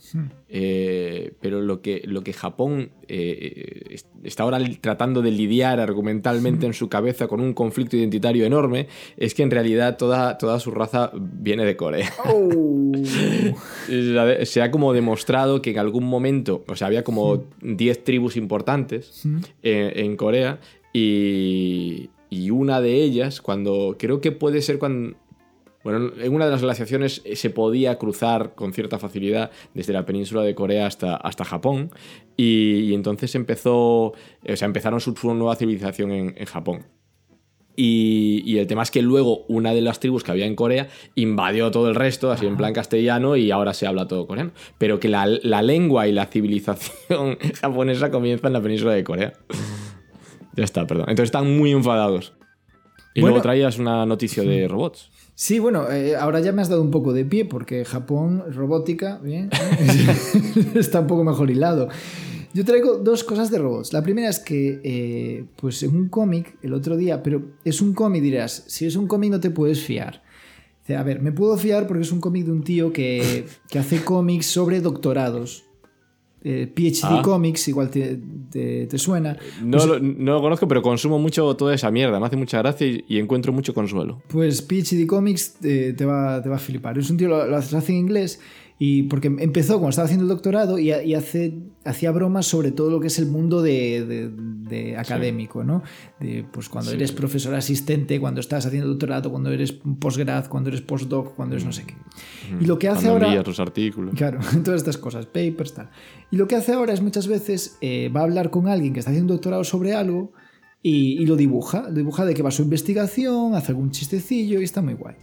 Eh, 0.47 1.33
pero 1.41 1.59
lo 1.59 1.81
que, 1.81 2.03
lo 2.05 2.21
que 2.21 2.31
Japón 2.31 2.91
eh, 3.07 3.81
est- 3.89 4.05
está 4.23 4.43
ahora 4.43 4.59
tratando 4.79 5.23
de 5.23 5.31
lidiar 5.31 5.79
argumentalmente 5.79 6.67
en 6.67 6.73
su 6.73 6.87
cabeza 6.87 7.27
con 7.27 7.41
un 7.41 7.53
conflicto 7.55 7.97
identitario 7.97 8.45
enorme 8.45 8.85
es 9.17 9.33
que 9.33 9.41
en 9.41 9.49
realidad 9.49 9.97
toda, 9.97 10.37
toda 10.37 10.59
su 10.59 10.69
raza 10.69 11.11
viene 11.19 11.65
de 11.65 11.75
Corea. 11.75 12.13
Oh. 12.31 12.91
Se 14.45 14.61
ha- 14.61 14.69
como 14.69 14.93
demostrado 14.93 15.61
que 15.63 15.71
en 15.71 15.79
algún 15.79 16.03
momento, 16.03 16.63
o 16.67 16.75
sea, 16.75 16.85
había 16.87 17.03
como 17.03 17.43
10 17.63 18.03
tribus 18.03 18.37
importantes 18.37 19.23
eh, 19.63 19.93
en 19.95 20.15
Corea 20.15 20.59
y, 20.93 22.09
y 22.29 22.49
una 22.51 22.81
de 22.81 23.01
ellas, 23.01 23.41
cuando 23.41 23.95
creo 23.97 24.21
que 24.21 24.31
puede 24.31 24.61
ser 24.61 24.77
cuando... 24.77 25.17
Bueno, 25.87 26.11
en 26.21 26.35
una 26.35 26.43
de 26.43 26.51
las 26.51 26.61
glaciaciones 26.61 27.21
eh, 27.23 27.37
se 27.37 27.49
podía 27.49 27.97
cruzar 27.97 28.55
con 28.55 28.73
cierta 28.73 28.99
facilidad 28.99 29.51
desde 29.73 29.93
la 29.93 30.03
península 30.05 30.41
de 30.41 30.53
Corea 30.53 30.85
hasta, 30.85 31.15
hasta 31.15 31.45
Japón 31.45 31.91
y, 32.35 32.79
y 32.89 32.93
entonces 32.93 33.33
empezó, 33.35 34.07
o 34.07 34.13
sea, 34.55 34.65
empezaron 34.65 34.99
su, 34.99 35.15
su 35.15 35.33
nueva 35.33 35.55
civilización 35.55 36.11
en, 36.11 36.33
en 36.37 36.45
Japón. 36.45 36.87
Y, 37.77 38.41
y 38.45 38.57
el 38.57 38.67
tema 38.67 38.83
es 38.83 38.91
que 38.91 39.01
luego 39.01 39.45
una 39.47 39.73
de 39.73 39.79
las 39.81 40.01
tribus 40.01 40.25
que 40.25 40.31
había 40.31 40.45
en 40.45 40.55
Corea 40.55 40.89
invadió 41.15 41.71
todo 41.71 41.87
el 41.87 41.95
resto, 41.95 42.31
así 42.33 42.45
en 42.47 42.57
plan 42.57 42.73
castellano, 42.73 43.37
y 43.37 43.51
ahora 43.51 43.73
se 43.73 43.87
habla 43.87 44.09
todo 44.09 44.27
coreano. 44.27 44.51
Pero 44.77 44.99
que 44.99 45.07
la, 45.07 45.25
la 45.25 45.61
lengua 45.61 46.05
y 46.07 46.11
la 46.11 46.25
civilización 46.25 47.37
japonesa 47.61 48.11
comienza 48.11 48.47
en 48.47 48.53
la 48.53 48.61
península 48.61 48.91
de 48.91 49.05
Corea. 49.05 49.31
ya 50.57 50.63
está, 50.65 50.85
perdón. 50.85 51.05
Entonces 51.07 51.27
están 51.29 51.55
muy 51.57 51.71
enfadados. 51.71 52.33
Y 53.13 53.21
Bueno. 53.21 53.35
luego 53.35 53.43
traías 53.43 53.77
una 53.79 54.05
noticia 54.05 54.43
de 54.43 54.67
robots. 54.67 55.11
Sí, 55.39 55.59
bueno, 55.59 55.91
eh, 55.91 56.15
ahora 56.15 56.39
ya 56.39 56.51
me 56.51 56.63
has 56.63 56.67
dado 56.67 56.81
un 56.81 56.89
poco 56.89 57.13
de 57.13 57.23
pie 57.23 57.45
porque 57.45 57.85
Japón, 57.85 58.43
robótica, 58.51 59.19
bien, 59.19 59.51
está 60.73 61.01
un 61.01 61.05
poco 61.05 61.23
mejor 61.23 61.51
hilado. 61.51 61.89
Yo 62.55 62.65
traigo 62.65 62.97
dos 62.97 63.23
cosas 63.23 63.51
de 63.51 63.59
robots. 63.59 63.93
La 63.93 64.01
primera 64.01 64.29
es 64.29 64.39
que, 64.39 64.81
eh, 64.83 65.45
pues 65.55 65.83
en 65.83 65.95
un 65.95 66.09
cómic, 66.09 66.57
el 66.63 66.73
otro 66.73 66.97
día, 66.97 67.21
pero 67.21 67.51
es 67.63 67.83
un 67.83 67.93
cómic, 67.93 68.23
dirás, 68.23 68.63
si 68.65 68.87
es 68.87 68.95
un 68.95 69.05
cómic 69.05 69.29
no 69.29 69.39
te 69.39 69.51
puedes 69.51 69.83
fiar. 69.83 70.23
A 70.89 71.03
ver, 71.03 71.21
me 71.21 71.31
puedo 71.31 71.55
fiar 71.55 71.85
porque 71.85 72.01
es 72.01 72.11
un 72.11 72.19
cómic 72.19 72.45
de 72.45 72.51
un 72.53 72.63
tío 72.63 72.91
que, 72.91 73.45
que 73.69 73.77
hace 73.77 74.03
cómics 74.03 74.47
sobre 74.47 74.81
doctorados. 74.81 75.66
Eh, 76.49 76.65
PhD 76.73 77.01
Ah. 77.03 77.21
Comics, 77.21 77.67
igual 77.67 77.89
te, 77.89 78.17
te- 78.49 78.87
te 78.87 78.97
suena. 78.97 79.35
No, 79.61 79.85
lo, 79.85 79.99
no 79.99 80.33
lo 80.35 80.41
conozco, 80.41 80.65
pero 80.65 80.81
consumo 80.81 81.19
mucho 81.19 81.55
toda 81.57 81.75
esa 81.75 81.91
mierda. 81.91 82.21
Me 82.21 82.25
hace 82.25 82.37
mucha 82.37 82.59
gracia 82.59 82.87
y, 82.87 83.03
y 83.09 83.17
encuentro 83.19 83.51
mucho 83.51 83.73
consuelo. 83.73 84.21
Pues 84.29 84.61
PhD 84.61 85.05
Comics 85.05 85.57
eh, 85.63 85.93
te, 85.97 86.05
va, 86.05 86.41
te 86.41 86.47
va 86.47 86.55
a 86.55 86.59
flipar. 86.59 86.97
Es 86.97 87.09
un 87.09 87.17
tío, 87.17 87.27
lo, 87.27 87.45
lo 87.47 87.57
hace 87.57 87.91
en 87.91 87.97
inglés 87.97 88.39
y 88.79 89.03
porque 89.03 89.27
empezó 89.27 89.73
cuando 89.75 89.89
estaba 89.89 90.05
haciendo 90.05 90.25
el 90.25 90.29
doctorado 90.29 90.77
y, 90.77 90.91
y 90.91 91.15
hace, 91.15 91.53
hacía 91.83 92.11
bromas 92.11 92.45
sobre 92.45 92.71
todo 92.71 92.91
lo 92.91 92.99
que 92.99 93.07
es 93.07 93.17
el 93.17 93.25
mundo 93.25 93.61
de, 93.63 94.05
de- 94.05 94.31
de 94.67 94.97
académico, 94.97 95.63
¿no? 95.63 95.81
De, 96.19 96.45
pues 96.51 96.67
cuando 96.69 96.91
Sí. 96.91 96.97
eres 96.97 97.11
profesor 97.13 97.55
asistente, 97.55 98.19
cuando 98.19 98.39
estás 98.41 98.65
haciendo 98.65 98.87
doctorado, 98.89 99.31
cuando 99.31 99.49
eres 99.51 99.71
postgrad, 99.71 100.47
cuando 100.47 100.69
eres 100.69 100.81
postdoc, 100.81 101.33
cuando 101.35 101.55
eres 101.55 101.65
no 101.65 101.71
sé 101.71 101.85
qué. 101.85 101.95
Y 102.59 102.65
lo 102.65 102.77
que 102.77 102.89
hace 102.89 103.07
Cuando 103.07 103.27
ahora... 103.27 103.41
los 103.43 103.59
artículos. 103.59 104.13
Claro, 104.15 104.39
todas 104.63 104.81
estas 104.81 104.97
cosas, 104.97 105.25
papers, 105.25 105.73
tal. 105.73 105.89
Y 106.29 106.35
lo 106.35 106.47
que 106.47 106.55
hace 106.57 106.73
ahora 106.73 106.93
es 106.93 107.01
muchas 107.01 107.27
veces 107.27 107.77
eh, 107.81 108.11
va 108.15 108.19
a 108.19 108.23
hablar 108.23 108.49
con 108.51 108.67
alguien 108.67 108.93
que 108.93 108.99
está 108.99 109.09
haciendo 109.11 109.33
un 109.33 109.37
doctorado 109.37 109.63
sobre 109.63 109.93
algo 109.93 110.33
y, 110.83 111.13
y 111.21 111.25
lo 111.25 111.35
dibuja. 111.37 111.83
Lo 111.89 111.95
dibuja 111.95 112.25
de 112.25 112.33
que 112.33 112.43
va 112.43 112.51
su 112.51 112.61
investigación, 112.61 113.55
hace 113.55 113.71
algún 113.71 113.89
chistecillo 113.91 114.59
y 114.59 114.65
está 114.65 114.81
muy 114.81 114.93
guay. 114.95 115.15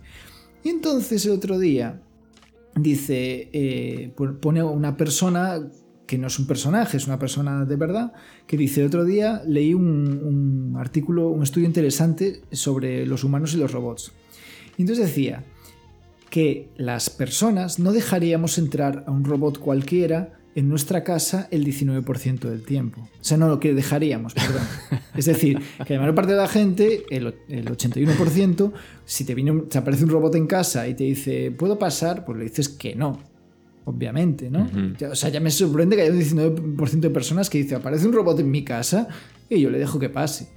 Y 0.65 0.71
entonces 0.71 1.25
el 1.27 1.33
otro 1.33 1.59
día 1.59 2.01
dice, 2.77 3.49
eh, 3.53 4.13
pon- 4.17 4.39
pone 4.41 4.63
una 4.63 4.97
persona 4.97 5.61
que 6.07 6.19
no 6.19 6.27
es 6.27 6.39
un 6.39 6.47
personaje, 6.47 6.97
es 6.99 7.07
una 7.07 7.19
persona 7.19 7.65
de 7.65 7.77
verdad, 7.77 8.13
que 8.47 8.57
dice, 8.57 8.85
otro 8.85 9.05
día 9.05 9.43
leí 9.47 9.73
un, 9.73 10.21
un 10.73 10.77
artículo, 10.79 11.29
un 11.29 11.43
estudio 11.43 11.67
interesante 11.67 12.43
sobre 12.53 13.07
los 13.07 13.25
humanos 13.25 13.55
y 13.55 13.57
los 13.57 13.73
robots. 13.73 14.13
Y 14.77 14.83
entonces 14.83 15.07
decía, 15.07 15.45
que 16.31 16.69
las 16.77 17.11
personas 17.11 17.79
no 17.79 17.93
dejaríamos 17.93 18.59
entrar 18.59 19.05
a 19.07 19.13
un 19.13 19.25
robot 19.25 19.59
cualquiera 19.59 20.39
en 20.55 20.69
nuestra 20.69 21.03
casa 21.03 21.49
el 21.51 21.65
19% 21.65 22.41
del 22.41 22.63
tiempo. 22.63 23.01
O 23.01 23.25
sea, 23.25 23.37
no 23.37 23.49
lo 23.49 23.61
que 23.61 23.75
dejaríamos, 23.75 24.35
perdón. 24.35 24.63
Es 25.17 25.27
decir, 25.27 25.61
que 25.87 25.95
la 25.95 26.01
mayor 26.01 26.15
parte 26.17 26.33
de 26.33 26.39
la 26.39 26.49
gente, 26.49 27.05
el, 27.09 27.35
el 27.49 27.67
81%, 27.67 28.73
si 29.05 29.25
te, 29.25 29.35
viene, 29.35 29.63
te 29.69 29.79
aparece 29.79 30.03
un 30.03 30.11
robot 30.11 30.35
en 30.35 30.49
casa 30.49 30.89
y 30.89 30.95
te 30.95 31.05
dice, 31.05 31.53
¿puedo 31.53 31.79
pasar? 31.79 32.25
Pues 32.25 32.39
le 32.39 32.45
dices 32.45 32.69
que 32.69 32.97
no. 32.97 33.21
Obviamente, 33.85 34.51
¿no? 34.51 34.69
O 35.11 35.15
sea, 35.15 35.29
ya 35.29 35.41
me 35.41 35.51
sorprende 35.51 35.95
que 35.95 36.03
haya 36.03 36.11
un 36.11 36.19
19% 36.19 37.01
de 37.01 37.11
personas 37.11 37.49
que 37.49 37.59
dice, 37.59 37.77
aparece 37.77 38.09
un 38.09 38.13
robot 38.13 38.41
en 38.41 38.51
mi 38.51 38.65
casa 38.65 39.09
y 39.49 39.61
yo 39.61 39.71
le 39.71 39.79
dejo 39.79 39.99
que 39.99 40.09
pase. 40.09 40.49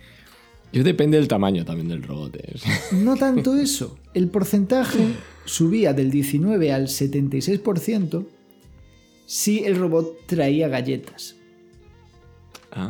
Yo 0.74 0.84
depende 0.84 1.18
del 1.18 1.28
tamaño 1.28 1.66
también 1.66 1.88
del 1.90 2.04
robot. 2.04 2.36
¿eh? 2.38 2.56
No 2.94 3.16
tanto 3.16 3.56
eso. 3.56 3.98
El 4.14 4.30
porcentaje 4.30 5.00
subía 5.46 5.94
del 5.94 6.10
19 6.10 6.72
al 6.72 6.88
76% 6.88 8.26
si 9.28 9.64
el 9.66 9.76
robot 9.76 10.26
traía 10.26 10.68
galletas. 10.70 11.36
Ah. 12.72 12.90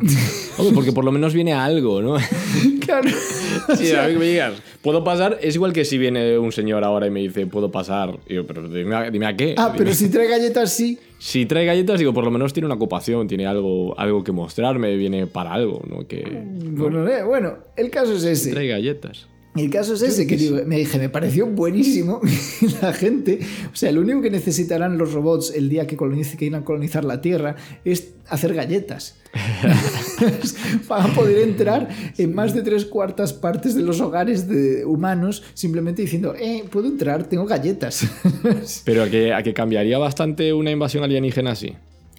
Porque 0.74 0.92
por 0.92 1.04
lo 1.04 1.12
menos 1.12 1.34
viene 1.34 1.52
algo, 1.52 2.00
¿no? 2.02 2.16
Claro. 2.88 3.10
Sí, 3.76 3.92
a 3.92 4.06
mí 4.06 4.14
que 4.14 4.18
me 4.18 4.24
digas, 4.28 4.54
¿puedo 4.80 5.04
pasar? 5.04 5.38
Es 5.42 5.54
igual 5.56 5.74
que 5.74 5.84
si 5.84 5.98
viene 5.98 6.38
un 6.38 6.52
señor 6.52 6.84
ahora 6.84 7.06
y 7.06 7.10
me 7.10 7.20
dice, 7.20 7.46
¿puedo 7.46 7.70
pasar? 7.70 8.18
Y 8.26 8.36
yo, 8.36 8.46
pero 8.46 8.66
dime, 8.66 8.94
a- 8.96 9.10
dime 9.10 9.26
a 9.26 9.36
qué. 9.36 9.54
Ah, 9.58 9.74
pero 9.76 9.92
si 9.92 10.08
trae 10.08 10.26
galletas, 10.26 10.72
sí. 10.72 10.98
Si 11.18 11.44
trae 11.44 11.66
galletas, 11.66 11.98
digo, 11.98 12.14
por 12.14 12.24
lo 12.24 12.30
menos 12.30 12.54
tiene 12.54 12.64
una 12.64 12.76
ocupación, 12.76 13.28
tiene 13.28 13.46
algo, 13.46 13.94
algo 14.00 14.24
que 14.24 14.32
mostrarme, 14.32 14.96
viene 14.96 15.26
para 15.26 15.52
algo, 15.52 15.82
¿no? 15.86 16.06
Que 16.06 16.24
Bueno, 16.24 17.06
eh, 17.06 17.22
bueno, 17.24 17.58
el 17.76 17.90
caso 17.90 18.14
es 18.14 18.24
ese. 18.24 18.52
trae 18.52 18.68
galletas. 18.68 19.26
El 19.58 19.70
caso 19.70 19.94
es 19.94 20.02
ese, 20.02 20.26
que 20.26 20.36
digo, 20.36 20.58
me 20.66 20.78
dije, 20.78 20.98
me 20.98 21.08
pareció 21.08 21.46
buenísimo 21.46 22.20
la 22.82 22.92
gente. 22.92 23.40
O 23.72 23.76
sea, 23.76 23.92
lo 23.92 24.00
único 24.00 24.22
que 24.22 24.30
necesitarán 24.30 24.98
los 24.98 25.12
robots 25.12 25.52
el 25.54 25.68
día 25.68 25.86
que, 25.86 25.96
colonice, 25.96 26.36
que 26.36 26.46
irán 26.46 26.62
a 26.62 26.64
colonizar 26.64 27.04
la 27.04 27.20
Tierra 27.20 27.56
es 27.84 28.10
hacer 28.28 28.54
galletas. 28.54 29.16
Para 30.88 31.12
poder 31.14 31.38
entrar 31.48 31.88
en 32.16 32.34
más 32.34 32.54
de 32.54 32.62
tres 32.62 32.84
cuartas 32.84 33.32
partes 33.32 33.74
de 33.74 33.82
los 33.82 34.00
hogares 34.00 34.48
de 34.48 34.84
humanos 34.84 35.42
simplemente 35.54 36.02
diciendo, 36.02 36.34
eh, 36.38 36.64
puedo 36.70 36.88
entrar, 36.88 37.24
tengo 37.24 37.46
galletas. 37.46 38.06
Pero 38.84 39.02
a 39.02 39.08
que, 39.08 39.32
a 39.32 39.42
que 39.42 39.54
cambiaría 39.54 39.98
bastante 39.98 40.52
una 40.52 40.70
invasión 40.70 41.04
alienígena 41.04 41.52
así. 41.52 41.74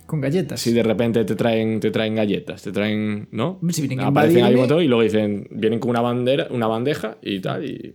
Con 0.10 0.22
galletas. 0.22 0.60
Si 0.60 0.74
de 0.74 0.82
repente 0.82 1.24
te 1.24 1.36
traen, 1.36 1.80
te 1.80 1.92
traen 1.92 2.16
galletas, 2.16 2.64
te 2.64 2.72
traen, 2.72 3.28
¿no? 3.30 3.60
Si 3.70 3.84
vienen 3.84 4.00
Aparecen 4.00 4.44
ahí 4.44 4.54
y 4.54 4.88
luego 4.88 5.04
dicen, 5.04 5.48
vienen 5.52 5.80
con 5.80 5.92
una 5.92 6.02
bandera, 6.02 6.48
una 6.50 6.66
bandeja 6.66 7.20
y 7.22 7.40
tal, 7.40 7.64
y 7.64 7.94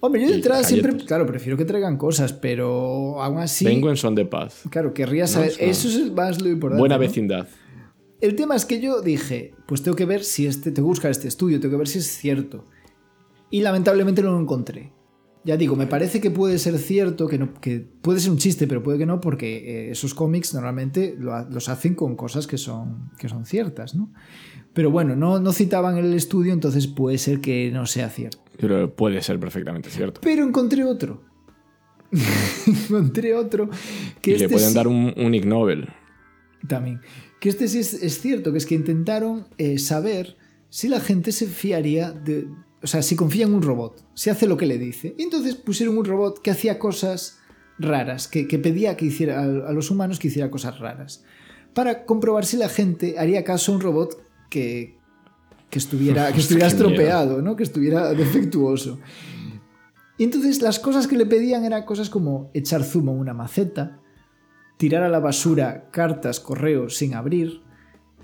Hombre, 0.00 0.20
yo 0.20 0.28
de 0.28 0.34
entrada 0.34 0.62
siempre, 0.62 0.94
claro, 0.98 1.24
prefiero 1.24 1.56
que 1.56 1.64
traigan 1.64 1.96
cosas, 1.96 2.34
pero 2.34 3.22
aún 3.22 3.38
así... 3.38 3.64
vengo 3.64 3.88
en 3.88 3.96
son 3.96 4.14
de 4.14 4.26
paz. 4.26 4.64
Claro, 4.68 4.92
querría 4.92 5.26
saber... 5.26 5.54
Eso 5.58 5.88
es 5.88 6.12
más 6.12 6.42
lo 6.42 6.50
importante. 6.50 6.78
Buena 6.78 6.96
¿no? 6.96 7.00
vecindad. 7.00 7.48
El 8.20 8.36
tema 8.36 8.54
es 8.54 8.66
que 8.66 8.78
yo 8.78 9.00
dije, 9.00 9.54
pues 9.66 9.82
tengo 9.82 9.96
que 9.96 10.04
ver 10.04 10.24
si 10.24 10.46
este, 10.46 10.72
tengo 10.72 10.88
que 10.88 10.90
buscar 10.90 11.10
este 11.10 11.26
estudio, 11.26 11.58
tengo 11.58 11.72
que 11.72 11.78
ver 11.78 11.88
si 11.88 12.00
es 12.00 12.06
cierto. 12.06 12.66
Y 13.50 13.62
lamentablemente 13.62 14.22
no 14.22 14.32
lo 14.32 14.40
encontré. 14.40 14.92
Ya 15.46 15.56
digo, 15.56 15.76
me 15.76 15.86
parece 15.86 16.20
que 16.20 16.32
puede 16.32 16.58
ser 16.58 16.76
cierto, 16.78 17.28
que, 17.28 17.38
no, 17.38 17.54
que 17.60 17.78
puede 17.78 18.18
ser 18.18 18.32
un 18.32 18.38
chiste, 18.38 18.66
pero 18.66 18.82
puede 18.82 18.98
que 18.98 19.06
no, 19.06 19.20
porque 19.20 19.86
eh, 19.86 19.90
esos 19.92 20.12
cómics 20.12 20.52
normalmente 20.52 21.14
lo 21.16 21.48
los 21.48 21.68
hacen 21.68 21.94
con 21.94 22.16
cosas 22.16 22.48
que 22.48 22.58
son, 22.58 23.10
que 23.16 23.28
son 23.28 23.46
ciertas, 23.46 23.94
¿no? 23.94 24.12
Pero 24.72 24.90
bueno, 24.90 25.14
no, 25.14 25.38
no 25.38 25.52
citaban 25.52 25.96
el 25.98 26.12
estudio, 26.14 26.52
entonces 26.52 26.88
puede 26.88 27.16
ser 27.18 27.40
que 27.40 27.70
no 27.72 27.86
sea 27.86 28.10
cierto. 28.10 28.38
Pero 28.58 28.94
puede 28.94 29.22
ser 29.22 29.38
perfectamente 29.38 29.88
cierto. 29.88 30.20
Pero 30.20 30.44
encontré 30.44 30.82
otro. 30.84 31.22
encontré 32.66 33.34
otro 33.34 33.70
que 34.20 34.32
y 34.32 34.34
este 34.34 34.46
le 34.46 34.52
pueden 34.52 34.68
sí- 34.70 34.74
dar 34.74 34.88
un, 34.88 35.14
un 35.16 35.34
Ig 35.34 35.46
Nobel. 35.46 35.88
También. 36.66 37.00
Que 37.40 37.48
este 37.50 37.68
sí 37.68 37.78
es, 37.78 37.94
es 37.94 38.20
cierto, 38.20 38.50
que 38.50 38.58
es 38.58 38.66
que 38.66 38.74
intentaron 38.74 39.46
eh, 39.58 39.78
saber 39.78 40.36
si 40.70 40.88
la 40.88 41.00
gente 41.00 41.30
se 41.32 41.46
fiaría 41.46 42.10
de. 42.10 42.48
O 42.82 42.86
sea, 42.86 43.02
si 43.02 43.16
confía 43.16 43.46
en 43.46 43.54
un 43.54 43.62
robot, 43.62 44.04
si 44.14 44.30
hace 44.30 44.46
lo 44.46 44.56
que 44.56 44.66
le 44.66 44.78
dice. 44.78 45.14
Y 45.18 45.22
entonces 45.22 45.54
pusieron 45.56 45.96
un 45.98 46.04
robot 46.04 46.40
que 46.40 46.50
hacía 46.50 46.78
cosas 46.78 47.38
raras, 47.78 48.28
que, 48.28 48.46
que 48.46 48.58
pedía 48.58 48.96
que 48.96 49.06
hiciera 49.06 49.40
a, 49.40 49.44
a 49.44 49.72
los 49.72 49.90
humanos 49.90 50.18
que 50.18 50.28
hiciera 50.28 50.50
cosas 50.50 50.78
raras. 50.78 51.24
Para 51.74 52.04
comprobar 52.04 52.46
si 52.46 52.56
la 52.56 52.68
gente 52.68 53.18
haría 53.18 53.44
caso 53.44 53.72
a 53.72 53.74
un 53.74 53.80
robot 53.80 54.22
que, 54.48 54.96
que 55.70 55.78
estuviera, 55.78 56.32
que 56.32 56.40
estuviera 56.40 56.68
estropeado, 56.68 57.42
¿no? 57.42 57.56
que 57.56 57.62
estuviera 57.62 58.12
defectuoso. 58.12 58.98
Y 60.18 60.24
entonces 60.24 60.62
las 60.62 60.78
cosas 60.78 61.06
que 61.06 61.16
le 61.16 61.26
pedían 61.26 61.64
eran 61.64 61.84
cosas 61.84 62.08
como 62.08 62.50
echar 62.54 62.84
zumo 62.84 63.12
en 63.12 63.18
una 63.18 63.34
maceta, 63.34 64.00
tirar 64.78 65.02
a 65.02 65.08
la 65.08 65.20
basura 65.20 65.90
cartas, 65.90 66.40
correos 66.40 66.96
sin 66.96 67.14
abrir, 67.14 67.60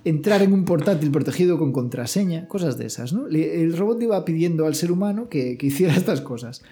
entrar 0.04 0.42
en 0.42 0.52
un 0.52 0.64
portátil 0.64 1.10
protegido 1.10 1.58
con 1.58 1.72
contraseña, 1.72 2.48
cosas 2.48 2.76
de 2.78 2.86
esas, 2.86 3.12
¿no? 3.12 3.26
El 3.28 3.76
robot 3.76 4.02
iba 4.02 4.24
pidiendo 4.24 4.66
al 4.66 4.74
ser 4.74 4.90
humano 4.92 5.28
que, 5.28 5.56
que 5.56 5.66
hiciera 5.66 5.94
estas 5.96 6.20
cosas. 6.20 6.62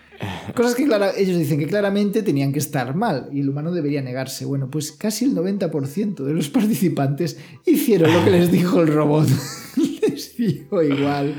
Cosas 0.55 0.75
que 0.75 0.85
clara- 0.85 1.13
ellos 1.17 1.39
dicen 1.39 1.59
que 1.59 1.67
claramente 1.67 2.23
tenían 2.23 2.53
que 2.53 2.59
estar 2.59 2.95
mal 2.95 3.29
y 3.33 3.41
el 3.41 3.49
humano 3.49 3.73
debería 3.73 4.03
negarse. 4.03 4.45
Bueno, 4.45 4.69
pues 4.71 4.93
casi 4.93 5.25
el 5.25 5.35
90% 5.35 6.25
de 6.25 6.35
los 6.35 6.49
participantes 6.51 7.39
hicieron 7.67 8.13
lo 8.13 8.25
que 8.25 8.31
les 8.31 8.51
dijo 8.53 8.81
el 8.83 8.89
robot. 8.89 9.27
les 10.09 10.37
dijo 10.37 10.83
igual. 10.83 11.35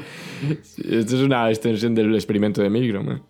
Esto 0.77 1.15
es 1.17 1.21
una 1.21 1.49
extensión 1.49 1.93
del 1.93 2.15
experimento 2.15 2.62
de 2.62 2.69
Milgram. 2.69 3.10
¿eh? 3.12 3.21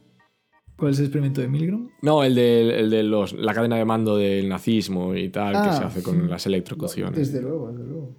¿Cuál 0.78 0.92
es 0.94 1.00
el 1.00 1.06
experimento 1.06 1.42
de 1.42 1.48
Milgram? 1.48 1.90
No, 2.02 2.24
el 2.24 2.34
de, 2.34 2.80
el 2.80 2.90
de 2.90 3.04
los, 3.04 3.34
la 3.34 3.54
cadena 3.54 3.76
de 3.76 3.86
mando 3.86 4.16
del 4.18 4.48
nazismo 4.50 5.14
y 5.16 5.30
tal, 5.30 5.52
que 5.52 5.58
Ah, 5.60 5.78
se 5.78 5.84
hace 5.84 6.02
con 6.04 6.30
las 6.30 6.46
electrocuciones. 6.48 7.16
Desde 7.20 7.42
luego, 7.42 7.72
desde 7.72 7.84
luego. 7.90 8.16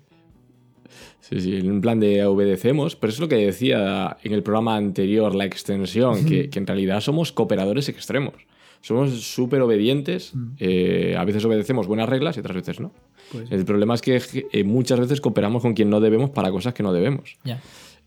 Sí, 1.33 1.41
sí, 1.41 1.57
en 1.57 1.81
plan 1.81 1.99
de 1.99 2.25
obedecemos, 2.25 2.95
pero 2.97 3.11
eso 3.11 3.17
es 3.17 3.21
lo 3.21 3.29
que 3.29 3.37
decía 3.45 4.17
en 4.23 4.33
el 4.33 4.43
programa 4.43 4.77
anterior, 4.77 5.35
la 5.35 5.45
extensión, 5.47 6.25
que, 6.27 6.51
que 6.51 6.59
en 6.59 6.67
realidad 6.67 7.01
somos 7.01 7.33
cooperadores 7.33 7.89
extremos. 7.89 8.35
Somos 8.83 9.11
súper 9.23 9.63
obedientes, 9.63 10.33
eh, 10.59 11.15
a 11.17 11.25
veces 11.25 11.45
obedecemos 11.45 11.87
buenas 11.87 12.09
reglas 12.09 12.37
y 12.37 12.41
otras 12.41 12.57
veces 12.57 12.81
no. 12.81 12.93
Pues, 13.31 13.51
El 13.53 13.65
problema 13.65 13.95
es 13.95 14.03
que 14.03 14.21
eh, 14.53 14.65
muchas 14.65 14.99
veces 14.99 15.21
cooperamos 15.21 15.63
con 15.63 15.73
quien 15.75 15.89
no 15.89 16.01
debemos 16.01 16.31
para 16.31 16.51
cosas 16.51 16.75
que 16.75 16.83
no 16.83 16.93
debemos. 16.93 17.37
ya. 17.45 17.61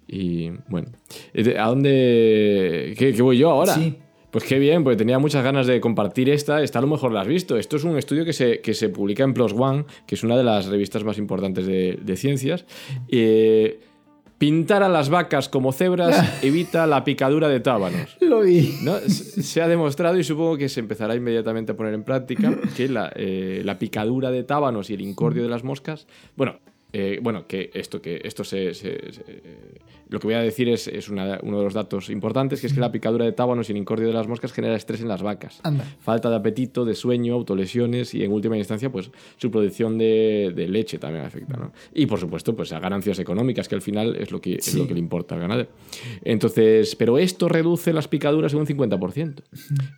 Y 0.07 0.51
bueno, 0.67 0.89
Eh, 1.33 1.55
¿a 1.57 1.65
dónde... 1.67 2.93
¿Qué, 2.97 3.13
qué 3.13 3.21
voy 3.23 3.37
yo 3.39 3.49
ahora? 3.49 3.73
Sí. 3.73 3.95
Pues 4.35 4.43
qué 4.43 4.59
bien, 4.59 4.83
porque 4.83 4.97
tenía 4.97 5.17
muchas 5.17 5.45
ganas 5.45 5.65
de 5.65 5.79
compartir 5.79 6.29
esta. 6.29 6.61
Esta 6.61 6.79
a 6.79 6.81
lo 6.81 6.89
mejor 6.89 7.13
la 7.13 7.21
has 7.21 7.27
visto. 7.27 7.55
Esto 7.55 7.77
es 7.77 7.85
un 7.85 7.97
estudio 7.97 8.25
que 8.25 8.33
se, 8.33 8.59
que 8.59 8.73
se 8.73 8.89
publica 8.89 9.23
en 9.23 9.33
PLOS 9.33 9.53
ONE, 9.53 9.85
que 10.05 10.15
es 10.15 10.23
una 10.25 10.35
de 10.35 10.43
las 10.43 10.65
revistas 10.65 11.05
más 11.05 11.17
importantes 11.17 11.65
de, 11.65 11.97
de 12.01 12.17
ciencias. 12.17 12.65
Eh, 13.07 13.79
pintar 14.37 14.83
a 14.83 14.89
las 14.89 15.07
vacas 15.07 15.47
como 15.47 15.71
cebras 15.71 16.37
evita 16.43 16.85
la 16.85 17.05
picadura 17.05 17.47
de 17.47 17.61
tábanos. 17.61 18.17
Lo 18.19 18.41
vi. 18.41 18.75
¿no? 18.83 18.97
Se 18.99 19.61
ha 19.61 19.69
demostrado 19.69 20.19
y 20.19 20.25
supongo 20.25 20.57
que 20.57 20.67
se 20.67 20.81
empezará 20.81 21.15
inmediatamente 21.15 21.71
a 21.71 21.77
poner 21.77 21.93
en 21.93 22.03
práctica 22.03 22.53
que 22.75 22.89
la, 22.89 23.13
eh, 23.15 23.61
la 23.63 23.79
picadura 23.79 24.31
de 24.31 24.43
tábanos 24.43 24.89
y 24.89 24.95
el 24.95 25.01
incordio 25.01 25.43
de 25.43 25.49
las 25.49 25.63
moscas, 25.63 26.07
bueno, 26.35 26.59
eh, 26.91 27.19
bueno, 27.21 27.47
que 27.47 27.71
esto, 27.73 28.01
que 28.01 28.19
esto 28.25 28.43
se, 28.43 28.73
se- 28.73 29.13
se- 29.13 29.23
lo 30.09 30.19
que 30.19 30.27
voy 30.27 30.35
a 30.35 30.39
decir 30.41 30.69
es, 30.69 30.87
es 30.87 31.09
una- 31.09 31.39
uno 31.43 31.57
de 31.59 31.63
los 31.63 31.73
datos 31.73 32.09
importantes, 32.09 32.61
que 32.61 32.67
es 32.67 32.73
que 32.73 32.79
la 32.79 32.91
picadura 32.91 33.25
de 33.25 33.31
tábanos 33.31 33.69
y 33.69 33.71
el 33.71 33.77
incordio 33.77 34.07
de 34.07 34.13
las 34.13 34.27
moscas 34.27 34.53
genera 34.53 34.75
estrés 34.75 35.01
en 35.01 35.07
las 35.07 35.21
vacas. 35.23 35.59
Anda. 35.63 35.83
Falta 35.99 36.29
de 36.29 36.35
apetito, 36.35 36.85
de 36.85 36.95
sueño, 36.95 37.33
autolesiones 37.33 38.13
y 38.13 38.23
en 38.23 38.31
última 38.31 38.57
instancia, 38.57 38.91
pues 38.91 39.09
su 39.37 39.49
producción 39.51 39.97
de, 39.97 40.51
de 40.55 40.67
leche 40.67 40.99
también 40.99 41.25
afecta, 41.25 41.57
¿no? 41.57 41.71
Y 41.93 42.05
por 42.05 42.19
supuesto, 42.19 42.55
pues 42.55 42.71
a 42.73 42.79
ganancias 42.79 43.19
económicas, 43.19 43.67
que 43.67 43.75
al 43.75 43.81
final 43.81 44.15
es 44.15 44.31
lo 44.31 44.39
que, 44.41 44.55
es 44.55 44.65
Sí. 44.65 44.77
lo 44.77 44.87
que 44.87 44.93
le 44.93 44.99
importa 44.99 45.35
al 45.35 45.41
ganadero. 45.41 45.69
Entonces, 46.23 46.95
pero 46.95 47.17
esto 47.17 47.49
reduce 47.49 47.93
las 47.93 48.07
picaduras 48.07 48.53
en 48.53 48.59
un 48.59 48.65
50%. 48.67 49.43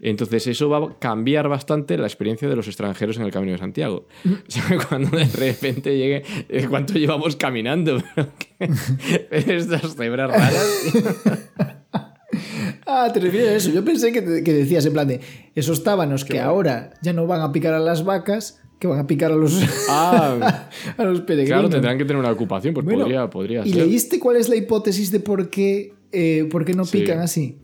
Entonces, 0.02 0.48
eso 0.48 0.70
va 0.70 0.78
a 0.78 1.00
cambiar 1.00 1.48
bastante 1.50 1.98
la 1.98 2.08
experiencia 2.08 2.48
de 2.48 2.56
los 2.56 2.68
extranjeros 2.68 3.18
en 3.18 3.24
el 3.24 3.32
Camino 3.32 3.52
de 3.54 3.58
Santiago. 3.60 4.06
O 4.48 4.52
sea, 4.52 4.64
Cuando 4.88 5.18
de 5.18 5.26
repente 5.26 5.98
llegue, 5.98 6.24
eh, 6.50 6.68
¿cuánto 6.70 6.94
llevamos 6.94 7.36
caminando? 7.36 7.98
Estas 9.32 9.96
cebras 9.96 10.32
raras. 10.32 10.66
Ah, 12.86 13.12
te 13.14 13.20
refieres 13.20 13.50
a 13.50 13.56
eso. 13.56 13.70
Yo 13.72 13.84
pensé 13.84 14.12
que, 14.12 14.22
te- 14.22 14.44
que 14.44 14.54
decías 14.54 14.86
en 14.86 14.94
plan 14.94 15.08
de 15.08 15.20
esos 15.56 15.84
tábanos 15.84 16.24
que 16.26 16.40
ahora 16.40 16.94
ya 17.02 17.14
no 17.14 17.28
van 17.28 17.42
a 17.42 17.52
picar 17.52 17.74
a 17.74 17.80
las 17.80 18.04
vacas, 18.06 18.62
que 18.80 18.88
van 18.88 19.00
a 19.00 19.08
picar 19.08 19.32
a 19.32 19.36
los, 19.36 19.62
Ah, 19.90 20.70
a 20.98 21.04
los 21.04 21.22
peregrinos. 21.22 21.60
claro, 21.60 21.70
tendrán 21.70 21.98
que 21.98 22.06
tener 22.06 22.20
una 22.20 22.32
ocupación, 22.32 22.74
pues 22.74 22.86
Bueno, 22.86 23.02
podría, 23.02 23.30
podría 23.30 23.66
¿Y 23.66 23.72
ser. 23.74 23.86
leíste 23.86 24.20
cuál 24.20 24.38
es 24.38 24.50
la 24.50 24.56
hipótesis 24.56 25.12
de 25.12 25.20
por 25.20 25.50
qué, 25.50 25.94
eh, 26.12 26.48
por 26.50 26.64
qué 26.66 26.74
no 26.74 26.86
Sí. 26.86 27.00
pican 27.00 27.20
así? 27.20 27.60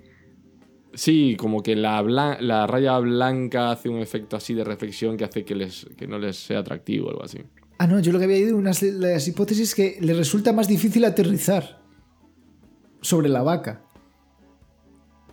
Sí, 0.96 1.36
como 1.38 1.64
que 1.64 1.76
la, 1.76 2.02
blan- 2.04 2.40
la 2.42 2.68
raya 2.68 2.98
blanca 3.00 3.72
hace 3.72 3.90
un 3.90 4.00
efecto 4.00 4.36
así 4.38 4.54
de 4.54 4.64
reflexión 4.64 5.18
que 5.18 5.24
hace 5.24 5.44
que, 5.44 5.56
les, 5.56 5.88
que 5.98 6.06
no 6.08 6.20
les 6.20 6.36
sea 6.38 6.60
atractivo 6.60 7.08
o 7.08 7.10
algo 7.12 7.24
así. 7.24 7.40
Ah, 7.78 7.88
no, 7.88 8.00
yo 8.00 8.12
lo 8.12 8.20
que 8.20 8.26
había 8.26 8.38
oído, 8.38 8.56
unas 8.58 8.82
las 8.82 9.28
hipótesis 9.28 9.74
que 9.76 9.98
le 10.00 10.14
resulta 10.14 10.54
más 10.54 10.68
difícil 10.68 11.04
aterrizar 11.06 11.82
sobre 13.02 13.30
la 13.30 13.42
vaca. 13.44 13.82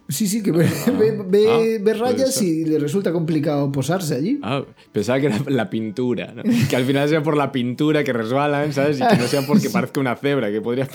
Sí, 0.09 0.27
sí, 0.27 0.43
que 0.43 0.51
ve, 0.51 0.69
ve- 0.99 1.23
ve- 1.29 1.47
ah, 1.49 1.59
ve 1.59 1.79
puede 1.81 1.95
rayas 1.95 2.43
y 2.43 2.65
le 2.65 2.81
resulta 2.81 3.13
complicado 3.13 3.71
posarse 3.71 4.17
allí. 4.17 4.41
Ah, 4.43 4.65
pensaba 4.91 5.21
que 5.21 5.27
era 5.27 5.39
la 5.47 5.71
pintura, 5.71 6.33
¿no? 6.35 6.43
Que 6.69 6.75
al 6.75 6.85
final 6.85 7.09
sea 7.09 7.23
por 7.23 7.37
la 7.37 7.53
pintura 7.53 8.03
que 8.03 8.13
resbalan, 8.13 8.73
¿sabes? 8.73 8.99
Y 9.01 9.07
que 9.07 9.17
no 9.17 9.29
sea 9.29 9.47
porque 9.47 9.71
parezca 9.73 10.01
una 10.01 10.17
cebra, 10.17 10.51
que 10.51 10.61
podría... 10.61 10.89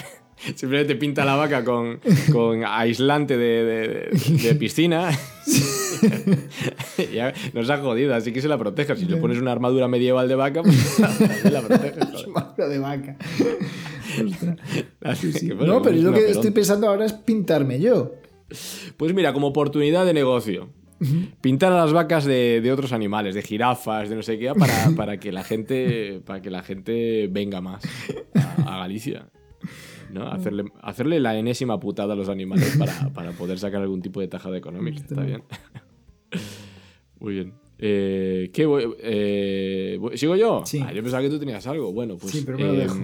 Simplemente 0.56 0.96
pinta 0.96 1.26
la 1.26 1.36
vaca 1.36 1.64
con, 1.64 2.00
con 2.32 2.64
aislante 2.66 3.38
de, 3.38 3.64
de- 3.64 4.38
de 4.44 4.56
piscina. 4.56 5.10
ya 7.14 7.34
nos 7.54 7.70
ha 7.70 7.78
jodido, 7.78 8.14
así 8.14 8.32
que 8.32 8.42
se 8.42 8.48
la 8.48 8.58
proteja. 8.58 8.96
Si 8.96 9.06
le 9.06 9.18
pones 9.18 9.38
una 9.40 9.52
armadura 9.52 9.88
medieval 9.88 10.28
de 10.28 10.36
vaca, 10.36 10.62
pues 10.62 11.00
la 11.52 11.62
proteges. 11.62 12.26
de 12.70 12.80
vaca. 12.80 13.18
Sí. 15.16 15.50
No, 15.56 15.82
pero 15.82 15.96
yo 15.96 16.12
lo 16.12 16.14
que 16.14 16.30
estoy 16.30 16.52
pensando 16.52 16.88
ahora 16.88 17.06
es 17.06 17.14
pintarme 17.14 17.80
yo. 17.80 18.14
Pues 18.98 19.14
mira, 19.14 19.34
como 19.34 19.48
oportunidad 19.48 20.06
de 20.06 20.14
negocio. 20.14 20.70
pintar 21.42 21.72
a 21.74 21.78
las 21.78 21.94
vacas 21.94 22.26
de, 22.26 22.62
de 22.62 22.72
otros 22.72 22.92
animales, 22.94 23.36
de 23.36 23.42
jirafas, 23.42 24.10
de 24.10 24.16
no 24.16 24.24
sé 24.24 24.38
qué, 24.38 24.54
para, 24.54 24.92
para 24.96 25.20
que 25.20 25.32
la 25.32 25.44
gente 25.44 26.22
para 26.26 26.42
que 26.42 26.50
la 26.50 26.62
gente 26.64 27.28
venga 27.32 27.62
más 27.62 27.84
a, 28.36 28.76
a 28.76 28.80
Galicia. 28.80 29.28
¿No? 30.12 30.28
Hacerle, 30.28 30.66
hacerle 30.82 31.20
la 31.20 31.38
enésima 31.38 31.80
putada 31.80 32.14
a 32.14 32.16
los 32.16 32.30
animales 32.30 32.76
para, 32.78 33.10
para 33.14 33.32
poder 33.32 33.60
sacar 33.60 33.82
algún 33.82 34.02
tipo 34.02 34.20
de 34.22 34.28
tajada 34.28 34.58
económica. 34.58 35.00
Está 35.02 35.22
bien. 35.24 35.44
Muy 37.20 37.34
bien. 37.34 37.54
Eh, 37.78 38.52
¿qué 38.54 38.66
voy- 38.66 38.96
eh, 39.00 40.00
¿Sigo 40.16 40.36
yo? 40.36 40.62
Sí. 40.66 40.82
Ah, 40.86 40.94
yo 40.94 41.02
pensaba 41.02 41.22
que 41.24 41.30
tú 41.30 41.40
tenías 41.40 41.66
algo. 41.68 41.92
Bueno, 41.92 42.16
pues. 42.18 42.32
Sí, 42.32 42.44
pero 42.46 42.58
me 42.58 42.64
lo 42.66 42.74
dejo. 42.74 42.96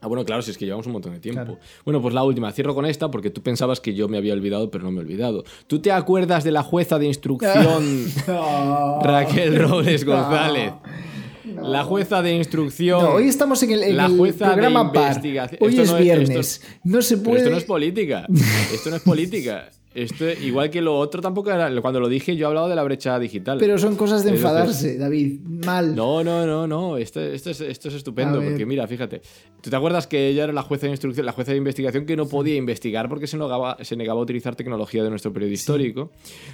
Ah, 0.00 0.06
bueno, 0.06 0.22
claro, 0.26 0.42
si 0.42 0.50
es 0.50 0.58
que 0.58 0.66
llevamos 0.66 0.86
un 0.86 0.92
montón 0.92 1.14
de 1.14 1.18
tiempo. 1.18 1.40
Claro. 1.42 1.58
Bueno, 1.84 2.02
pues 2.02 2.12
la 2.12 2.22
última. 2.22 2.52
Cierro 2.52 2.74
con 2.74 2.84
esta 2.84 3.10
porque 3.10 3.30
tú 3.30 3.42
pensabas 3.42 3.80
que 3.80 3.94
yo 3.94 4.06
me 4.06 4.18
había 4.18 4.34
olvidado, 4.34 4.70
pero 4.70 4.84
no 4.84 4.90
me 4.90 4.98
he 4.98 5.00
olvidado. 5.04 5.44
¿Tú 5.66 5.78
te 5.80 5.90
acuerdas 5.92 6.44
de 6.44 6.50
la 6.52 6.62
jueza 6.62 6.98
de 6.98 7.06
instrucción 7.06 8.04
No. 8.28 9.00
Raquel 9.02 9.56
Robles 9.58 10.04
No. 10.06 10.12
González? 10.12 10.72
La 11.70 11.84
jueza 11.84 12.22
de 12.22 12.34
instrucción. 12.34 13.02
No, 13.02 13.10
hoy 13.14 13.28
estamos 13.28 13.62
en 13.62 13.70
el, 13.72 13.82
en 13.82 13.96
La 13.96 14.06
el 14.06 14.16
jueza 14.16 14.46
de 14.48 14.52
programa 14.52 14.92
par. 14.92 15.08
investigación. 15.08 15.58
Hoy 15.62 15.68
Esto 15.70 15.82
es 15.82 15.90
no 15.90 15.96
es- 15.96 16.02
viernes. 16.02 16.62
no 16.84 17.02
se 17.02 17.16
Pero 17.16 17.24
puede. 17.30 17.38
esto 17.42 17.50
no 17.50 17.56
es 17.58 17.64
política. 17.64 18.26
Esto 18.72 18.90
no 18.90 18.96
es 18.96 19.02
política. 19.02 19.70
Esto, 19.94 20.28
igual 20.28 20.70
que 20.70 20.80
lo 20.80 20.98
otro 20.98 21.22
tampoco 21.22 21.50
era. 21.50 21.70
Cuando 21.80 22.00
lo 22.00 22.08
dije, 22.08 22.36
yo 22.36 22.46
he 22.46 22.48
hablado 22.48 22.68
de 22.68 22.74
la 22.74 22.82
brecha 22.82 23.18
digital. 23.18 23.58
Pero 23.58 23.78
son 23.78 23.94
cosas 23.94 24.24
de 24.24 24.30
Es 24.30 24.36
enfadarse, 24.36 24.98
David. 24.98 25.40
Mal. 25.64 25.94
No, 25.94 26.24
no, 26.24 26.44
no, 26.44 26.66
no. 26.66 26.96
Esto, 26.96 27.20
esto, 27.20 27.50
es, 27.50 27.60
esto 27.60 27.88
es 27.88 27.94
estupendo. 27.94 28.42
Porque 28.42 28.66
mira, 28.66 28.86
fíjate. 28.88 29.22
¿Tú 29.60 29.70
te 29.70 29.76
acuerdas 29.76 30.06
que 30.06 30.28
ella 30.28 30.44
era 30.44 30.52
la 30.52 30.62
jueza 30.62 30.86
de 30.86 30.90
instrucción, 30.92 31.24
la 31.24 31.32
jueza 31.32 31.52
de 31.52 31.58
investigación 31.58 32.06
que 32.06 32.16
no 32.16 32.26
podía 32.26 32.56
investigar 32.56 33.08
porque 33.08 33.26
se 33.26 33.36
negaba, 33.38 33.76
se 33.82 33.96
negaba 33.96 34.20
a 34.20 34.22
utilizar 34.22 34.56
tecnología 34.56 35.04
de 35.04 35.10
nuestro 35.10 35.32
periodo 35.32 35.52
histórico? 35.52 36.10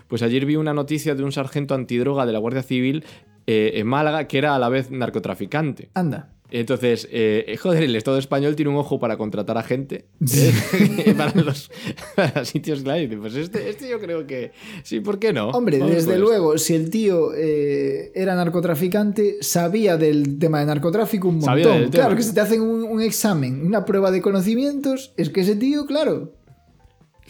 Pues 0.07 0.23
ayer 0.23 0.45
vi 0.45 0.57
una 0.57 0.75
noticia 0.75 1.15
de 1.15 1.25
un 1.25 1.33
sargento 1.33 1.75
antidroga 1.75 2.27
de 2.27 2.33
la 2.33 2.39
Guardia 2.39 2.63
Civil 2.63 3.05
eh, 3.47 3.73
en 3.75 3.87
Málaga 3.87 4.29
que 4.29 4.39
era 4.39 4.55
a 4.55 4.59
la 4.59 4.69
vez 4.69 4.91
narcotraficante. 4.91 5.89
Anda. 5.95 6.35
Entonces, 6.51 7.09
eh, 7.11 7.57
joder, 7.61 7.85
el 7.85 7.97
Estado 7.97 8.19
español 8.19 8.57
tiene 8.57 8.71
un 8.71 8.77
ojo 8.77 8.99
para 8.99 9.17
contratar 9.17 9.59
a 9.59 9.63
gente 9.63 10.07
¿eh? 10.21 11.15
para 11.17 11.41
los 11.41 11.71
para 12.15 12.45
sitios 12.45 12.83
clave. 12.83 13.09
Pues 13.17 13.35
este, 13.35 13.69
este 13.69 13.89
yo 13.89 14.01
creo 14.01 14.27
que 14.27 14.53
sí, 14.83 15.01
¿por 15.01 15.19
qué 15.19 15.33
no? 15.33 15.51
Hombre, 15.51 15.79
Vamos 15.79 15.95
desde 15.95 16.19
luego, 16.19 16.59
si 16.59 16.75
el 16.75 16.91
tío 16.91 17.33
eh, 17.35 18.13
era 18.15 18.35
narcotraficante, 18.35 19.39
sabía 19.41 19.97
del 19.97 20.39
tema 20.39 20.61
de 20.61 20.67
narcotráfico 20.67 21.29
un 21.29 21.39
montón. 21.39 21.91
Claro, 21.91 22.17
que 22.17 22.23
si 22.23 22.35
te 22.35 22.41
hacen 22.41 22.61
un, 22.61 22.83
un 22.83 23.01
examen, 23.01 23.65
una 23.65 23.85
prueba 23.85 24.11
de 24.11 24.21
conocimientos, 24.21 25.13
es 25.17 25.31
que 25.31 25.41
ese 25.41 25.57
tío, 25.57 25.87
claro. 25.87 26.33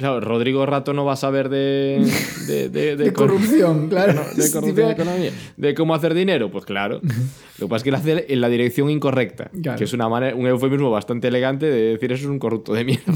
Claro, 0.01 0.21
Rodrigo 0.21 0.67
Rato 0.67 0.93
no 0.93 1.05
va 1.05 1.13
a 1.13 1.17
saber 1.17 1.49
de. 1.49 2.05
de, 2.49 2.69
de, 2.69 2.97
de, 2.97 3.13
cor- 3.13 3.29
corrupción, 3.29 3.89
claro. 3.89 4.15
De 4.35 4.51
corrupción 4.53 4.75
de 4.89 4.93
economía. 4.93 5.31
¿De 5.57 5.75
cómo 5.75 5.95
hacer 5.95 6.15
dinero? 6.15 6.51
Pues 6.51 6.65
claro. 6.65 7.01
Lo 7.59 7.67
que 7.67 7.71
pasa 7.71 7.77
es 7.77 7.85
que 7.85 7.91
lo 7.91 7.97
hace 7.99 8.27
en 8.33 8.41
la 8.41 8.49
dirección 8.49 8.89
incorrecta. 8.89 9.51
Claro. 9.63 9.77
Que 9.77 9.85
es 9.85 9.93
una 9.93 10.09
manera, 10.09 10.35
un 10.35 10.47
eufemismo 10.47 10.91
bastante 10.91 11.29
elegante 11.29 11.67
de 11.67 11.83
decir 11.93 12.11
eso 12.11 12.25
es 12.25 12.31
un 12.31 12.39
corrupto 12.39 12.73
de 12.73 12.85
mierda. 12.87 13.13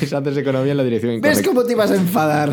es 0.00 0.10
hacer 0.10 0.38
economía 0.38 0.70
en 0.72 0.78
la 0.78 0.84
dirección 0.84 1.12
incorrecta. 1.12 1.38
¿Ves 1.40 1.46
cómo 1.46 1.62
te 1.64 1.72
ibas 1.74 1.90
a 1.90 1.96
enfadar? 1.96 2.50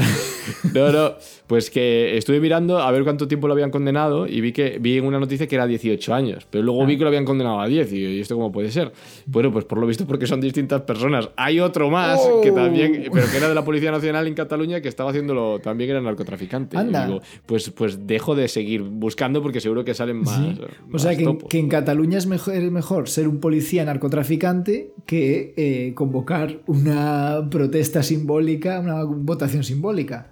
No, 0.74 0.92
no, 0.92 1.14
pues 1.48 1.70
que 1.70 2.18
estuve 2.18 2.42
mirando 2.42 2.80
a 2.80 2.92
ver 2.92 3.04
cuánto 3.06 3.28
tiempo 3.30 3.48
lo 3.48 3.54
habían 3.54 3.72
condenado 3.72 4.28
y 4.28 4.42
vi 4.42 4.52
que 4.52 4.80
vi 4.82 4.98
en 4.98 5.06
una 5.06 5.18
noticia 5.18 5.48
que 5.48 5.56
era 5.56 5.66
18 5.66 6.14
años, 6.14 6.46
pero 6.50 6.62
luego 6.64 6.86
vi 6.86 6.98
que 6.98 7.04
lo 7.04 7.08
habían 7.08 7.24
condenado 7.24 7.62
a 7.62 7.68
10 7.68 7.94
y, 7.94 7.98
¿y 8.06 8.20
esto 8.20 8.36
cómo 8.36 8.52
puede 8.52 8.70
ser? 8.72 8.92
Bueno, 9.26 9.50
pues 9.54 9.64
por 9.64 9.78
lo 9.80 9.88
visto 9.88 10.06
porque 10.06 10.28
son 10.28 10.42
distintas 10.42 10.82
personas. 10.82 11.30
Hay 11.38 11.62
otro 11.62 11.90
más 11.90 12.20
que 12.44 12.52
Oh. 12.52 12.54
también, 12.56 13.06
pero 13.14 13.30
que 13.32 13.38
era 13.38 13.48
de 13.48 13.56
la 13.56 13.64
Policía 13.70 13.92
Nacional 13.92 14.26
en 14.26 14.34
Cataluña 14.34 14.82
que 14.82 14.88
estaba 14.90 15.12
haciéndolo, 15.12 15.60
también 15.60 15.92
era 15.92 16.02
narcotraficante. 16.02 16.76
Anda. 16.76 17.06
digo, 17.06 17.22
pues, 17.46 17.70
pues 17.70 18.08
dejo 18.08 18.34
de 18.34 18.48
seguir 18.48 18.82
buscando 18.82 19.44
porque 19.44 19.62
seguro 19.62 19.86
que 19.86 19.94
salen 19.94 20.22
más. 20.24 20.38
Sí. 20.38 20.60
O 20.92 20.98
sea, 20.98 21.12
que, 21.16 21.20
en- 21.20 21.26
topos. 21.26 21.50
que 21.52 21.60
en 21.60 21.70
Cataluña 21.70 22.18
es 22.18 22.26
mejor, 22.26 22.56
es 22.56 22.72
mejor 22.72 23.08
ser 23.08 23.28
un 23.28 23.40
policía 23.40 23.86
narcotraficante 23.86 24.92
que 25.06 25.54
eh, 25.56 25.94
convocar 25.94 26.62
una 26.66 27.48
protesta 27.52 28.02
simbólica, 28.02 28.80
una 28.80 29.04
votación 29.04 29.64
simbólica. 29.64 30.32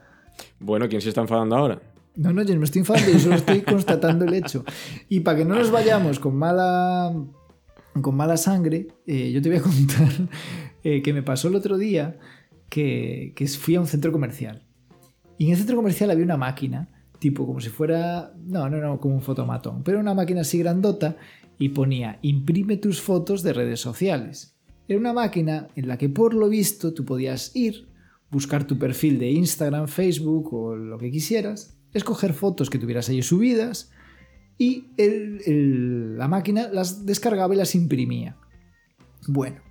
Bueno, 0.59 0.89
¿quién 0.89 1.01
se 1.01 1.09
está 1.09 1.21
enfadando 1.21 1.55
ahora? 1.55 1.79
No, 2.15 2.33
no, 2.33 2.41
yo 2.41 2.55
no 2.55 2.61
me 2.61 2.65
estoy 2.65 2.79
enfadando, 2.79 3.11
yo 3.11 3.19
solo 3.19 3.35
estoy 3.35 3.61
constatando 3.61 4.25
el 4.25 4.33
hecho. 4.33 4.65
Y 5.09 5.19
para 5.19 5.37
que 5.37 5.45
no 5.45 5.53
nos 5.53 5.69
vayamos 5.69 6.17
con 6.19 6.35
mala, 6.35 7.13
con 8.01 8.15
mala 8.15 8.35
sangre, 8.37 8.87
eh, 9.05 9.31
yo 9.31 9.43
te 9.43 9.49
voy 9.49 9.59
a 9.59 9.61
contar 9.61 10.09
eh, 10.83 11.03
que 11.03 11.13
me 11.13 11.21
pasó 11.21 11.49
el 11.49 11.55
otro 11.55 11.77
día 11.77 12.17
que, 12.69 13.33
que 13.35 13.47
fui 13.47 13.75
a 13.75 13.81
un 13.81 13.87
centro 13.87 14.11
comercial. 14.11 14.63
Y 15.37 15.45
en 15.45 15.51
el 15.51 15.57
centro 15.57 15.75
comercial 15.75 16.11
había 16.11 16.25
una 16.25 16.37
máquina, 16.37 16.89
tipo 17.19 17.45
como 17.45 17.59
si 17.59 17.69
fuera, 17.69 18.33
no, 18.45 18.69
no, 18.69 18.77
no, 18.77 18.99
como 18.99 19.15
un 19.15 19.21
fotomatón, 19.21 19.83
pero 19.83 19.99
una 19.99 20.13
máquina 20.13 20.41
así 20.41 20.59
grandota 20.59 21.17
y 21.59 21.69
ponía, 21.69 22.19
imprime 22.21 22.77
tus 22.77 23.01
fotos 23.01 23.43
de 23.43 23.53
redes 23.53 23.79
sociales. 23.79 24.55
Era 24.87 24.99
una 24.99 25.13
máquina 25.13 25.67
en 25.75 25.87
la 25.87 25.97
que 25.97 26.09
por 26.09 26.33
lo 26.33 26.49
visto 26.49 26.93
tú 26.93 27.05
podías 27.05 27.55
ir, 27.55 27.87
buscar 28.31 28.65
tu 28.65 28.77
perfil 28.77 29.19
de 29.19 29.31
Instagram, 29.31 29.87
Facebook 29.87 30.53
o 30.53 30.75
lo 30.75 30.97
que 30.97 31.11
quisieras, 31.11 31.77
escoger 31.93 32.33
fotos 32.33 32.69
que 32.69 32.79
tuvieras 32.79 33.09
ahí 33.09 33.21
subidas 33.21 33.91
y 34.57 34.87
la 34.97 36.27
máquina 36.27 36.69
las 36.71 37.05
descargaba 37.05 37.53
y 37.53 37.57
las 37.57 37.75
imprimía. 37.75 38.37
Bueno, 39.27 39.61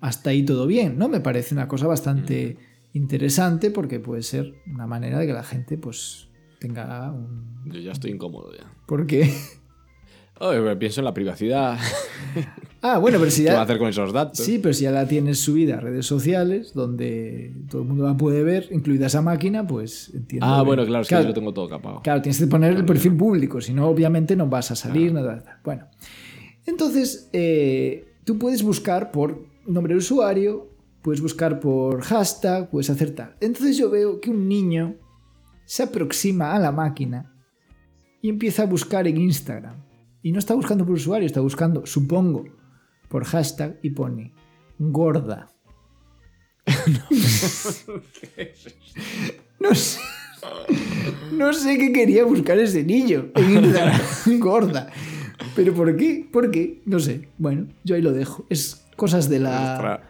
hasta 0.00 0.30
ahí 0.30 0.44
todo 0.44 0.66
bien, 0.66 0.98
¿no? 0.98 1.08
Me 1.08 1.20
parece 1.20 1.54
una 1.54 1.68
cosa 1.68 1.86
bastante 1.86 2.56
interesante 2.92 3.70
porque 3.70 4.00
puede 4.00 4.22
ser 4.22 4.54
una 4.66 4.86
manera 4.86 5.18
de 5.18 5.26
que 5.26 5.32
la 5.32 5.42
gente 5.44 5.76
pues 5.78 6.28
tenga 6.58 7.12
un... 7.12 7.62
Yo 7.72 7.80
ya 7.80 7.92
estoy 7.92 8.10
incómodo 8.12 8.52
ya. 8.56 8.64
¿Por 8.86 9.06
qué? 9.06 9.32
Pero 10.38 10.78
pienso 10.78 11.00
en 11.00 11.06
la 11.06 11.14
privacidad. 11.14 11.78
Ah, 12.82 12.98
bueno, 12.98 13.18
pero 13.18 13.30
si 13.30 13.42
¿Qué 13.44 13.48
va 13.48 13.54
a 13.54 13.56
ya... 13.58 13.62
hacer 13.62 13.78
con 13.78 13.88
esos 13.88 14.12
datos? 14.12 14.38
Sí, 14.38 14.58
pero 14.58 14.74
si 14.74 14.84
ya 14.84 14.90
la 14.90 15.08
tienes 15.08 15.40
subida 15.40 15.78
a 15.78 15.80
redes 15.80 16.04
sociales 16.04 16.74
donde 16.74 17.54
todo 17.70 17.80
el 17.82 17.88
mundo 17.88 18.04
la 18.06 18.18
puede 18.18 18.42
ver, 18.42 18.68
incluida 18.70 19.06
esa 19.06 19.22
máquina, 19.22 19.66
pues 19.66 20.10
entiendo. 20.14 20.46
Ah, 20.46 20.58
que- 20.60 20.66
bueno, 20.66 20.84
claro, 20.84 21.02
es 21.02 21.08
que 21.08 21.14
yo 21.14 21.22
lo 21.22 21.32
tengo 21.32 21.54
todo 21.54 21.68
capado. 21.70 22.02
Claro, 22.02 22.20
tienes 22.20 22.38
que 22.38 22.46
poner 22.48 22.76
el 22.76 22.84
perfil 22.84 23.16
público, 23.16 23.62
si 23.62 23.72
no, 23.72 23.88
obviamente 23.88 24.36
no 24.36 24.46
vas 24.46 24.70
a 24.70 24.76
salir, 24.76 25.10
nada. 25.14 25.58
Bueno, 25.64 25.86
entonces 26.66 27.30
eh, 27.32 28.06
tú 28.24 28.38
puedes 28.38 28.62
buscar 28.62 29.10
por 29.12 29.42
nombre 29.66 29.94
de 29.94 29.98
usuario, 29.98 30.70
puedes 31.02 31.20
buscar 31.20 31.60
por 31.60 32.02
hashtag, 32.02 32.70
puedes 32.70 32.90
hacer 32.90 33.14
tal. 33.14 33.36
Entonces 33.40 33.76
yo 33.76 33.90
veo 33.90 34.20
que 34.20 34.30
un 34.30 34.48
niño 34.48 34.96
se 35.64 35.82
aproxima 35.82 36.54
a 36.54 36.58
la 36.58 36.72
máquina 36.72 37.34
y 38.22 38.28
empieza 38.28 38.62
a 38.62 38.66
buscar 38.66 39.06
en 39.06 39.18
Instagram. 39.18 39.84
Y 40.22 40.32
no 40.32 40.38
está 40.38 40.54
buscando 40.54 40.84
por 40.84 40.94
usuario, 40.94 41.26
está 41.26 41.40
buscando, 41.40 41.86
supongo, 41.86 42.44
por 43.08 43.24
hashtag 43.24 43.78
y 43.82 43.90
pone 43.90 44.34
gorda. 44.78 45.48
no 49.60 49.74
sé. 49.74 50.00
No 51.32 51.52
sé 51.52 51.78
qué 51.78 51.92
quería 51.92 52.24
buscar 52.24 52.58
ese 52.58 52.82
niño 52.82 53.30
en 53.34 53.64
Instagram. 53.64 54.00
gorda. 54.38 54.90
¿Pero 55.54 55.74
por 55.74 55.96
qué? 55.96 56.28
¿Por 56.32 56.50
qué? 56.50 56.82
No 56.84 56.98
sé. 56.98 57.28
Bueno, 57.38 57.68
yo 57.84 57.94
ahí 57.94 58.02
lo 58.02 58.12
dejo. 58.12 58.46
Es 58.50 58.85
cosas 58.96 59.28
de 59.28 59.40
la. 59.40 60.00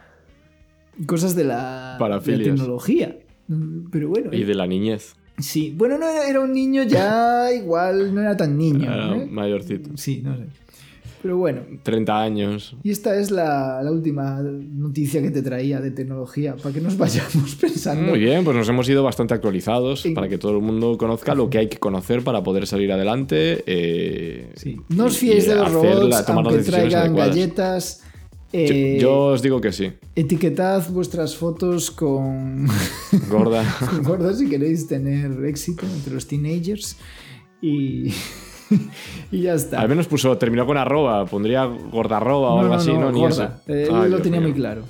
Cosas 1.05 1.35
de 1.35 1.43
la, 1.43 1.97
de 1.99 2.09
la 2.09 2.19
tecnología. 2.19 3.17
Pero 3.91 4.09
bueno. 4.09 4.33
Y 4.33 4.43
de 4.43 4.55
la 4.55 4.65
niñez. 4.65 5.13
Sí. 5.37 5.73
Bueno, 5.77 5.99
no 5.99 6.07
era, 6.09 6.39
un 6.39 6.51
niño 6.51 6.83
ya 6.83 7.51
igual, 7.55 8.13
no 8.15 8.21
era 8.21 8.35
tan 8.35 8.57
niño. 8.57 8.91
Era 8.91 9.15
¿eh? 9.15 9.27
mayorcito. 9.29 9.91
Sí, 9.95 10.21
no 10.23 10.35
sé. 10.37 10.45
Pero 11.21 11.37
bueno. 11.37 11.61
30 11.83 12.19
años. 12.21 12.75
Y 12.83 12.89
esta 12.91 13.15
es 13.19 13.29
la, 13.31 13.81
la 13.83 13.91
última 13.91 14.39
noticia 14.41 15.21
que 15.21 15.29
te 15.29 15.41
traía 15.43 15.79
de 15.81 15.91
tecnología, 15.91 16.55
para 16.55 16.73
que 16.73 16.81
nos 16.81 16.97
vayamos 16.97 17.55
pensando. 17.55 18.01
Muy 18.09 18.19
bien, 18.19 18.43
pues 18.43 18.55
nos 18.57 18.67
hemos 18.69 18.89
ido 18.89 19.03
bastante 19.03 19.33
actualizados 19.35 20.03
para 20.15 20.27
que 20.27 20.37
todo 20.39 20.53
el 20.57 20.63
mundo 20.63 20.97
conozca 20.97 21.35
lo 21.35 21.49
que 21.49 21.59
hay 21.59 21.67
que 21.69 21.77
conocer 21.77 22.23
para 22.23 22.41
poder 22.43 22.65
salir 22.65 22.91
adelante. 22.91 23.63
eh, 23.67 24.51
Sí. 24.55 24.77
No 24.89 25.05
os 25.05 25.17
fiéis 25.17 25.47
de 25.47 25.55
los 25.55 25.71
robots, 25.71 26.09
la- 26.09 26.33
aunque 26.33 26.57
traigan 26.59 27.01
adecuadas. 27.01 27.29
galletas. 27.35 28.03
Yo, 28.53 28.59
eh, 28.59 28.97
yo 28.99 29.25
os 29.25 29.41
digo 29.41 29.59
que 29.59 29.71
sí. 29.73 29.91
Etiquetad 30.15 30.89
vuestras 30.91 31.35
fotos 31.35 31.91
con, 31.91 32.67
Gorda. 33.29 33.63
con 34.05 34.35
si 34.35 34.49
queréis 34.49 34.87
tener 34.87 35.43
éxito 35.45 35.85
entre 35.85 36.13
los 36.13 36.27
teenagers. 36.27 36.97
Y, 37.61 38.13
y 39.31 39.41
ya 39.41 39.53
está. 39.55 39.81
Al 39.81 39.89
menos 39.89 40.07
puso, 40.07 40.37
terminó 40.37 40.65
con 40.65 40.77
arroba, 40.77 41.25
pondría 41.25 41.65
gordarroba 41.65 42.53
o 42.53 42.55
No, 42.55 42.59
algo 42.61 42.73
no, 42.75 42.79
así, 42.79 42.93
no, 42.93 42.99
¿no? 43.01 43.11
Ni 43.11 43.19
gorda. 43.19 43.61
eso. 43.67 43.73
Él 43.73 43.89
Ay, 43.93 44.09
lo 44.09 44.21
tenía 44.21 44.39
mío. 44.39 44.49
muy 44.49 44.57
claro. 44.57 44.83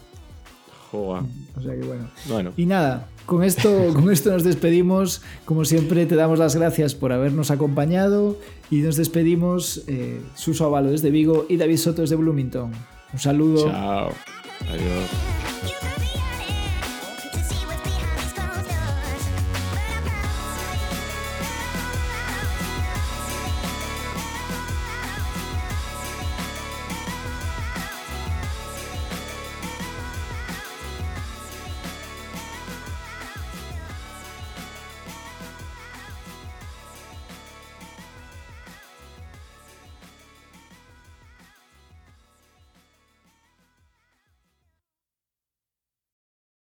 Joder. 0.92 1.24
O 1.58 1.62
sea 1.62 1.74
que 1.76 1.86
bueno. 1.86 2.08
Bueno, 2.30 2.52
Y 2.56 2.66
nada, 2.66 3.08
con 3.26 3.44
esto, 3.44 3.92
con 3.94 4.12
esto 4.12 4.32
nos 4.32 4.44
despedimos. 4.44 5.22
Como 5.46 5.66
siempre, 5.66 6.06
te 6.06 6.16
damos 6.16 6.38
las 6.40 6.56
gracias 6.56 6.94
por 6.96 7.12
habernos 7.12 7.50
acompañado 7.52 8.38
y 8.70 8.78
nos 8.78 8.96
despedimos. 8.98 9.84
Eh, 9.88 10.22
Suso 10.36 10.66
Avalo 10.66 10.92
desde 10.92 11.10
Vigo 11.10 11.46
y 11.50 11.58
David 11.58 11.78
Soto 11.78 12.02
desde 12.04 12.16
Bloomington. 12.16 12.72
Un 13.18 13.22
saludo. 13.22 13.66
chao. 13.66 14.14
Adiós. 14.72 15.47